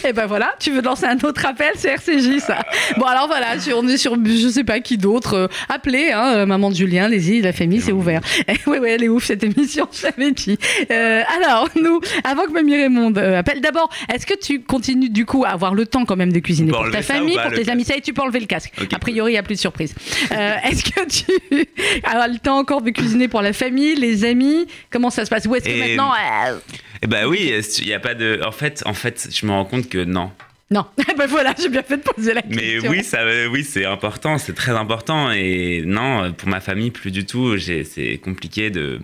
Et 0.07 0.13
ben 0.13 0.27
voilà, 0.27 0.55
tu 0.59 0.71
veux 0.71 0.83
lancer 0.83 1.07
un 1.07 1.17
autre 1.25 1.45
appel, 1.47 1.73
c'est 1.77 1.91
RCJ 1.91 2.39
ça. 2.41 2.59
Bon 2.97 3.05
alors 3.07 3.27
voilà, 3.27 3.49
on 3.77 3.87
est 3.89 3.97
sur 3.97 4.17
je 4.25 4.49
sais 4.49 4.65
pas 4.65 4.81
qui 4.81 4.97
d'autre. 4.99 5.35
euh, 5.35 5.47
appelez, 5.69 6.13
hein, 6.13 6.33
euh, 6.37 6.47
maman 6.47 6.71
de 6.71 6.75
Julien, 6.75 7.09
les 7.09 7.27
la 7.43 7.53
famille, 7.53 7.81
c'est 7.81 7.93
ouvert. 7.93 8.21
oui, 8.67 8.79
oui, 8.81 8.89
elle 8.91 9.03
est 9.05 9.09
ouf 9.09 9.25
cette 9.25 9.43
émission, 9.45 9.89
je 9.93 10.05
l'avais 10.07 10.31
dit. 10.33 10.57
Euh, 10.91 11.23
alors 11.41 11.69
nous, 11.81 12.01
avant 12.25 12.45
que 12.45 12.53
Mamie 12.53 12.77
Raymond 12.77 13.13
euh, 13.17 13.39
appelle, 13.39 13.61
d'abord, 13.61 13.91
est-ce 14.13 14.27
que 14.27 14.35
tu 14.39 14.61
continues 14.63 15.11
du 15.11 15.27
coup 15.27 15.45
à 15.45 15.49
avoir 15.49 15.75
le 15.75 15.87
temps 15.87 16.05
quand 16.05 16.17
même 16.17 16.33
de 16.33 16.39
cuisiner 16.39 16.71
pour 16.73 16.89
ta 16.91 17.03
famille, 17.03 17.35
pas, 17.37 17.43
pour 17.49 17.53
tes 17.53 17.69
amis? 17.71 17.85
Ça 17.85 17.95
y 17.95 17.99
est, 17.99 18.01
tu 18.01 18.13
peux 18.13 18.23
enlever 18.23 18.41
le 18.41 18.47
casque. 18.47 18.73
A 18.93 18.99
priori, 18.99 19.33
il 19.33 19.35
n'y 19.35 19.39
a 19.39 19.43
plus 19.43 19.55
de 19.57 19.61
surprise. 19.61 19.95
Euh, 20.33 20.55
est-ce 20.65 20.85
que 20.85 21.07
tu 21.09 21.69
as 22.05 22.29
le 22.29 22.39
temps 22.39 22.59
encore 22.59 22.83
de 22.83 22.91
cuisiner 22.91 23.29
pour 23.29 23.43
la 23.43 23.53
famille, 23.53 23.95
les 23.97 24.25
amis? 24.25 24.67
Comment 24.91 25.11
ça 25.11 25.25
se 25.27 25.31
passe 25.31 25.47
Ou 25.47 25.55
est-ce 25.57 25.65
que 25.69 25.79
maintenant 25.79 26.13
euh, 26.13 26.59
Eh 27.03 27.07
ben 27.07 27.27
oui, 27.27 27.53
il 27.79 27.89
y 27.89 27.93
a 27.93 28.01
pas 28.01 28.15
de. 28.15 28.41
En 28.45 28.53
fait, 28.53 28.83
en 28.87 28.95
fait, 28.95 29.29
je 29.33 29.47
me 29.47 29.53
rends 29.53 29.65
compte 29.65 29.89
que 29.89 30.03
non. 30.05 30.31
Non, 30.71 30.85
ben 31.19 31.27
voilà, 31.29 31.55
j'ai 31.61 31.69
bien 31.69 31.83
fait 31.83 31.99
de 31.99 32.03
poser 32.03 32.35
la 32.35 32.43
Mais 32.49 32.57
question. 32.57 32.91
oui, 32.91 33.05
ça, 33.05 33.21
oui, 33.51 33.63
c'est 33.63 33.85
important, 33.85 34.37
c'est 34.39 34.55
très 34.55 34.73
important. 34.73 35.31
Et 35.31 35.83
non, 35.87 36.33
pour 36.33 36.49
ma 36.49 36.61
famille, 36.61 36.91
plus 36.91 37.11
du 37.13 37.25
tout. 37.25 37.57
C'est 37.59 38.21
compliqué 38.23 38.71
de. 38.71 39.01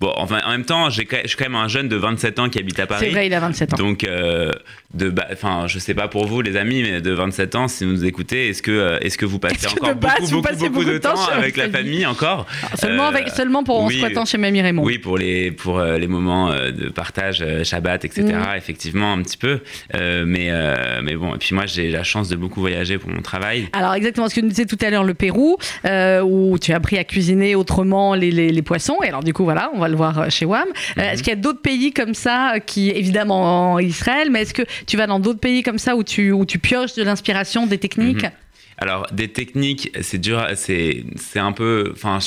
Bon, 0.00 0.12
enfin, 0.16 0.40
en 0.44 0.50
même 0.50 0.64
temps, 0.64 0.90
j'ai 0.90 1.04
quand- 1.04 1.18
je 1.22 1.28
suis 1.28 1.36
quand 1.36 1.44
même 1.44 1.54
un 1.54 1.68
jeune 1.68 1.88
de 1.88 1.96
27 1.96 2.38
ans 2.38 2.48
qui 2.48 2.58
habite 2.58 2.78
à 2.80 2.86
Paris. 2.86 3.06
C'est 3.06 3.12
vrai, 3.12 3.26
il 3.26 3.34
a 3.34 3.40
27 3.40 3.74
ans. 3.74 3.76
Donc, 3.76 4.04
euh, 4.04 4.50
de, 4.94 5.12
enfin, 5.32 5.66
je 5.66 5.78
sais 5.78 5.94
pas 5.94 6.08
pour 6.08 6.26
vous, 6.26 6.40
les 6.40 6.56
amis, 6.56 6.82
mais 6.82 7.00
de 7.00 7.10
27 7.12 7.54
ans, 7.56 7.68
si 7.68 7.84
vous 7.84 7.90
nous 7.92 8.04
écoutez, 8.04 8.48
est-ce 8.48 8.62
que, 8.62 8.70
euh, 8.70 8.98
est-ce 9.00 9.18
que 9.18 9.26
vous 9.26 9.38
passez 9.38 9.66
encore 9.66 9.94
beaucoup, 9.94 10.12
vous 10.22 10.30
beaucoup, 10.30 10.42
passez 10.42 10.68
beaucoup, 10.68 10.80
beaucoup 10.80 10.90
de 10.92 10.98
temps 10.98 11.14
avec 11.32 11.56
la 11.56 11.68
famille 11.68 12.06
encore? 12.06 12.46
Seulement, 12.80 13.04
Euh, 13.06 13.08
avec, 13.08 13.28
seulement 13.30 13.64
pour 13.64 13.80
en 13.82 13.86
oui, 13.88 13.98
squattant 13.98 14.24
chez 14.24 14.38
Mamie 14.38 14.62
Raymond. 14.62 14.82
Oui, 14.84 14.98
pour 14.98 15.18
les, 15.18 15.50
pour 15.50 15.78
euh, 15.78 15.98
les 15.98 16.06
moments 16.06 16.50
euh, 16.50 16.70
de 16.70 16.88
partage, 16.88 17.42
euh, 17.42 17.64
Shabbat, 17.64 18.04
etc. 18.04 18.22
Mm. 18.24 18.56
Effectivement, 18.56 19.12
un 19.12 19.22
petit 19.22 19.36
peu. 19.36 19.60
Euh, 19.94 20.24
mais, 20.26 20.48
euh, 20.50 21.00
mais 21.02 21.16
bon, 21.16 21.34
et 21.34 21.38
puis 21.38 21.54
moi, 21.54 21.66
j'ai 21.66 21.90
la 21.90 22.02
chance 22.04 22.28
de 22.28 22.36
beaucoup 22.36 22.60
voyager 22.60 22.98
pour 22.98 23.10
mon 23.10 23.22
travail. 23.22 23.68
Alors 23.72 23.94
exactement 23.94 24.28
ce 24.28 24.34
que 24.34 24.40
nous 24.40 24.48
disait 24.48 24.66
tout 24.66 24.78
à 24.80 24.90
l'heure 24.90 25.04
le 25.04 25.14
Pérou, 25.14 25.56
euh, 25.86 26.20
où 26.22 26.58
tu 26.58 26.72
as 26.72 26.76
appris 26.76 26.98
à 26.98 27.04
cuisiner 27.04 27.54
autrement 27.54 28.14
les, 28.14 28.30
les- 28.30 28.50
les 28.52 28.62
poissons. 28.62 28.98
Et 29.04 29.08
alors 29.08 29.22
du 29.24 29.32
coup 29.32 29.44
voilà, 29.44 29.70
on 29.74 29.78
va 29.80 29.88
le 29.88 29.96
voir 29.96 30.18
euh, 30.18 30.28
chez 30.30 30.44
WAM. 30.44 30.68
Euh, 30.68 30.72
Mhm. 30.96 31.02
Est-ce 31.04 31.22
qu'il 31.22 31.30
y 31.32 31.36
a 31.36 31.40
d'autres 31.40 31.60
pays 31.62 31.92
comme 31.92 32.14
ça, 32.14 32.54
euh, 32.54 32.58
qui 32.60 32.90
évidemment 32.90 33.72
en 33.74 33.78
Israël, 33.78 34.28
mais 34.30 34.42
est-ce 34.42 34.54
que 34.54 34.62
tu 34.86 34.96
vas 34.96 35.06
dans 35.06 35.20
d'autres 35.20 35.40
pays 35.40 35.62
comme 35.62 35.78
ça 35.78 35.96
où 35.96 36.02
tu, 36.04 36.32
où 36.32 36.44
tu 36.46 36.58
pioches 36.58 36.94
de 36.94 37.02
l'inspiration, 37.02 37.66
des 37.66 37.78
techniques 37.78 38.22
Mhm. 38.24 38.30
Alors, 38.78 39.06
des 39.12 39.28
techniques, 39.28 39.92
c'est 40.02 40.18
dur, 40.18 40.44
c'est 40.56 41.04
un 41.36 41.52
peu. 41.52 41.90
Enfin, 41.92 42.18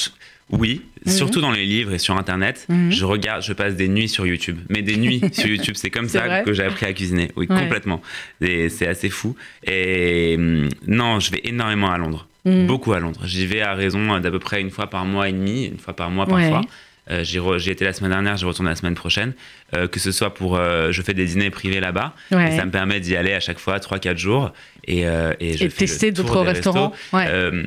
oui, 0.50 0.82
Mhm. 1.06 1.12
surtout 1.12 1.42
dans 1.42 1.52
les 1.52 1.66
livres 1.66 1.94
et 1.94 1.98
sur 2.00 2.16
Internet. 2.16 2.66
Mhm. 2.70 2.90
Je 2.90 3.04
regarde, 3.04 3.44
je 3.44 3.52
passe 3.52 3.76
des 3.76 3.90
nuits 3.90 4.08
sur 4.08 4.26
YouTube. 4.26 4.58
Mais 4.70 4.82
des 4.82 4.96
nuits 4.96 5.20
sur 5.34 5.48
YouTube, 5.48 5.76
c'est 5.78 5.90
comme 5.90 6.08
ça 6.08 6.22
vrai 6.26 6.44
que 6.46 6.54
j'ai 6.54 6.64
appris 6.64 6.86
à 6.86 6.94
cuisiner. 6.94 7.32
Oui, 7.36 7.48
Ouais. 7.50 7.60
complètement. 7.60 8.02
C'est 8.42 8.88
assez 8.88 9.10
fou. 9.10 9.36
Et 9.66 10.36
hum, 10.38 10.70
non, 10.88 11.20
je 11.20 11.32
vais 11.32 11.42
énormément 11.44 11.92
à 11.92 11.98
Londres. 11.98 12.28
Mhm. 12.46 12.66
Beaucoup 12.66 12.94
à 12.94 13.00
Londres. 13.02 13.20
J'y 13.26 13.46
vais 13.46 13.62
à 13.62 13.74
raison 13.74 14.18
d'à 14.20 14.32
peu 14.32 14.40
près 14.40 14.62
une 14.62 14.72
fois 14.72 14.90
par 14.90 15.04
mois 15.04 15.28
et 15.28 15.34
demi, 15.34 15.66
une 15.66 15.78
fois 15.80 15.94
par 15.98 16.10
mois 16.12 16.26
Ouais. 16.34 16.50
Euh, 17.10 17.24
J'y 17.24 17.70
étais 17.70 17.86
la 17.86 17.94
semaine 17.94 18.12
dernière, 18.12 18.38
j'y 18.38 18.46
retourne 18.46 18.68
la 18.68 18.76
semaine 18.76 18.96
prochaine. 18.96 19.34
Euh, 19.74 19.88
que 19.88 20.00
ce 20.00 20.12
soit 20.12 20.34
pour. 20.34 20.58
euh, 20.58 20.92
je 20.92 21.02
fais 21.02 21.14
des 21.14 21.26
dîners 21.26 21.50
privés 21.50 21.80
là-bas. 21.80 22.14
Ouais. 22.32 22.54
Et 22.54 22.58
ça 22.58 22.66
me 22.66 22.72
permet 22.72 23.00
d'y 23.00 23.16
aller 23.16 23.34
à 23.34 23.40
chaque 23.40 23.60
fois 23.60 23.78
3-4 23.80 24.18
jours. 24.18 24.52
Et, 24.86 25.08
euh, 25.08 25.34
et, 25.40 25.54
je 25.58 25.66
Et 25.66 25.70
fais 25.70 25.86
le 25.86 25.90
tester 25.90 26.12
d'autres 26.12 26.42
restaurants 26.42 26.90
restos. 27.12 27.18
Ouais. 27.18 27.64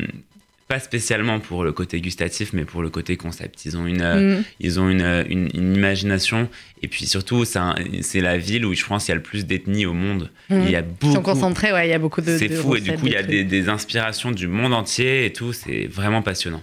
Pas 0.68 0.78
spécialement 0.78 1.40
pour 1.40 1.64
le 1.64 1.72
côté 1.72 2.00
gustatif, 2.00 2.52
mais 2.52 2.64
pour 2.64 2.80
le 2.80 2.90
côté 2.90 3.16
concept. 3.16 3.64
Ils 3.64 3.76
ont 3.76 3.86
une, 3.88 4.04
Mhm. 4.36 4.44
ils 4.60 4.78
ont 4.78 4.88
une, 4.88 5.24
une, 5.28 5.48
une 5.52 5.74
imagination. 5.74 6.48
Et 6.84 6.86
puis 6.86 7.06
surtout, 7.06 7.44
c'est 7.44 8.20
la 8.20 8.38
ville 8.38 8.64
où 8.64 8.72
je 8.72 8.84
pense 8.86 9.08
il 9.08 9.10
y 9.10 9.12
a 9.12 9.16
le 9.16 9.20
plus 9.22 9.46
d'ethnies 9.46 9.84
au 9.84 9.94
monde. 9.94 10.30
Mhm. 10.48 10.62
Il 10.66 10.70
y 10.70 10.76
a 10.76 10.80
Ils 10.80 10.84
sont 11.08 11.14
beaucoup. 11.14 11.22
concentrés, 11.32 11.72
ouais, 11.72 11.88
il 11.88 11.90
y 11.90 11.92
a 11.92 11.98
beaucoup 11.98 12.20
de. 12.20 12.38
C'est 12.38 12.48
fou. 12.50 12.76
Et 12.76 12.80
du 12.80 12.92
coup, 12.92 13.06
il 13.06 13.12
y 13.12 13.16
a 13.16 13.22
des 13.24 13.68
inspirations 13.68 14.30
du 14.30 14.46
monde 14.46 14.72
entier 14.72 15.24
et 15.24 15.32
tout. 15.32 15.52
C'est 15.52 15.86
vraiment 15.88 16.22
passionnant. 16.22 16.62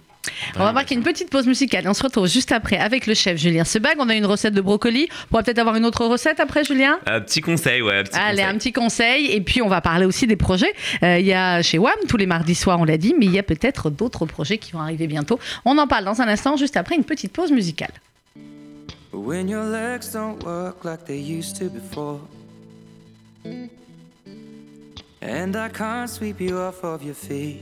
On 0.55 0.59
va 0.63 0.71
marquer 0.73 0.95
une 0.95 1.03
petite 1.03 1.29
pause 1.29 1.47
musicale 1.47 1.85
et 1.85 1.87
on 1.87 1.93
se 1.93 2.03
retrouve 2.03 2.27
juste 2.27 2.51
après 2.51 2.77
avec 2.77 3.07
le 3.07 3.13
chef 3.13 3.37
Julien 3.37 3.63
Sebag. 3.63 3.95
On 3.99 4.09
a 4.09 4.15
une 4.15 4.25
recette 4.25 4.53
de 4.53 4.61
brocoli. 4.61 5.07
On 5.11 5.27
pourra 5.29 5.43
peut-être 5.43 5.59
avoir 5.59 5.75
une 5.75 5.85
autre 5.85 6.05
recette 6.05 6.39
après, 6.39 6.63
Julien? 6.63 6.99
Euh, 7.09 7.19
petit 7.19 7.41
conseil, 7.41 7.81
ouais. 7.81 8.03
Petit 8.03 8.17
Allez, 8.17 8.37
conseil. 8.37 8.43
un 8.43 8.57
petit 8.57 8.73
conseil. 8.73 9.25
Et 9.31 9.41
puis, 9.41 9.61
on 9.61 9.67
va 9.67 9.81
parler 9.81 10.05
aussi 10.05 10.27
des 10.27 10.35
projets. 10.35 10.73
Euh, 11.03 11.19
Il 11.19 11.25
y 11.25 11.33
a 11.33 11.61
chez 11.61 11.77
WAM, 11.77 11.93
tous 12.07 12.17
les 12.17 12.25
mardis 12.25 12.55
soirs, 12.55 12.79
on 12.79 12.85
l'a 12.85 12.97
dit, 12.97 13.15
mais 13.17 13.25
il 13.25 13.31
y 13.33 13.39
a 13.39 13.43
peut-être 13.43 13.89
d'autres 13.89 14.25
projets 14.25 14.57
qui 14.57 14.71
vont 14.71 14.79
arriver 14.79 15.07
bientôt. 15.07 15.39
On 15.65 15.77
en 15.77 15.87
parle 15.87 16.05
dans 16.05 16.21
un 16.21 16.27
instant, 16.27 16.55
juste 16.57 16.77
après 16.77 16.95
une 16.95 17.03
petite 17.03 17.31
pause 17.33 17.51
musicale. 17.51 17.91
When 19.13 19.49
your 19.49 19.63
legs 19.63 20.11
don't 20.13 20.43
work 20.43 20.83
like 20.83 21.05
they 21.05 21.17
used 21.19 21.57
to 21.59 21.69
before. 21.69 22.19
And 25.21 25.55
I 25.55 25.69
can't 25.69 26.07
sweep 26.07 26.39
you 26.39 26.57
off 26.57 26.83
of 26.83 27.03
your 27.03 27.15
feet. 27.15 27.61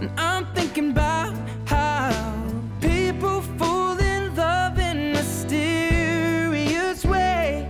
And 0.00 0.10
I'm 0.18 0.46
thinking 0.54 0.92
about 0.92 1.34
how 1.66 2.10
people 2.80 3.42
fall 3.58 3.98
in 3.98 4.34
love 4.34 4.78
in 4.78 5.12
mysterious 5.12 7.04
ways. 7.04 7.66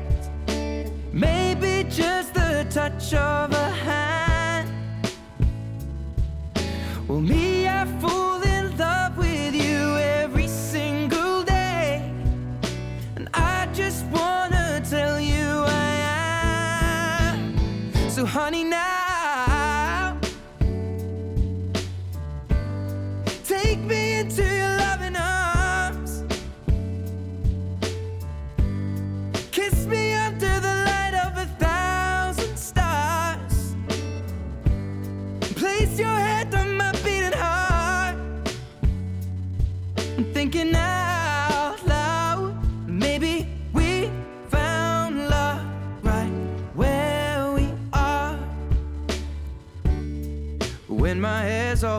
Maybe 1.12 1.88
just 1.90 2.34
the 2.34 2.64
touch 2.70 3.14
of 3.14 3.49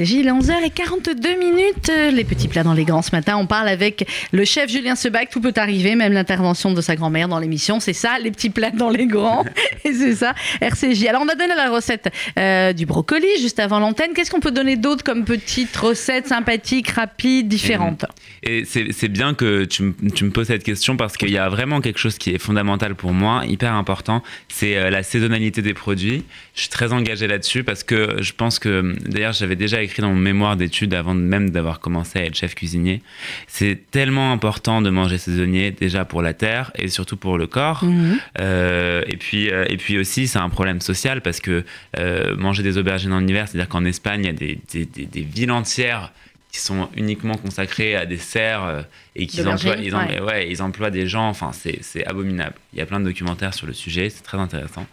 RCJ, 0.00 0.12
il 0.14 0.26
est 0.28 0.30
11h42 0.30 1.38
minutes. 1.38 1.90
Euh, 1.90 2.10
Les 2.10 2.24
petits 2.24 2.48
plats 2.48 2.62
dans 2.62 2.72
les 2.72 2.84
grands 2.84 3.02
ce 3.02 3.10
matin. 3.14 3.36
On 3.36 3.46
parle 3.46 3.68
avec 3.68 4.08
le 4.32 4.44
chef 4.46 4.70
Julien 4.70 4.94
Sebag. 4.94 5.28
Tout 5.30 5.40
peut 5.42 5.52
arriver, 5.56 5.94
même 5.94 6.12
l'intervention 6.14 6.72
de 6.72 6.80
sa 6.80 6.96
grand-mère 6.96 7.28
dans 7.28 7.38
l'émission. 7.38 7.80
C'est 7.80 7.92
ça, 7.92 8.18
les 8.18 8.30
petits 8.30 8.48
plats 8.50 8.70
dans 8.70 8.88
les 8.88 9.06
grands. 9.06 9.44
Et 9.84 9.92
c'est 9.92 10.14
ça, 10.14 10.34
RCJ. 10.62 11.06
Alors, 11.06 11.22
on 11.22 11.28
a 11.28 11.34
donné 11.34 11.54
la 11.54 11.70
recette 11.70 12.08
euh, 12.38 12.72
du 12.72 12.86
brocoli 12.86 13.26
juste 13.40 13.58
avant 13.60 13.78
l'antenne. 13.78 14.12
Qu'est-ce 14.14 14.30
qu'on 14.30 14.40
peut 14.40 14.50
donner 14.50 14.76
d'autre 14.76 15.04
comme 15.04 15.24
petite 15.24 15.76
recette 15.76 16.26
sympathique, 16.28 16.88
rapide, 16.90 17.48
différente 17.48 18.06
Et 18.42 18.64
c'est 18.64 18.92
c'est 18.92 19.08
bien 19.08 19.34
que 19.34 19.64
tu, 19.64 19.82
me- 19.82 20.10
tu 20.14 20.24
me 20.24 20.30
poses 20.30 20.46
cette 20.46 20.64
question 20.64 20.96
parce 20.96 21.16
qu'il 21.18 21.30
y 21.30 21.38
a 21.38 21.48
vraiment 21.50 21.80
quelque 21.82 21.98
chose 21.98 22.16
qui 22.16 22.30
est 22.30 22.38
fondamental 22.38 22.94
pour 22.94 23.12
moi, 23.12 23.42
hyper 23.46 23.74
important, 23.74 24.22
c'est 24.48 24.76
euh, 24.76 24.88
la 24.90 25.02
saisonnalité 25.02 25.60
des 25.62 25.74
produits. 25.74 26.24
Je 26.54 26.60
suis 26.62 26.70
très 26.70 26.92
engagé 26.94 27.26
là-dessus 27.26 27.64
parce 27.64 27.84
que 27.84 28.16
je 28.22 28.32
pense 28.32 28.58
que, 28.58 28.94
d'ailleurs, 29.06 29.32
j'avais 29.34 29.56
déjà 29.56 29.82
écrit 29.82 29.89
dans 29.98 30.08
mon 30.10 30.14
mémoire 30.16 30.56
d'études 30.56 30.94
avant 30.94 31.14
même 31.14 31.50
d'avoir 31.50 31.80
commencé 31.80 32.18
à 32.20 32.24
être 32.24 32.34
chef 32.36 32.54
cuisinier. 32.54 33.02
C'est 33.48 33.78
tellement 33.90 34.32
important 34.32 34.80
de 34.82 34.90
manger 34.90 35.18
saisonnier, 35.18 35.70
déjà 35.72 36.04
pour 36.04 36.22
la 36.22 36.32
terre 36.34 36.70
et 36.76 36.88
surtout 36.88 37.16
pour 37.16 37.36
le 37.38 37.46
corps. 37.46 37.84
Mhm. 37.84 38.18
Euh, 38.40 39.02
et, 39.08 39.16
puis, 39.16 39.50
euh, 39.50 39.64
et 39.68 39.76
puis 39.76 39.98
aussi, 39.98 40.28
c'est 40.28 40.38
un 40.38 40.48
problème 40.48 40.80
social 40.80 41.20
parce 41.20 41.40
que 41.40 41.64
euh, 41.98 42.36
manger 42.36 42.62
des 42.62 42.78
aubergines 42.78 43.12
en 43.12 43.26
hiver, 43.26 43.48
c'est-à-dire 43.48 43.68
qu'en 43.68 43.84
Espagne, 43.84 44.20
il 44.24 44.26
y 44.26 44.30
a 44.30 44.32
des, 44.32 44.58
des- 44.72 44.86
des- 44.86 45.06
des 45.06 45.22
villes 45.22 45.50
entières 45.50 46.12
qui 46.52 46.58
sont 46.58 46.88
uniquement 46.96 47.36
consacrés 47.36 47.94
à 47.94 48.06
des 48.06 48.16
serres 48.16 48.84
et 49.14 49.26
qui 49.28 49.36
D'aubergines, 49.36 49.70
emploient, 49.70 49.84
ils, 49.84 49.94
em- 49.94 50.08
ouais. 50.08 50.20
ouais, 50.20 50.50
ils 50.50 50.62
emploient 50.62 50.90
des 50.90 51.06
gens. 51.06 51.28
Enfin, 51.28 51.52
c'est 51.52 51.78
c'est 51.82 52.04
abominable. 52.06 52.54
Il 52.72 52.78
y 52.80 52.82
a 52.82 52.86
plein 52.86 52.98
de 52.98 53.04
documentaires 53.04 53.54
sur 53.54 53.66
le 53.68 53.72
sujet, 53.72 54.10
c'est 54.10 54.22
très 54.22 54.38
intéressant. 54.38 54.84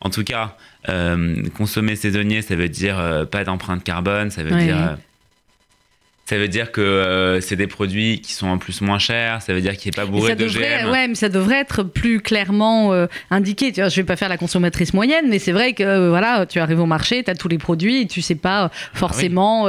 En 0.00 0.10
tout 0.10 0.22
cas, 0.22 0.56
euh, 0.88 1.42
consommer 1.56 1.96
saisonnier, 1.96 2.42
ça 2.42 2.54
veut 2.54 2.68
dire 2.68 2.98
euh, 2.98 3.24
pas 3.24 3.44
d'empreinte 3.44 3.82
carbone, 3.82 4.30
ça 4.30 4.44
veut 4.44 4.56
dire. 4.56 4.96
Ça 6.28 6.36
veut 6.36 6.48
dire 6.48 6.72
que 6.72 6.82
euh, 6.82 7.40
c'est 7.40 7.56
des 7.56 7.66
produits 7.66 8.20
qui 8.20 8.34
sont 8.34 8.48
en 8.48 8.58
plus 8.58 8.82
moins 8.82 8.98
chers, 8.98 9.40
ça 9.40 9.54
veut 9.54 9.62
dire 9.62 9.74
qu'il 9.78 9.90
n'est 9.90 9.96
pas 9.96 10.04
bourré 10.04 10.32
ça 10.32 10.34
devrait, 10.34 10.82
d'OGM. 10.82 10.90
ouais, 10.90 11.08
mais 11.08 11.14
ça 11.14 11.30
devrait 11.30 11.58
être 11.58 11.84
plus 11.84 12.20
clairement 12.20 12.92
euh, 12.92 13.06
indiqué. 13.30 13.72
Tu 13.72 13.80
vois, 13.80 13.88
je 13.88 13.96
vais 13.96 14.04
pas 14.04 14.16
faire 14.16 14.28
la 14.28 14.36
consommatrice 14.36 14.92
moyenne, 14.92 15.24
mais 15.30 15.38
c'est 15.38 15.52
vrai 15.52 15.72
que 15.72 15.82
euh, 15.82 16.10
voilà, 16.10 16.44
tu 16.44 16.58
arrives 16.58 16.80
au 16.80 16.86
marché, 16.86 17.24
tu 17.24 17.30
as 17.30 17.34
tous 17.34 17.48
les 17.48 17.56
produits 17.56 18.02
et 18.02 18.06
tu 18.06 18.20
sais 18.20 18.34
pas 18.34 18.64
euh, 18.64 18.68
forcément. 18.92 19.64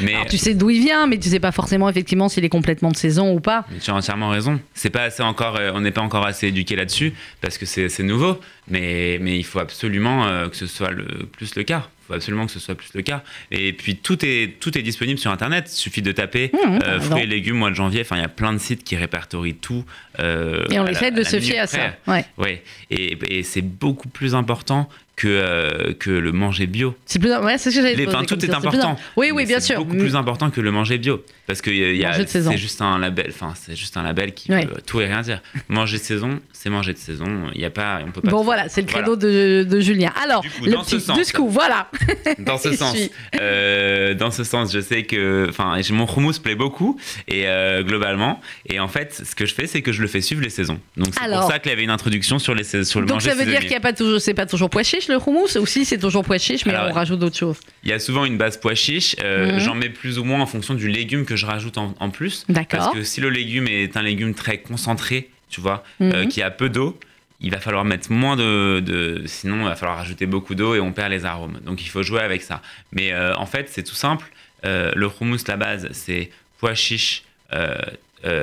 Mais 0.00 0.14
alors, 0.14 0.26
tu 0.26 0.36
sais 0.36 0.54
d'où 0.54 0.70
il 0.70 0.82
vient, 0.82 1.06
mais 1.06 1.16
tu 1.16 1.28
sais 1.28 1.38
pas 1.38 1.52
forcément 1.52 1.88
effectivement 1.88 2.28
s'il 2.28 2.44
est 2.44 2.48
complètement 2.48 2.90
de 2.90 2.96
saison 2.96 3.32
ou 3.32 3.38
pas. 3.38 3.64
Mais 3.70 3.78
tu 3.78 3.92
as 3.92 3.94
entièrement 3.94 4.30
raison. 4.30 4.58
C'est 4.74 4.90
pas 4.90 5.04
assez 5.04 5.22
encore, 5.22 5.60
on 5.74 5.80
n'est 5.80 5.92
pas 5.92 6.02
encore 6.02 6.26
assez 6.26 6.48
éduqué 6.48 6.74
là-dessus 6.74 7.14
parce 7.40 7.56
que 7.56 7.66
c'est 7.66 8.02
nouveau. 8.02 8.40
Mais, 8.66 9.18
mais 9.20 9.38
il 9.38 9.44
faut 9.44 9.60
absolument 9.60 10.48
que 10.48 10.56
ce 10.56 10.66
soit 10.66 10.90
le 10.90 11.04
plus 11.30 11.54
le 11.54 11.62
cas. 11.62 11.88
Faut 12.10 12.16
absolument 12.16 12.46
que 12.46 12.50
ce 12.52 12.58
soit 12.58 12.74
plus 12.74 12.88
le 12.94 13.02
cas. 13.02 13.22
Et 13.52 13.72
puis 13.72 13.94
tout 13.94 14.18
est 14.26 14.54
tout 14.58 14.76
est 14.76 14.82
disponible 14.82 15.20
sur 15.20 15.30
Internet. 15.30 15.70
Il 15.72 15.76
suffit 15.76 16.02
de 16.02 16.10
taper 16.10 16.50
Mmh, 16.52 16.78
t'as 16.80 16.86
euh, 16.88 16.92
raison. 16.98 17.10
fruits 17.10 17.22
et 17.22 17.26
légumes 17.26 17.56
mois 17.56 17.70
de 17.70 17.76
janvier. 17.76 18.00
Enfin, 18.00 18.16
il 18.16 18.22
y 18.22 18.24
a 18.24 18.28
plein 18.28 18.52
de 18.52 18.58
sites 18.58 18.82
qui 18.82 18.96
répertorient 18.96 19.54
tout. 19.54 19.84
euh, 20.18 20.64
Et 20.70 20.80
on 20.80 20.86
essaie 20.88 21.12
de 21.12 21.22
se 21.22 21.38
fier 21.38 21.60
à 21.60 21.66
ça. 21.68 21.94
Ouais. 22.08 22.24
Ouais. 22.36 22.62
Et, 22.90 23.16
et 23.28 23.42
c'est 23.44 23.62
beaucoup 23.62 24.08
plus 24.08 24.34
important 24.34 24.88
que 25.14 25.28
euh, 25.28 25.92
que 25.94 26.10
le 26.10 26.32
manger 26.32 26.66
bio. 26.66 26.96
C'est 27.06 27.18
plus, 27.18 27.32
ouais, 27.36 27.58
c'est 27.58 27.70
ce 27.70 27.76
que 27.76 27.82
j'allais 27.82 28.06
comme 28.06 28.26
tout 28.26 28.36
est. 28.42 28.46
C'est 28.48 28.54
important. 28.54 28.98
Oui, 29.16 29.30
oui, 29.32 29.46
bien 29.46 29.60
c'est 29.60 29.74
sûr. 29.74 29.84
beaucoup 29.84 29.96
plus 29.96 30.16
important 30.16 30.50
que 30.50 30.60
le 30.60 30.70
manger 30.72 30.98
bio 30.98 31.22
parce 31.50 31.62
que 31.62 31.70
y 31.70 32.04
a- 32.04 32.26
c'est 32.26 32.56
juste 32.56 32.80
un 32.80 32.98
label 32.98 33.26
enfin 33.30 33.52
c'est 33.56 33.74
juste 33.74 33.96
un 33.96 34.02
label 34.04 34.32
qui 34.34 34.50
Ouais. 34.52 34.64
peut 34.66 34.80
tout 34.86 35.00
et 35.00 35.06
rien 35.06 35.20
dire 35.22 35.40
manger 35.68 35.98
de 35.98 36.02
saison 36.02 36.38
c'est 36.52 36.70
manger 36.70 36.92
de 36.92 36.98
saison 36.98 37.48
il 37.54 37.60
y 37.60 37.64
a 37.64 37.70
pas 37.70 38.00
on 38.06 38.10
peut 38.12 38.20
pas 38.20 38.30
Bon 38.30 38.42
voilà, 38.44 38.68
c'est 38.68 38.82
le 38.82 38.86
credo 38.86 39.16
de, 39.16 39.66
de 39.68 39.80
Julien. 39.80 40.12
Alors, 40.22 40.42
Du 40.42 40.50
coup, 40.50 40.66
le 40.66 40.72
dans 40.72 40.84
ce 40.84 40.96
petit 40.96 41.04
sens. 41.04 41.18
du 41.18 41.24
scoop, 41.24 41.48
voilà. 41.50 41.90
dans 42.38 42.58
ce 42.58 42.72
sens 42.76 42.96
euh, 43.40 44.14
dans 44.14 44.30
ce 44.30 44.44
sens 44.44 44.72
je 44.72 44.80
sais 44.80 45.02
que 45.04 45.46
enfin 45.48 45.80
mon 45.90 46.06
hummus 46.06 46.38
plaît 46.38 46.54
beaucoup 46.54 46.98
et 47.28 47.46
euh, 47.48 47.82
globalement 47.82 48.40
et 48.66 48.78
en 48.80 48.88
fait 48.88 49.22
ce 49.28 49.34
que 49.34 49.46
je 49.46 49.54
fais 49.54 49.66
c'est 49.66 49.82
que 49.82 49.92
je 49.92 50.02
le 50.02 50.08
fais 50.08 50.20
suivre 50.20 50.42
les 50.42 50.50
saisons 50.50 50.80
donc 50.96 51.08
c'est 51.14 51.28
pour 51.30 51.42
ça 51.50 51.58
qu'il 51.58 51.70
y 51.70 51.72
avait 51.72 51.82
une 51.84 51.90
introduction 51.90 52.38
sur 52.38 52.54
les 52.54 52.64
sur 52.84 53.00
le 53.00 53.06
Donc 53.06 53.16
manger 53.16 53.30
ça 53.30 53.36
veut 53.36 53.44
dire 53.50 53.60
qu'il 53.60 53.72
y 53.72 53.74
a 53.76 53.80
pas 53.80 53.92
toujours, 53.92 54.20
c'est 54.20 54.34
pas 54.34 54.46
toujours 54.46 54.70
pois 54.70 54.82
chiche 54.82 55.08
le 55.08 55.16
houmous, 55.16 55.56
ou 55.58 55.66
si 55.66 55.84
c'est 55.84 55.98
toujours 55.98 56.22
pois 56.24 56.38
chiche, 56.38 56.64
mais 56.66 56.74
Alors, 56.74 56.90
on 56.90 56.92
rajoute 56.94 57.18
d'autres 57.18 57.36
choses? 57.36 57.56
Il 57.82 57.90
y 57.90 57.92
a 57.92 57.98
souvent 57.98 58.24
une 58.24 58.36
base 58.36 58.58
pois 58.58 58.74
chiche. 58.74 59.16
euh, 59.22 59.52
Mhm. 59.52 59.58
J'en 59.60 59.74
mets 59.74 59.88
plus 59.88 60.18
ou 60.18 60.24
moins 60.24 60.40
en 60.40 60.46
fonction 60.46 60.74
du 60.74 60.88
légume 60.88 61.24
que 61.24 61.34
je 61.40 61.46
rajoute 61.46 61.76
en, 61.78 61.94
en 61.98 62.10
plus. 62.10 62.44
D'accord. 62.48 62.80
Parce 62.80 62.94
que 62.94 63.02
si 63.02 63.20
le 63.20 63.30
légume 63.30 63.66
est 63.68 63.96
un 63.96 64.02
légume 64.02 64.34
très 64.34 64.58
concentré, 64.58 65.28
tu 65.48 65.60
vois, 65.60 65.82
euh, 66.00 66.22
Mhm. 66.24 66.28
qui 66.28 66.42
a 66.42 66.50
peu 66.50 66.68
d'eau, 66.68 66.98
il 67.40 67.50
va 67.50 67.58
falloir 67.58 67.84
mettre 67.84 68.12
moins 68.12 68.36
de, 68.36 68.80
de- 68.80 69.22
Sinon, 69.26 69.60
il 69.62 69.64
va 69.64 69.74
falloir 69.74 69.96
rajouter 69.98 70.26
beaucoup 70.26 70.54
d'eau 70.54 70.74
et 70.74 70.80
on 70.80 70.92
perd 70.92 71.10
les 71.10 71.24
arômes. 71.24 71.58
Donc 71.64 71.82
il 71.82 71.88
faut 71.88 72.02
jouer 72.02 72.20
avec 72.20 72.42
ça. 72.42 72.60
Mais 72.92 73.12
euh, 73.12 73.34
en 73.36 73.46
fait, 73.46 73.68
c'est 73.70 73.82
tout 73.82 73.94
simple. 73.94 74.26
Euh, 74.64 74.92
le 74.94 75.08
hummus, 75.20 75.38
la 75.48 75.56
base, 75.56 75.88
c'est 75.92 76.30
pois 76.58 76.74
chiche, 76.74 77.24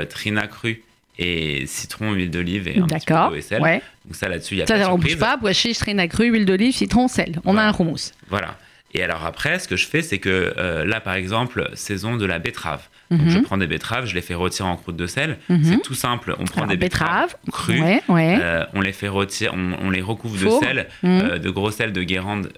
trina 0.09 0.47
cru 0.47 0.83
et 1.19 1.65
citron, 1.67 2.13
huile 2.13 2.29
d'olive 2.29 2.67
et 2.67 2.79
un 2.79 2.87
petit 2.87 3.05
peu 3.05 3.37
et 3.37 3.41
sel. 3.41 3.61
Ouais. 3.61 3.81
Donc 4.05 4.15
ça, 4.15 4.29
là-dessus, 4.29 4.55
il 4.55 4.57
y 4.59 4.61
a 4.61 4.67
Ça, 4.67 4.75
pas 4.75 4.85
de 4.85 4.89
on 4.89 4.97
bouge 4.97 5.17
pas, 5.17 5.37
pois 5.37 5.53
chiche, 5.53 5.77
trina 5.79 6.07
cru, 6.07 6.27
huile 6.31 6.45
d'olive, 6.45 6.73
citron, 6.75 7.07
sel. 7.07 7.39
On 7.45 7.53
Voilà. 7.53 7.67
a 7.67 7.71
un 7.71 7.75
houmous. 7.77 8.11
Voilà. 8.29 8.57
Et 8.93 9.03
alors 9.03 9.25
après, 9.25 9.59
ce 9.59 9.67
que 9.67 9.75
je 9.75 9.85
fais, 9.85 10.01
c'est 10.01 10.17
que 10.17 10.53
euh, 10.57 10.85
là, 10.85 10.99
par 11.01 11.13
exemple, 11.15 11.69
saison 11.73 12.15
de 12.15 12.25
la 12.25 12.39
betterave. 12.39 12.81
Donc 13.11 13.21
Mhm. 13.21 13.29
je 13.29 13.39
prends 13.39 13.57
des 13.57 13.67
betteraves, 13.67 14.05
je 14.05 14.15
les 14.15 14.21
fais 14.21 14.33
rôtir 14.33 14.65
en 14.65 14.75
croûte 14.75 14.95
de 14.95 15.07
sel. 15.07 15.37
Mhm. 15.49 15.63
C'est 15.63 15.81
tout 15.81 15.93
simple. 15.93 16.35
On 16.39 16.45
prend 16.45 16.61
Alors, 16.61 16.69
des 16.71 16.77
betteraves, 16.77 17.35
crues, 17.51 17.81
Ouais, 17.81 18.01
ouais. 18.09 18.37
euh, 18.41 18.65
on 18.73 18.81
les 18.81 18.93
fait 18.93 19.07
rôtir, 19.07 19.53
on, 19.55 19.73
on 19.81 19.89
les 19.89 20.01
recouvre 20.01 20.37
Four. 20.37 20.59
de 20.61 20.65
sel, 20.65 20.87
Mhm. 21.03 21.09
euh, 21.21 21.37
de 21.37 21.49
gros 21.49 21.71
sel 21.71 21.91
de 21.93 22.01
Guérande 22.03 22.51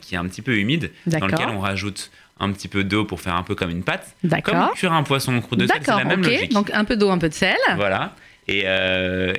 qui 0.00 0.14
est 0.14 0.18
un 0.18 0.26
petit 0.26 0.42
peu 0.42 0.56
humide, 0.58 0.90
dans 1.06 1.26
lequel 1.26 1.48
on 1.48 1.60
rajoute 1.60 2.10
un 2.38 2.52
petit 2.52 2.68
peu 2.68 2.84
d'eau 2.84 3.04
pour 3.04 3.20
faire 3.20 3.34
un 3.34 3.42
peu 3.42 3.54
comme 3.54 3.70
une 3.70 3.82
pâte. 3.82 4.14
Comme 4.44 4.68
cuire 4.74 4.92
un 4.92 5.02
poisson 5.04 5.34
en 5.36 5.40
croûte 5.40 5.58
de 5.60 5.66
sel, 5.66 5.76
c'est 5.80 5.86
D'accord, 5.86 5.98
la 6.00 6.04
même 6.04 6.20
ok. 6.20 6.26
logique. 6.26 6.52
Donc 6.52 6.70
un 6.72 6.84
peu 6.84 6.96
d'eau, 6.96 7.10
un 7.10 7.18
peu 7.18 7.28
de 7.28 7.34
sel. 7.34 7.56
Voilà. 7.76 8.14
Et, 8.48 8.64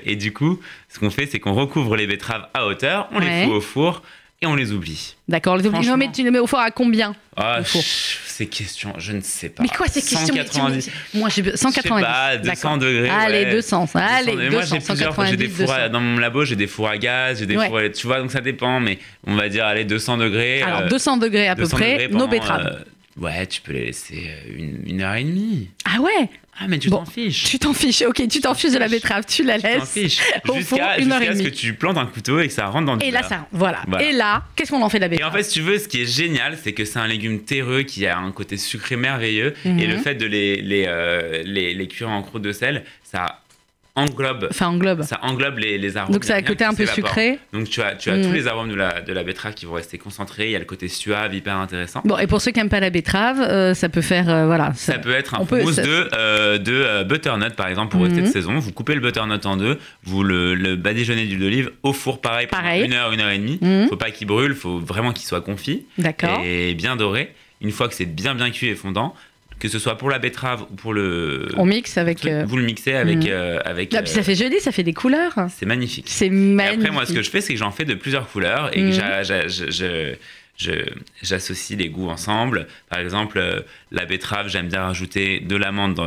et 0.06 0.16
du 0.16 0.34
coup, 0.34 0.60
ce 0.90 1.00
qu'on 1.00 1.10
fait, 1.12 1.28
c'est 1.28 1.40
qu'on 1.40 1.54
recouvre 1.54 1.96
les 1.96 2.08
betteraves 2.08 2.48
à 2.54 2.66
hauteur, 2.66 3.08
on 3.12 3.20
Ouais. 3.20 3.26
les 3.42 3.46
fout 3.46 3.54
au 3.54 3.62
four 3.62 4.02
et 4.42 4.46
on 4.46 4.56
les 4.56 4.72
oublie. 4.72 5.16
D'accord, 5.28 5.58
les 5.58 5.66
oublie. 5.68 5.88
Non, 5.88 5.98
mais 5.98 6.12
tu 6.12 6.24
les 6.24 6.30
mets 6.32 6.38
au 6.40 6.46
four 6.48 6.60
à 6.60 6.70
combien 6.72 7.16
Ah, 7.36 7.60
ces 7.66 8.46
questions, 8.46 8.94
je 9.00 9.14
ne 9.14 9.22
sais 9.22 9.50
pas. 9.50 9.64
Mais 9.64 9.70
quoi 9.70 9.88
ces 9.88 10.00
questions 10.02 10.20
mais 10.34 10.46
tu- 10.46 10.52
190. 10.54 10.92
Moi 11.16 11.30
j'ai 11.30 11.56
190. 11.56 12.04
Je 12.06 12.06
sais 12.06 12.12
pas, 12.12 12.38
200 12.38 12.54
D'accord. 12.54 12.78
degrés. 12.78 13.10
Allez, 13.10 13.46
ouais. 13.46 13.52
200. 13.52 13.88
Allez, 13.96 14.26
200. 14.34 14.38
Mais 14.38 14.50
200. 14.50 14.52
moi, 14.52 14.62
j'ai 14.62 14.80
plusieurs. 14.80 15.26
J'ai 15.26 15.36
des 15.38 15.48
190, 15.48 15.66
fours 15.66 15.74
à- 15.74 15.78
200. 15.80 15.92
dans 15.94 16.00
mon 16.02 16.18
labo, 16.20 16.46
j'ai 16.46 16.56
des 16.56 16.68
fours 16.68 16.88
à 16.88 16.98
gaz, 17.00 17.40
j'ai 17.40 17.46
des 17.48 17.58
Ouais. 17.58 17.68
fours. 17.68 17.78
à- 17.80 17.90
Tu 17.90 18.06
vois, 18.06 18.20
donc 18.20 18.32
ça 18.32 18.42
dépend, 18.42 18.80
mais 18.80 19.00
on 19.26 19.36
va 19.36 19.50
dire, 19.50 19.66
allez, 19.66 19.86
200 19.86 20.18
degrés. 20.18 20.62
Alors 20.62 20.82
euh, 20.82 20.88
200 20.88 21.18
degrés 21.18 21.48
à 21.48 21.56
peu 21.56 21.64
200 21.64 21.78
près, 21.78 22.08
nos 22.10 22.28
betteraves. 22.28 22.84
euh, 23.20 23.22
ouais, 23.24 23.48
tu 23.48 23.62
peux 23.62 23.74
les 23.74 23.86
laisser 23.88 24.30
euh, 24.30 24.56
une, 24.56 24.84
une 24.88 25.02
heure 25.02 25.16
et 25.16 25.24
demie. 25.24 25.70
Ah 25.86 26.00
ouais? 26.00 26.30
Ah, 26.60 26.66
mais 26.68 26.80
tu 26.80 26.90
Bon, 26.90 26.98
t'en 26.98 27.06
fiches. 27.06 27.44
Tu 27.44 27.60
t'en 27.60 27.74
fiches, 27.74 28.02
ok, 28.02 28.28
tu 28.28 28.40
t'en 28.42 28.54
fiches 28.56 28.72
de 28.72 28.80
la 28.80 28.88
betterave, 28.88 29.24
tu 29.28 29.44
la 29.44 29.58
Tu 29.58 29.62
t'en 29.62 29.68
laisses. 29.80 29.92
fiches. 29.92 30.20
Jusqu'à 30.56 30.98
ce 31.36 31.44
que 31.44 31.50
tu 31.50 31.74
plantes 31.74 31.98
un 31.98 32.06
couteau 32.08 32.40
et 32.40 32.48
que 32.48 32.54
ça 32.54 32.66
rentre 32.68 32.86
dans 32.88 32.96
le 32.96 33.04
Et 33.04 33.12
là, 33.12 33.20
beurre. 33.22 33.30
ça, 33.30 33.48
voilà. 33.52 33.82
Voilà. 33.88 34.06
Et 34.08 34.12
là, 34.12 34.44
qu'est-ce 34.56 34.72
qu'on 34.72 34.82
en 34.82 34.90
fait 34.90 34.98
de 35.00 35.06
la 35.06 35.08
Et 35.08 35.10
en 35.10 35.12
betterave 35.12 35.34
fait, 35.38 35.44
si 35.44 35.54
tu 35.54 35.62
veux, 35.62 35.78
ce 35.78 35.88
qui 35.88 36.02
est 36.02 36.06
génial, 36.12 36.58
c'est 36.62 36.74
que 36.74 36.84
c'est 36.86 37.00
un 37.00 37.08
légume 37.08 37.42
terreux 37.44 37.84
qui 37.84 38.08
a 38.08 38.18
un 38.18 38.32
côté 38.32 38.58
sucré 38.58 38.96
merveilleux. 38.96 39.54
Mhm. 39.66 39.80
Et 39.80 39.86
le 39.88 39.98
fait 39.98 40.16
de 40.16 40.26
les, 40.26 40.62
les, 40.62 40.86
euh, 40.88 41.44
les, 41.46 41.74
les 41.74 41.88
cuire 41.88 42.10
en 42.10 42.22
croûte 42.24 42.42
de 42.42 42.52
sel, 42.52 42.84
ça 43.04 43.42
englobe, 43.98 44.48
Enfin, 44.52 44.68
englobe. 44.68 45.02
ça 45.02 45.20
englobe 45.24 45.58
les, 45.58 45.78
les 45.78 45.98
arômes. 45.98 46.14
Donc 46.14 46.24
ça 46.24 46.36
a 46.36 46.38
un 46.38 46.42
côté 46.44 46.64
un 46.64 46.74
peu 46.74 46.86
sucré. 46.86 47.40
Donc 47.52 47.70
tu 47.70 47.82
as, 47.82 47.96
tu 47.96 48.10
as 48.10 48.24
tous 48.24 48.32
les 48.32 48.48
arômes 48.48 48.70
de 48.70 48.76
la, 48.76 49.02
de 49.02 49.12
la 49.12 49.24
betterave 49.24 49.54
qui 49.54 49.66
vont 49.66 49.74
rester 49.74 49.98
concentrés. 49.98 50.46
Il 50.46 50.52
y 50.52 50.56
a 50.56 50.60
le 50.60 50.66
côté 50.66 50.88
suave, 50.88 51.34
hyper 51.36 51.58
intéressant. 51.58 52.02
Bon, 52.06 52.18
et 52.18 52.28
pour 52.28 52.40
ceux 52.40 52.52
qui 52.52 52.60
n'aiment 52.60 52.70
pas 52.70 52.80
la 52.80 52.90
betterave, 52.90 53.42
euh, 53.42 53.74
ça 53.74 53.90
peut 53.90 54.02
faire, 54.02 54.30
euh, 54.30 54.46
voilà. 54.46 54.72
Ça 54.76 54.98
peut 55.00 55.12
être 55.12 55.36
un 55.36 55.46
ça- 55.74 55.82
de, 55.84 56.10
euh, 56.14 56.58
de 56.58 57.04
butternut, 57.04 57.54
par 57.56 57.68
exemple, 57.68 57.92
pour 57.92 58.02
Mhm. 58.06 58.22
de 58.22 58.26
saison. 58.28 58.60
Vous 58.60 58.72
coupez 58.72 58.94
le 58.96 59.02
butternut 59.02 59.46
en 59.46 59.58
deux, 59.58 59.78
vous 60.04 60.24
le, 60.24 60.56
le 60.56 60.76
badigeonnez 60.76 61.26
d'huile 61.26 61.40
d'olive 61.40 61.72
au 61.84 61.92
four, 61.94 62.22
pareil, 62.22 62.48
pendant 62.48 62.62
Pareil. 62.64 62.86
une 62.86 62.94
heure, 62.94 63.12
une 63.12 63.20
heure 63.22 63.32
et 63.32 63.38
demie. 63.38 63.58
Mhm. 63.62 63.88
Faut 63.90 63.98
pas 63.98 64.12
qu'il 64.12 64.28
brûle, 64.28 64.54
faut 64.56 64.78
vraiment 64.80 65.12
qu'il 65.12 65.26
soit 65.26 65.42
confit 65.42 65.86
D'accord. 65.98 66.42
et 66.46 66.74
bien 66.76 66.96
doré. 66.96 67.34
Une 67.60 67.72
fois 67.72 67.88
que 67.88 67.96
c'est 67.96 68.06
bien 68.06 68.36
bien 68.36 68.52
cuit 68.52 68.68
et 68.68 68.76
fondant, 68.76 69.16
que 69.60 69.68
ce 69.70 69.80
soit 69.80 69.98
pour 69.98 70.10
la 70.10 70.20
betterave 70.20 70.64
ou 70.70 70.76
pour 70.76 70.94
le 70.94 71.48
On 71.58 71.66
mixe 71.66 71.98
avec. 71.98 72.18
truc, 72.20 72.32
euh, 72.32 72.46
vous 72.48 72.58
le 72.58 72.64
mixez 72.64 72.94
avec 72.94 73.18
Mhm. 73.18 73.28
euh, 73.30 73.60
avec. 73.66 73.94
Ah, 73.96 74.02
puis 74.04 74.12
euh, 74.12 74.16
ça 74.16 74.24
fait 74.24 74.36
joli, 74.36 74.60
ça 74.60 74.72
fait 74.72 74.84
des 74.84 74.94
couleurs. 74.94 75.34
c'est 75.50 75.66
magnifique. 75.66 76.06
C'est 76.10 76.28
Et 76.28 76.30
magnifique. 76.30 76.80
après, 76.82 76.92
moi, 76.94 77.06
ce 77.06 77.14
que 77.14 77.22
je 77.24 77.30
fais, 77.30 77.42
c'est 77.42 77.54
que 77.54 77.60
j'en 77.60 77.72
fais 77.72 77.86
de 77.86 77.94
plusieurs 77.96 78.28
couleurs 78.30 78.70
et 78.78 78.82
Mhm. 78.82 78.92
que 78.92 78.96
je- 80.60 80.86
j'associe 81.22 81.78
les 81.78 81.90
goûts 81.90 82.10
ensemble. 82.10 82.66
Par 82.90 83.00
exemple, 83.00 83.38
euh, 83.38 83.62
la 83.92 84.06
betterave, 84.06 84.48
j'aime 84.50 84.68
bien 84.70 84.82
rajouter 84.86 85.40
de 85.40 85.56
la 85.56 85.72
menthe, 85.72 86.00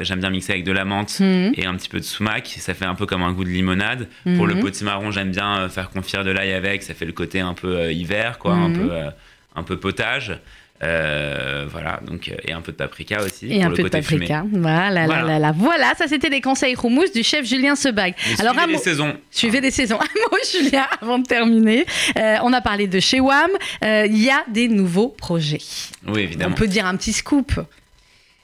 j'aime 0.00 0.20
bien 0.20 0.30
mixer 0.30 0.52
avec 0.52 0.64
de 0.64 0.72
la 0.72 0.84
menthe 0.86 1.20
Mhm. 1.20 1.52
et 1.56 1.66
un 1.66 1.74
petit 1.76 1.88
peu 1.90 1.98
de 1.98 2.04
sumac. 2.04 2.46
Ça 2.58 2.72
fait 2.74 2.86
un 2.86 2.94
peu 2.94 3.04
comme 3.06 3.22
un 3.22 3.32
goût 3.32 3.44
de 3.44 3.50
limonade. 3.50 4.08
Pour 4.36 4.46
le 4.46 4.54
Mhm. 4.54 4.60
potimarron, 4.62 5.10
j'aime 5.10 5.30
bien 5.30 5.58
euh, 5.60 5.68
faire 5.68 5.90
confire 5.90 6.24
de 6.24 6.30
l'ail 6.30 6.52
avec. 6.52 6.82
Ça 6.82 6.94
fait 6.94 7.04
le 7.04 7.12
côté 7.12 7.40
un 7.40 7.52
peu 7.54 7.76
euh, 7.76 7.92
hiver, 7.92 8.38
quoi, 8.38 8.54
un, 8.54 8.68
Mhm. 8.68 8.76
peu, 8.78 8.92
euh, 8.92 9.10
un 9.56 9.62
peu 9.62 9.76
potage. 9.78 10.38
Euh, 10.82 11.66
voilà, 11.70 12.00
donc, 12.06 12.28
euh, 12.28 12.34
et 12.46 12.52
un 12.52 12.62
peu 12.62 12.72
de 12.72 12.76
paprika 12.78 13.22
aussi. 13.22 13.46
Et 13.52 13.56
pour 13.56 13.64
un 13.64 13.68
le 13.68 13.74
peu 13.76 13.82
de 13.82 13.88
côté 13.88 14.02
fumé. 14.02 14.26
paprika. 14.28 14.44
Voilà, 14.50 15.04
Voilà. 15.06 15.22
Là, 15.22 15.28
là, 15.28 15.38
là. 15.38 15.52
voilà, 15.54 15.92
ça 15.98 16.06
c'était 16.08 16.30
les 16.30 16.40
conseils 16.40 16.74
houmous 16.82 17.10
du 17.14 17.22
chef 17.22 17.44
Julien 17.46 17.76
Sebag. 17.76 18.14
Mais 18.30 18.40
Alors, 18.40 18.54
suivez 18.54 18.64
un 18.64 18.72
les 18.72 18.78
saisons. 18.82 19.16
Suivez 19.30 19.60
des 19.60 19.70
saisons. 19.70 19.98
Un 20.00 20.04
mot, 20.30 20.38
Julien, 20.50 20.86
avant 21.02 21.18
de 21.18 21.26
terminer. 21.26 21.84
Euh, 22.18 22.36
on 22.42 22.52
a 22.54 22.60
parlé 22.62 22.86
de 22.86 22.98
chez 22.98 23.20
WAM. 23.20 23.50
Euh, 23.84 24.06
Il 24.06 24.18
y 24.22 24.30
a 24.30 24.42
des 24.48 24.68
nouveaux 24.68 25.08
projets. 25.08 25.60
Oui, 26.08 26.22
évidemment. 26.22 26.52
On 26.52 26.58
peut 26.58 26.66
dire 26.66 26.86
un 26.86 26.96
petit 26.96 27.12
scoop. 27.12 27.52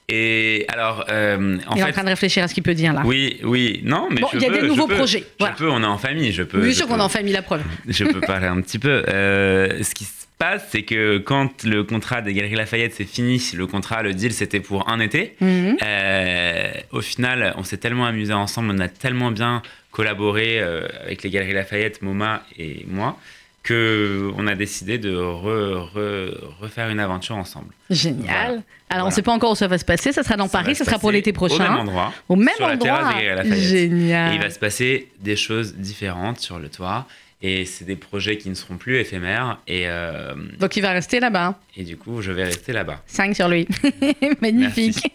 Et 0.09 0.65
alors, 0.69 1.05
euh, 1.09 1.57
en 1.67 1.75
Il 1.75 1.81
est 1.81 1.83
en 1.83 1.91
train 1.91 2.03
de 2.03 2.09
réfléchir 2.09 2.41
à 2.41 2.47
ce 2.47 2.53
qu'il 2.53 2.63
peut 2.63 2.73
dire 2.73 2.93
là. 2.93 3.01
Oui, 3.03 3.39
oui, 3.43 3.81
non, 3.83 4.07
mais 4.09 4.21
Bon, 4.21 4.27
il 4.33 4.41
y 4.41 4.45
a 4.45 4.49
peux, 4.49 4.61
des 4.61 4.67
nouveaux 4.67 4.87
peux, 4.87 4.95
projets, 4.95 5.19
Je 5.19 5.25
voilà. 5.39 5.55
peux, 5.55 5.69
on 5.69 5.83
est 5.83 5.85
en 5.85 5.97
famille, 5.97 6.31
je 6.31 6.43
peux. 6.43 6.61
Bien 6.61 6.71
sûr 6.71 6.87
qu'on 6.87 6.97
est 6.99 7.01
en 7.03 7.09
famille, 7.09 7.33
la 7.33 7.41
preuve. 7.41 7.61
Je 7.89 8.05
peux 8.05 8.21
parler 8.21 8.47
un 8.47 8.61
petit 8.61 8.79
peu. 8.79 9.03
Euh, 9.09 9.83
ce 9.83 9.93
qui 9.93 10.05
se 10.05 10.16
passe, 10.37 10.67
c'est 10.71 10.83
que 10.83 11.17
quand 11.17 11.63
le 11.63 11.83
contrat 11.83 12.21
des 12.21 12.33
Galeries 12.33 12.55
Lafayette 12.55 12.93
s'est 12.93 13.05
fini, 13.05 13.41
le 13.55 13.65
contrat, 13.67 14.03
le 14.03 14.13
deal, 14.13 14.31
c'était 14.33 14.59
pour 14.59 14.89
un 14.89 14.99
été. 14.99 15.35
Mhm. 15.41 15.77
Euh, 15.83 16.71
au 16.91 17.01
final, 17.01 17.53
on 17.57 17.63
s'est 17.63 17.77
tellement 17.77 18.05
amusé 18.05 18.33
ensemble, 18.33 18.71
on 18.75 18.79
a 18.79 18.87
tellement 18.87 19.31
bien 19.31 19.61
collaboré 19.91 20.59
euh, 20.59 20.87
avec 21.03 21.23
les 21.23 21.29
Galeries 21.29 21.53
Lafayette, 21.53 22.01
MoMA 22.01 22.43
et 22.57 22.85
moi, 22.87 23.17
que 23.63 24.31
on 24.37 24.47
a 24.47 24.55
décidé 24.55 24.97
de 24.97 25.13
re- 25.15 25.89
re- 25.93 26.33
refaire 26.61 26.89
une 26.89 26.99
aventure 26.99 27.35
ensemble. 27.35 27.73
Génial. 27.89 28.47
Voilà. 28.47 28.61
Alors, 28.89 29.07
on 29.07 29.09
ne 29.09 29.13
sait 29.13 29.21
pas 29.21 29.33
encore 29.33 29.51
où 29.51 29.55
ça 29.55 29.67
va 29.67 29.77
se 29.77 29.83
passer. 29.83 30.13
Ça 30.13 30.23
sera 30.23 30.37
dans 30.37 30.47
Ça 30.47 30.59
Paris, 30.59 30.75
ça 30.75 30.85
se 30.85 30.89
sera 30.91 30.99
pour 30.99 31.11
l'été 31.11 31.31
Au 31.31 31.33
même 31.33 31.49
prochain. 31.49 31.75
endroit. 31.75 32.13
Au 32.29 32.37
même 32.37 32.55
sur 32.55 32.67
la 32.67 32.77
terrasse 32.77 33.05
endroit. 33.05 33.19
des 33.19 33.25
Galeries 33.25 33.49
Lafayette. 33.49 33.69
Génial. 33.69 34.31
Et 34.31 34.35
il 34.35 34.41
va 34.41 34.49
se 34.49 34.59
passer 34.59 35.09
des 35.19 35.35
choses 35.35 35.75
différentes 35.75 36.39
sur 36.39 36.59
le 36.59 36.69
toit. 36.69 37.05
Et 37.39 37.65
c'est 37.65 37.85
des 37.85 37.95
projets 37.95 38.37
qui 38.37 38.49
ne 38.49 38.55
seront 38.55 38.77
plus 38.77 38.97
éphémères. 38.97 39.59
Et, 39.67 39.83
euh, 39.85 40.33
Donc 40.59 40.75
il 40.75 40.81
va 40.81 40.89
rester 40.91 41.19
là-bas. 41.19 41.59
et 41.75 41.83
du 41.83 41.95
coup, 41.95 42.21
je 42.23 42.31
vais 42.31 42.45
rester 42.45 42.73
là-bas. 42.73 43.03
5 43.05 43.35
sur 43.35 43.47
lui. 43.47 43.67
Magnifique. 44.41 45.13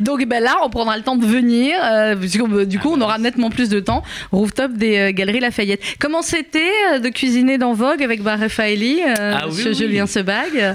Donc 0.00 0.22
ben 0.26 0.42
là, 0.42 0.56
on 0.64 0.68
prendra 0.68 0.98
le 0.98 1.02
temps 1.02 1.16
de 1.16 1.24
venir. 1.24 1.74
euh, 1.82 2.14
que, 2.16 2.54
euh, 2.54 2.64
du 2.66 2.78
coup, 2.78 2.90
Ah 2.90 2.94
on 2.94 2.98
bah 2.98 3.04
aura 3.06 3.18
nettement 3.18 3.48
plus 3.48 3.70
de 3.70 3.80
temps. 3.80 4.02
Rooftop 4.32 4.72
des 4.74 4.98
euh, 4.98 5.12
Galeries 5.12 5.40
Lafayette. 5.40 5.80
Comment 5.98 6.20
c'était 6.20 6.98
de 7.00 7.08
cuisiner 7.08 7.56
dans 7.56 7.72
Vogue 7.72 8.02
avec 8.02 8.22
Bar 8.22 8.38
Raffaelli, 8.38 9.00
euh, 9.02 9.14
Ah 9.34 9.44
oui, 9.48 9.52
Monsieur 9.56 9.70
oui. 9.70 9.76
Julien 9.76 10.06
Sebag? 10.06 10.74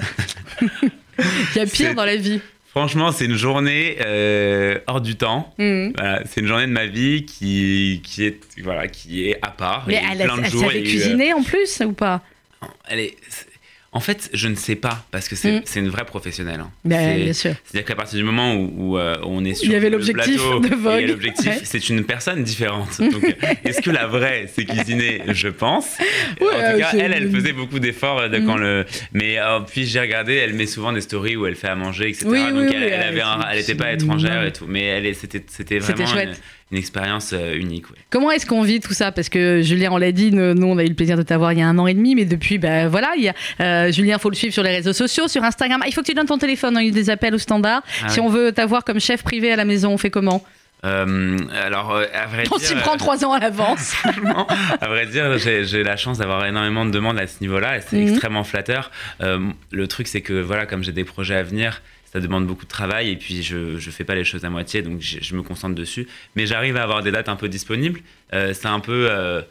Il 0.60 1.58
y 1.58 1.60
a 1.60 1.66
pire 1.66 1.94
dans 1.94 2.04
la 2.04 2.16
vie. 2.16 2.40
Franchement, 2.70 3.12
c'est 3.12 3.24
une 3.24 3.34
journée 3.36 3.96
euh, 4.04 4.78
hors 4.86 5.00
du 5.00 5.16
temps. 5.16 5.52
Voilà, 5.58 6.22
c'est 6.26 6.40
une 6.42 6.46
journée 6.46 6.66
de 6.66 6.72
ma 6.72 6.86
vie 6.86 7.24
qui, 7.24 8.02
qui, 8.04 8.24
est, 8.24 8.40
voilà, 8.62 8.86
qui 8.88 9.28
est 9.28 9.38
à 9.42 9.50
part. 9.50 9.84
Mais 9.88 9.96
a 9.96 10.12
elle, 10.12 10.18
de 10.18 10.22
elle 10.22 10.28
savait 10.60 10.74
a 10.74 10.76
eu, 10.76 10.80
euh, 10.80 10.82
cuisiner 10.90 11.32
en 11.32 11.42
plus 11.42 11.80
ou 11.84 11.92
pas? 11.92 12.22
Elle 12.88 13.00
est- 13.00 13.16
c'est- 13.28 13.46
En 13.90 14.00
fait, 14.00 14.28
je 14.34 14.48
ne 14.48 14.54
sais 14.54 14.74
pas, 14.74 15.06
parce 15.10 15.28
que 15.28 15.34
c'est 15.34 15.60
Mm. 15.60 15.78
une 15.78 15.88
vraie 15.88 16.04
professionnelle. 16.04 16.60
hein. 16.60 16.70
Ben, 16.84 17.24
Bien 17.24 17.32
sûr. 17.32 17.54
C'est-à-dire 17.64 17.86
qu'à 17.86 17.94
partir 17.94 18.18
du 18.18 18.22
moment 18.22 18.54
où, 18.54 18.70
où, 18.76 18.98
euh, 18.98 19.16
on 19.24 19.42
est 19.46 19.54
sur 19.54 19.64
Il 19.64 19.72
y 19.72 19.76
avait 19.76 19.88
l'objectif 19.88 20.36
plateau 20.36 20.60
de 20.60 20.74
Vogue. 20.74 21.08
l'objectif, 21.08 21.46
Ouais. 21.46 21.60
c'est 21.64 21.88
une 21.88 22.04
personne 22.04 22.42
différente. 22.44 23.00
Euh, 23.00 23.54
est-ce 23.64 23.80
que 23.80 23.90
la 23.90 24.06
vraie, 24.06 24.46
c'est 24.54 24.66
cuisiner? 24.66 25.22
Je 25.28 25.48
pense. 25.48 25.96
Ouais, 26.40 26.46
en 26.46 26.50
euh, 26.58 26.72
tout 26.74 26.78
cas, 26.80 26.88
c'est- 26.90 26.98
elle, 26.98 27.14
elle 27.14 27.30
faisait 27.30 27.52
beaucoup 27.54 27.78
d'efforts 27.78 28.18
euh, 28.20 28.28
de 28.28 28.38
Mm. 28.38 28.46
quand 28.46 28.56
le. 28.58 28.84
Mais 29.14 29.38
euh, 29.38 29.60
puis 29.60 29.86
j'ai 29.86 30.00
regardé, 30.00 30.34
elle 30.34 30.52
met 30.52 30.66
souvent 30.66 30.92
des 30.92 31.00
stories 31.00 31.36
où 31.36 31.46
elle 31.46 31.54
fait 31.56 31.68
à 31.68 31.74
manger, 31.74 32.10
etc. 32.10 32.26
Oui, 32.28 32.40
Donc 32.50 32.52
oui, 32.68 32.72
elle, 32.74 32.82
oui, 32.82 32.88
elle 32.92 33.02
avait 33.02 33.20
euh, 33.22 33.26
un- 33.26 33.40
c'est- 33.40 33.48
elle 33.52 33.56
n'était 33.58 33.74
pas 33.74 33.92
étrangère 33.92 34.44
et 34.44 34.52
tout, 34.52 34.66
mais 34.68 34.82
elle 34.84 35.14
c'était 35.14 35.42
c'était 35.48 35.80
C'était 35.80 36.02
vraiment 36.04 36.20
une. 36.20 36.34
Une 36.70 36.76
expérience 36.78 37.30
euh, 37.32 37.54
unique. 37.56 37.88
ouais. 37.90 37.96
Comment 38.10 38.30
est-ce 38.30 38.44
qu'on 38.44 38.62
vit 38.62 38.80
tout 38.80 38.92
ça? 38.92 39.10
Parce 39.12 39.28
que 39.28 39.62
Julien, 39.62 39.90
on 39.92 39.96
l'a 39.96 40.12
dit, 40.12 40.30
nous, 40.32 40.66
on 40.66 40.76
a 40.78 40.84
eu 40.84 40.88
le 40.88 40.94
plaisir 40.94 41.16
de 41.16 41.22
t'avoir 41.22 41.52
il 41.54 41.58
y 41.60 41.62
a 41.62 41.66
un 41.66 41.78
an 41.78 41.86
et 41.86 41.94
demi, 41.94 42.14
mais 42.14 42.24
depuis, 42.26 42.58
ben 42.58 42.88
voilà, 42.88 43.12
il 43.16 43.22
y 43.24 43.28
a, 43.28 43.34
euh, 43.60 43.90
Julien, 43.92 44.18
faut 44.18 44.28
le 44.30 44.36
suivre 44.36 44.52
sur 44.52 44.62
les 44.62 44.70
réseaux 44.76 44.92
sociaux, 44.92 45.28
sur 45.28 45.42
Instagram. 45.44 45.80
Ah, 45.82 45.86
il 45.88 45.94
faut 45.94 46.02
que 46.02 46.06
tu 46.06 46.14
donnes 46.14 46.26
ton 46.26 46.36
téléphone, 46.38 46.74
on 46.74 46.80
a 46.80 46.84
eu 46.84 46.90
des 46.90 47.08
appels 47.10 47.34
au 47.34 47.38
standard. 47.38 47.82
Ah 48.04 48.08
si 48.10 48.20
oui. 48.20 48.26
on 48.26 48.28
veut 48.28 48.52
t'avoir 48.52 48.84
comme 48.84 49.00
chef 49.00 49.22
privé 49.22 49.50
à 49.50 49.56
la 49.56 49.64
maison, 49.64 49.90
on 49.92 49.98
fait 49.98 50.10
comment? 50.10 50.44
Euh, 50.84 51.36
alors, 51.64 51.92
euh, 51.92 52.04
à 52.14 52.26
vrai 52.26 52.44
On 52.52 52.58
s'y 52.58 52.74
prend 52.76 52.96
trois 52.96 53.24
ans 53.24 53.32
à 53.32 53.40
l'avance. 53.40 53.94
À 54.80 54.86
vrai 54.86 55.06
dire, 55.06 55.36
j'ai 55.38 55.82
la 55.82 55.96
chance 55.96 56.18
d'avoir 56.18 56.44
énormément 56.46 56.84
de 56.86 56.90
demandes 56.92 57.18
à 57.18 57.26
ce 57.26 57.40
niveau-là 57.40 57.78
et 57.78 57.80
c'est 57.80 57.96
Mhm. 57.96 58.08
extrêmement 58.10 58.44
flatteur. 58.44 58.90
Le 59.20 59.86
truc, 59.88 60.06
c'est 60.06 60.20
que 60.20 60.34
voilà, 60.40 60.66
comme 60.66 60.84
j'ai 60.84 60.92
des 60.92 61.04
projets 61.04 61.34
à 61.36 61.42
venir, 61.42 61.82
ça 62.12 62.20
demande 62.20 62.46
beaucoup 62.46 62.64
de 62.64 62.70
travail 62.70 63.10
et 63.10 63.16
puis 63.16 63.42
je 63.42 63.78
je 63.78 63.90
fais 63.90 64.04
pas 64.04 64.14
les 64.14 64.24
choses 64.24 64.44
à 64.44 64.50
moitié, 64.50 64.82
donc 64.82 65.00
je, 65.00 65.18
je 65.20 65.34
me 65.34 65.42
concentre 65.42 65.74
dessus. 65.74 66.08
Mais 66.36 66.46
j'arrive 66.46 66.76
à 66.76 66.82
avoir 66.82 67.02
des 67.02 67.10
dates 67.10 67.28
un 67.28 67.36
peu 67.36 67.48
disponibles. 67.48 68.00
Euh, 68.32 68.54
c'est 68.54 68.66
un 68.66 68.80
peu 68.80 69.08
euh, 69.10 69.42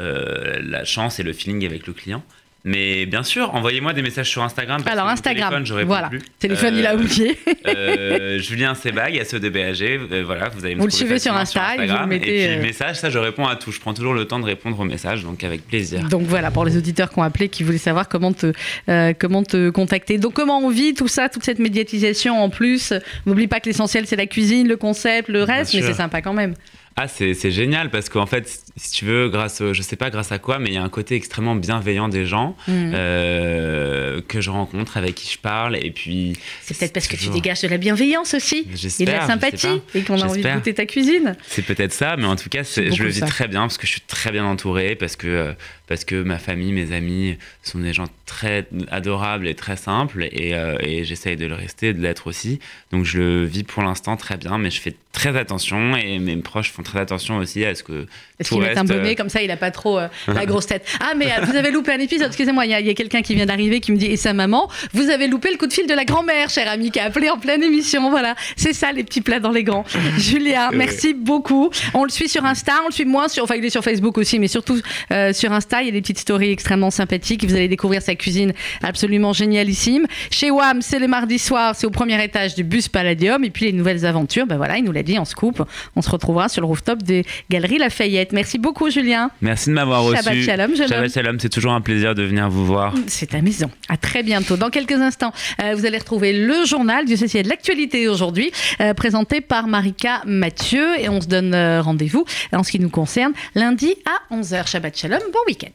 euh, 0.00 0.60
la 0.62 0.84
chance 0.84 1.20
et 1.20 1.22
le 1.22 1.32
feeling 1.32 1.64
avec 1.64 1.86
le 1.86 1.92
client. 1.92 2.24
Mais 2.64 3.06
bien 3.06 3.22
sûr, 3.22 3.54
envoyez-moi 3.54 3.94
des 3.94 4.02
messages 4.02 4.28
sur 4.28 4.42
Instagram. 4.42 4.82
parce 4.82 4.94
Alors, 4.94 5.06
que 5.08 5.12
Instagram, 5.12 5.48
téléphone, 5.48 5.66
je 5.66 5.72
réponds 5.74 5.86
voilà. 5.88 6.08
plus. 6.08 6.20
Téléphone, 6.38 6.76
il 6.76 6.86
a 6.86 6.92
Euh, 6.92 6.96
oublié. 6.98 7.38
euh, 7.66 8.38
Julien 8.42 8.74
Sebag, 8.74 9.22
SEDBAG, 9.24 9.82
euh, 9.82 10.22
voilà, 10.26 10.50
vous 10.50 10.62
allez 10.64 10.74
me 10.74 10.80
Vous 10.80 10.86
le 10.86 10.92
suivez 10.92 11.18
sur 11.18 11.32
facilement 11.32 11.38
Insta 11.64 11.74
et 11.74 11.76
vous 11.78 11.82
Instagram. 11.84 12.08
mettez, 12.10 12.44
Et 12.44 12.48
puis, 12.48 12.58
euh, 12.58 12.62
message, 12.62 12.96
ça, 12.96 13.08
je 13.08 13.18
réponds 13.18 13.46
à 13.46 13.56
tout. 13.56 13.72
Je 13.72 13.80
prends 13.80 13.94
toujours 13.94 14.12
le 14.12 14.26
temps 14.26 14.38
de 14.40 14.44
répondre 14.44 14.78
aux 14.78 14.84
messages, 14.84 15.22
donc 15.24 15.42
avec 15.42 15.66
plaisir. 15.66 16.06
Donc 16.08 16.22
voilà, 16.24 16.50
pour 16.50 16.66
les 16.66 16.76
auditeurs 16.76 17.10
qui 17.10 17.18
ont 17.18 17.22
appelé, 17.22 17.48
qui 17.48 17.62
voulaient 17.62 17.78
savoir 17.78 18.08
comment 18.08 18.32
te, 18.34 18.52
euh, 18.90 19.14
comment 19.18 19.42
te 19.42 19.70
contacter. 19.70 20.18
Donc 20.18 20.34
comment 20.34 20.58
on 20.58 20.68
vit 20.68 20.92
tout 20.92 21.08
ça, 21.08 21.30
toute 21.30 21.44
cette 21.44 21.60
médiatisation 21.60 22.42
en 22.42 22.50
plus? 22.50 22.92
N'oublie 23.24 23.46
pas 23.48 23.60
que 23.60 23.66
l'essentiel, 23.70 24.06
c'est 24.06 24.16
la 24.16 24.26
cuisine, 24.26 24.68
le 24.68 24.76
concept, 24.76 25.28
le 25.30 25.42
reste, 25.44 25.72
mais 25.72 25.80
c'est 25.80 25.94
sympa 25.94 26.20
quand 26.20 26.34
même. 26.34 26.54
Ah, 26.96 27.08
c'est 27.08 27.50
génial 27.50 27.88
parce 27.90 28.08
qu'en 28.10 28.26
fait, 28.26 28.60
si 28.76 28.90
tu 28.92 29.04
veux, 29.06 29.28
grâce, 29.30 29.62
je 29.72 29.80
sais 29.82 29.96
pas 29.96 30.10
grâce 30.10 30.32
à 30.32 30.38
quoi, 30.38 30.58
mais 30.58 30.68
il 30.68 30.74
y 30.74 30.76
a 30.76 30.82
un 30.82 30.88
côté 30.90 31.14
extrêmement 31.14 31.54
bienveillant 31.54 32.08
des 32.08 32.26
gens 32.26 32.56
Mhm. 32.68 32.92
euh, 32.94 34.20
que 34.26 34.40
je 34.40 34.50
rencontre, 34.50 34.96
avec 34.96 35.14
qui 35.14 35.32
je 35.32 35.38
parle, 35.38 35.76
et 35.76 35.90
puis. 35.90 36.34
C'est 36.62 36.76
peut-être 36.76 36.92
parce 36.92 37.06
que 37.08 37.16
tu 37.16 37.28
dégages 37.30 37.62
de 37.62 37.68
la 37.68 37.78
bienveillance 37.78 38.34
aussi. 38.34 38.66
Et 39.00 39.04
de 39.04 39.10
la 39.12 39.26
sympathie 39.26 39.80
et 39.94 40.02
qu'on 40.02 40.20
a 40.20 40.26
envie 40.26 40.42
de 40.42 40.48
goûter 40.52 40.74
ta 40.74 40.84
cuisine. 40.86 41.36
C'est 41.46 41.62
peut-être 41.64 41.92
ça, 41.92 42.16
mais 42.16 42.26
en 42.26 42.36
tout 42.36 42.48
cas, 42.48 42.62
je 42.64 42.80
le 43.02 43.08
vis 43.08 43.20
ça. 43.20 43.26
très 43.26 43.48
bien 43.48 43.62
parce 43.62 43.78
que 43.78 43.86
je 43.86 43.92
suis 43.92 44.00
très 44.02 44.30
bien 44.32 44.44
entouré, 44.44 44.94
parce 44.96 45.16
que, 45.16 45.26
euh, 45.26 45.52
parce 45.90 46.04
que 46.04 46.22
ma 46.22 46.38
famille, 46.38 46.72
mes 46.72 46.92
amis 46.92 47.36
sont 47.64 47.80
des 47.80 47.92
gens 47.92 48.06
très 48.24 48.68
adorables 48.92 49.48
et 49.48 49.56
très 49.56 49.74
simples, 49.74 50.28
et, 50.30 50.54
euh, 50.54 50.76
et 50.78 51.04
j'essaye 51.04 51.34
de 51.34 51.46
le 51.46 51.54
rester, 51.56 51.92
de 51.92 52.00
l'être 52.00 52.28
aussi. 52.28 52.60
Donc 52.92 53.04
je 53.04 53.18
le 53.18 53.44
vis 53.44 53.64
pour 53.64 53.82
l'instant 53.82 54.16
très 54.16 54.36
bien, 54.36 54.56
mais 54.56 54.70
je 54.70 54.80
fais 54.80 54.94
très 55.10 55.36
attention, 55.36 55.96
et 55.96 56.20
mes 56.20 56.36
proches 56.36 56.70
font 56.70 56.84
très 56.84 57.00
attention 57.00 57.38
aussi 57.38 57.64
à 57.64 57.74
ce 57.74 57.82
que 57.82 58.06
Est-ce 58.38 58.50
qu'il 58.50 58.60
met 58.60 58.66
un 58.66 58.74
reste, 58.74 58.86
bonnet 58.86 59.10
euh, 59.10 59.14
comme 59.16 59.28
ça, 59.28 59.42
il 59.42 59.50
a 59.50 59.56
pas 59.56 59.72
trop 59.72 59.98
euh, 59.98 60.06
la 60.28 60.46
grosse 60.50 60.68
tête. 60.68 60.86
Ah, 61.00 61.14
mais 61.16 61.26
vous 61.42 61.56
avez 61.56 61.72
loupé 61.72 61.90
un 61.90 61.98
épisode. 61.98 62.28
Excusez-moi, 62.28 62.66
il 62.66 62.70
y 62.70 62.90
a, 62.90 62.94
quelqu'un 62.94 63.22
qui 63.22 63.34
vient 63.34 63.46
d'arriver 63.46 63.80
qui 63.80 63.90
me 63.90 63.96
dit 63.96 64.06
et 64.06 64.16
sa 64.16 64.32
maman, 64.32 64.70
vous 64.92 65.10
avez 65.10 65.26
loupé 65.26 65.50
le 65.50 65.56
coup 65.56 65.66
de 65.66 65.72
fil 65.72 65.88
de 65.88 65.94
la 65.94 66.04
grand-mère, 66.04 66.50
cher 66.50 66.70
ami, 66.70 66.92
qui 66.92 67.00
a 67.00 67.06
appelé 67.06 67.30
en 67.30 67.38
pleine 67.38 67.64
émission. 67.64 68.10
Voilà, 68.10 68.36
c'est 68.54 68.74
ça 68.74 68.92
les 68.92 69.02
petits 69.02 69.22
plats 69.22 69.40
dans 69.40 69.50
les 69.50 69.64
grands. 69.64 69.84
Julien, 70.18 70.70
merci 70.72 71.14
beaucoup. 71.14 71.70
On 71.94 72.04
le 72.04 72.10
suit 72.10 72.28
sur 72.28 72.44
Insta, 72.44 72.74
on 72.84 72.86
le 72.86 72.92
suit 72.92 73.04
moins 73.04 73.26
sur, 73.26 73.42
enfin 73.42 73.56
il 73.56 73.64
est 73.64 73.70
sur 73.70 73.82
Facebook 73.82 74.16
aussi, 74.18 74.38
mais 74.38 74.46
surtout 74.46 74.80
euh, 75.10 75.32
sur 75.32 75.52
Insta. 75.52 75.79
Il 75.82 75.86
y 75.86 75.88
a 75.88 75.92
des 75.92 76.00
petites 76.00 76.18
stories 76.18 76.50
extrêmement 76.50 76.90
sympathiques. 76.90 77.44
Vous 77.44 77.54
allez 77.54 77.68
découvrir 77.68 78.02
sa 78.02 78.14
cuisine 78.14 78.52
absolument 78.82 79.32
génialissime. 79.32 80.06
Chez 80.30 80.50
WAM, 80.50 80.82
c'est 80.82 80.98
le 80.98 81.08
mardi 81.08 81.38
soir, 81.38 81.74
c'est 81.74 81.86
au 81.86 81.90
premier 81.90 82.22
étage 82.22 82.54
du 82.54 82.62
bus 82.62 82.88
Palladium. 82.88 83.42
Et 83.44 83.50
puis 83.50 83.66
les 83.66 83.72
nouvelles 83.72 84.06
aventures, 84.06 84.46
ben 84.46 84.56
voilà, 84.56 84.78
il 84.78 84.84
nous 84.84 84.92
l'a 84.92 85.02
dit 85.02 85.18
en 85.18 85.24
scoop. 85.24 85.62
On 85.96 86.02
se 86.02 86.10
retrouvera 86.10 86.48
sur 86.48 86.60
le 86.60 86.66
rooftop 86.66 87.02
des 87.02 87.24
Galeries 87.50 87.78
Lafayette. 87.78 88.32
Merci 88.32 88.58
beaucoup, 88.58 88.90
Julien. 88.90 89.30
Merci 89.40 89.70
de 89.70 89.74
m'avoir 89.74 90.04
reçu. 90.04 90.22
Shabbat 90.22 90.42
shalom, 90.42 90.76
jeune. 90.76 90.88
Shabbat 90.88 91.12
shalom, 91.12 91.40
c'est 91.40 91.48
toujours 91.48 91.72
un 91.72 91.80
plaisir 91.80 92.14
de 92.14 92.22
venir 92.22 92.48
vous 92.48 92.64
voir. 92.64 92.94
C'est 93.06 93.32
maison. 93.42 93.70
À 93.88 93.96
très 93.96 94.22
bientôt. 94.22 94.56
Dans 94.56 94.70
quelques 94.70 94.92
instants, 94.92 95.32
euh, 95.62 95.74
vous 95.74 95.86
allez 95.86 95.98
retrouver 95.98 96.32
le 96.32 96.64
journal 96.64 97.04
du 97.04 97.14
CCI 97.14 97.42
de 97.42 97.48
l'actualité 97.48 98.08
aujourd'hui, 98.08 98.50
euh, 98.80 98.94
présenté 98.94 99.40
par 99.40 99.66
Marika 99.66 100.22
Mathieu. 100.26 100.98
Et 100.98 101.08
on 101.08 101.20
se 101.20 101.26
donne 101.26 101.54
euh, 101.54 101.82
rendez-vous 101.82 102.24
en 102.52 102.62
ce 102.62 102.70
qui 102.70 102.80
nous 102.80 102.90
concerne 102.90 103.32
lundi 103.54 103.94
à 104.06 104.34
11h. 104.34 104.68
Shabbat 104.68 104.96
Shalom. 104.96 105.20
Bon 105.32 105.40
week-end. 105.46 105.69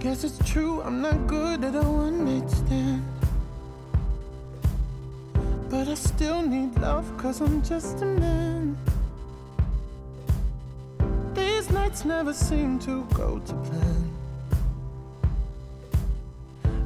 Guess 0.00 0.24
it's 0.24 0.50
true, 0.50 0.80
I'm 0.82 1.02
not 1.02 1.26
good 1.26 1.64
at 1.64 1.74
a 1.74 1.82
one 1.82 2.24
night 2.24 2.48
stand. 2.50 3.04
But 5.68 5.88
I 5.88 5.94
still 5.94 6.40
need 6.40 6.78
love, 6.78 7.04
cause 7.18 7.40
I'm 7.40 7.62
just 7.62 8.00
a 8.00 8.06
man. 8.06 8.78
These 11.34 11.70
nights 11.70 12.04
never 12.04 12.32
seem 12.32 12.78
to 12.80 13.04
go 13.12 13.38
to 13.38 13.52
plan. 13.52 14.07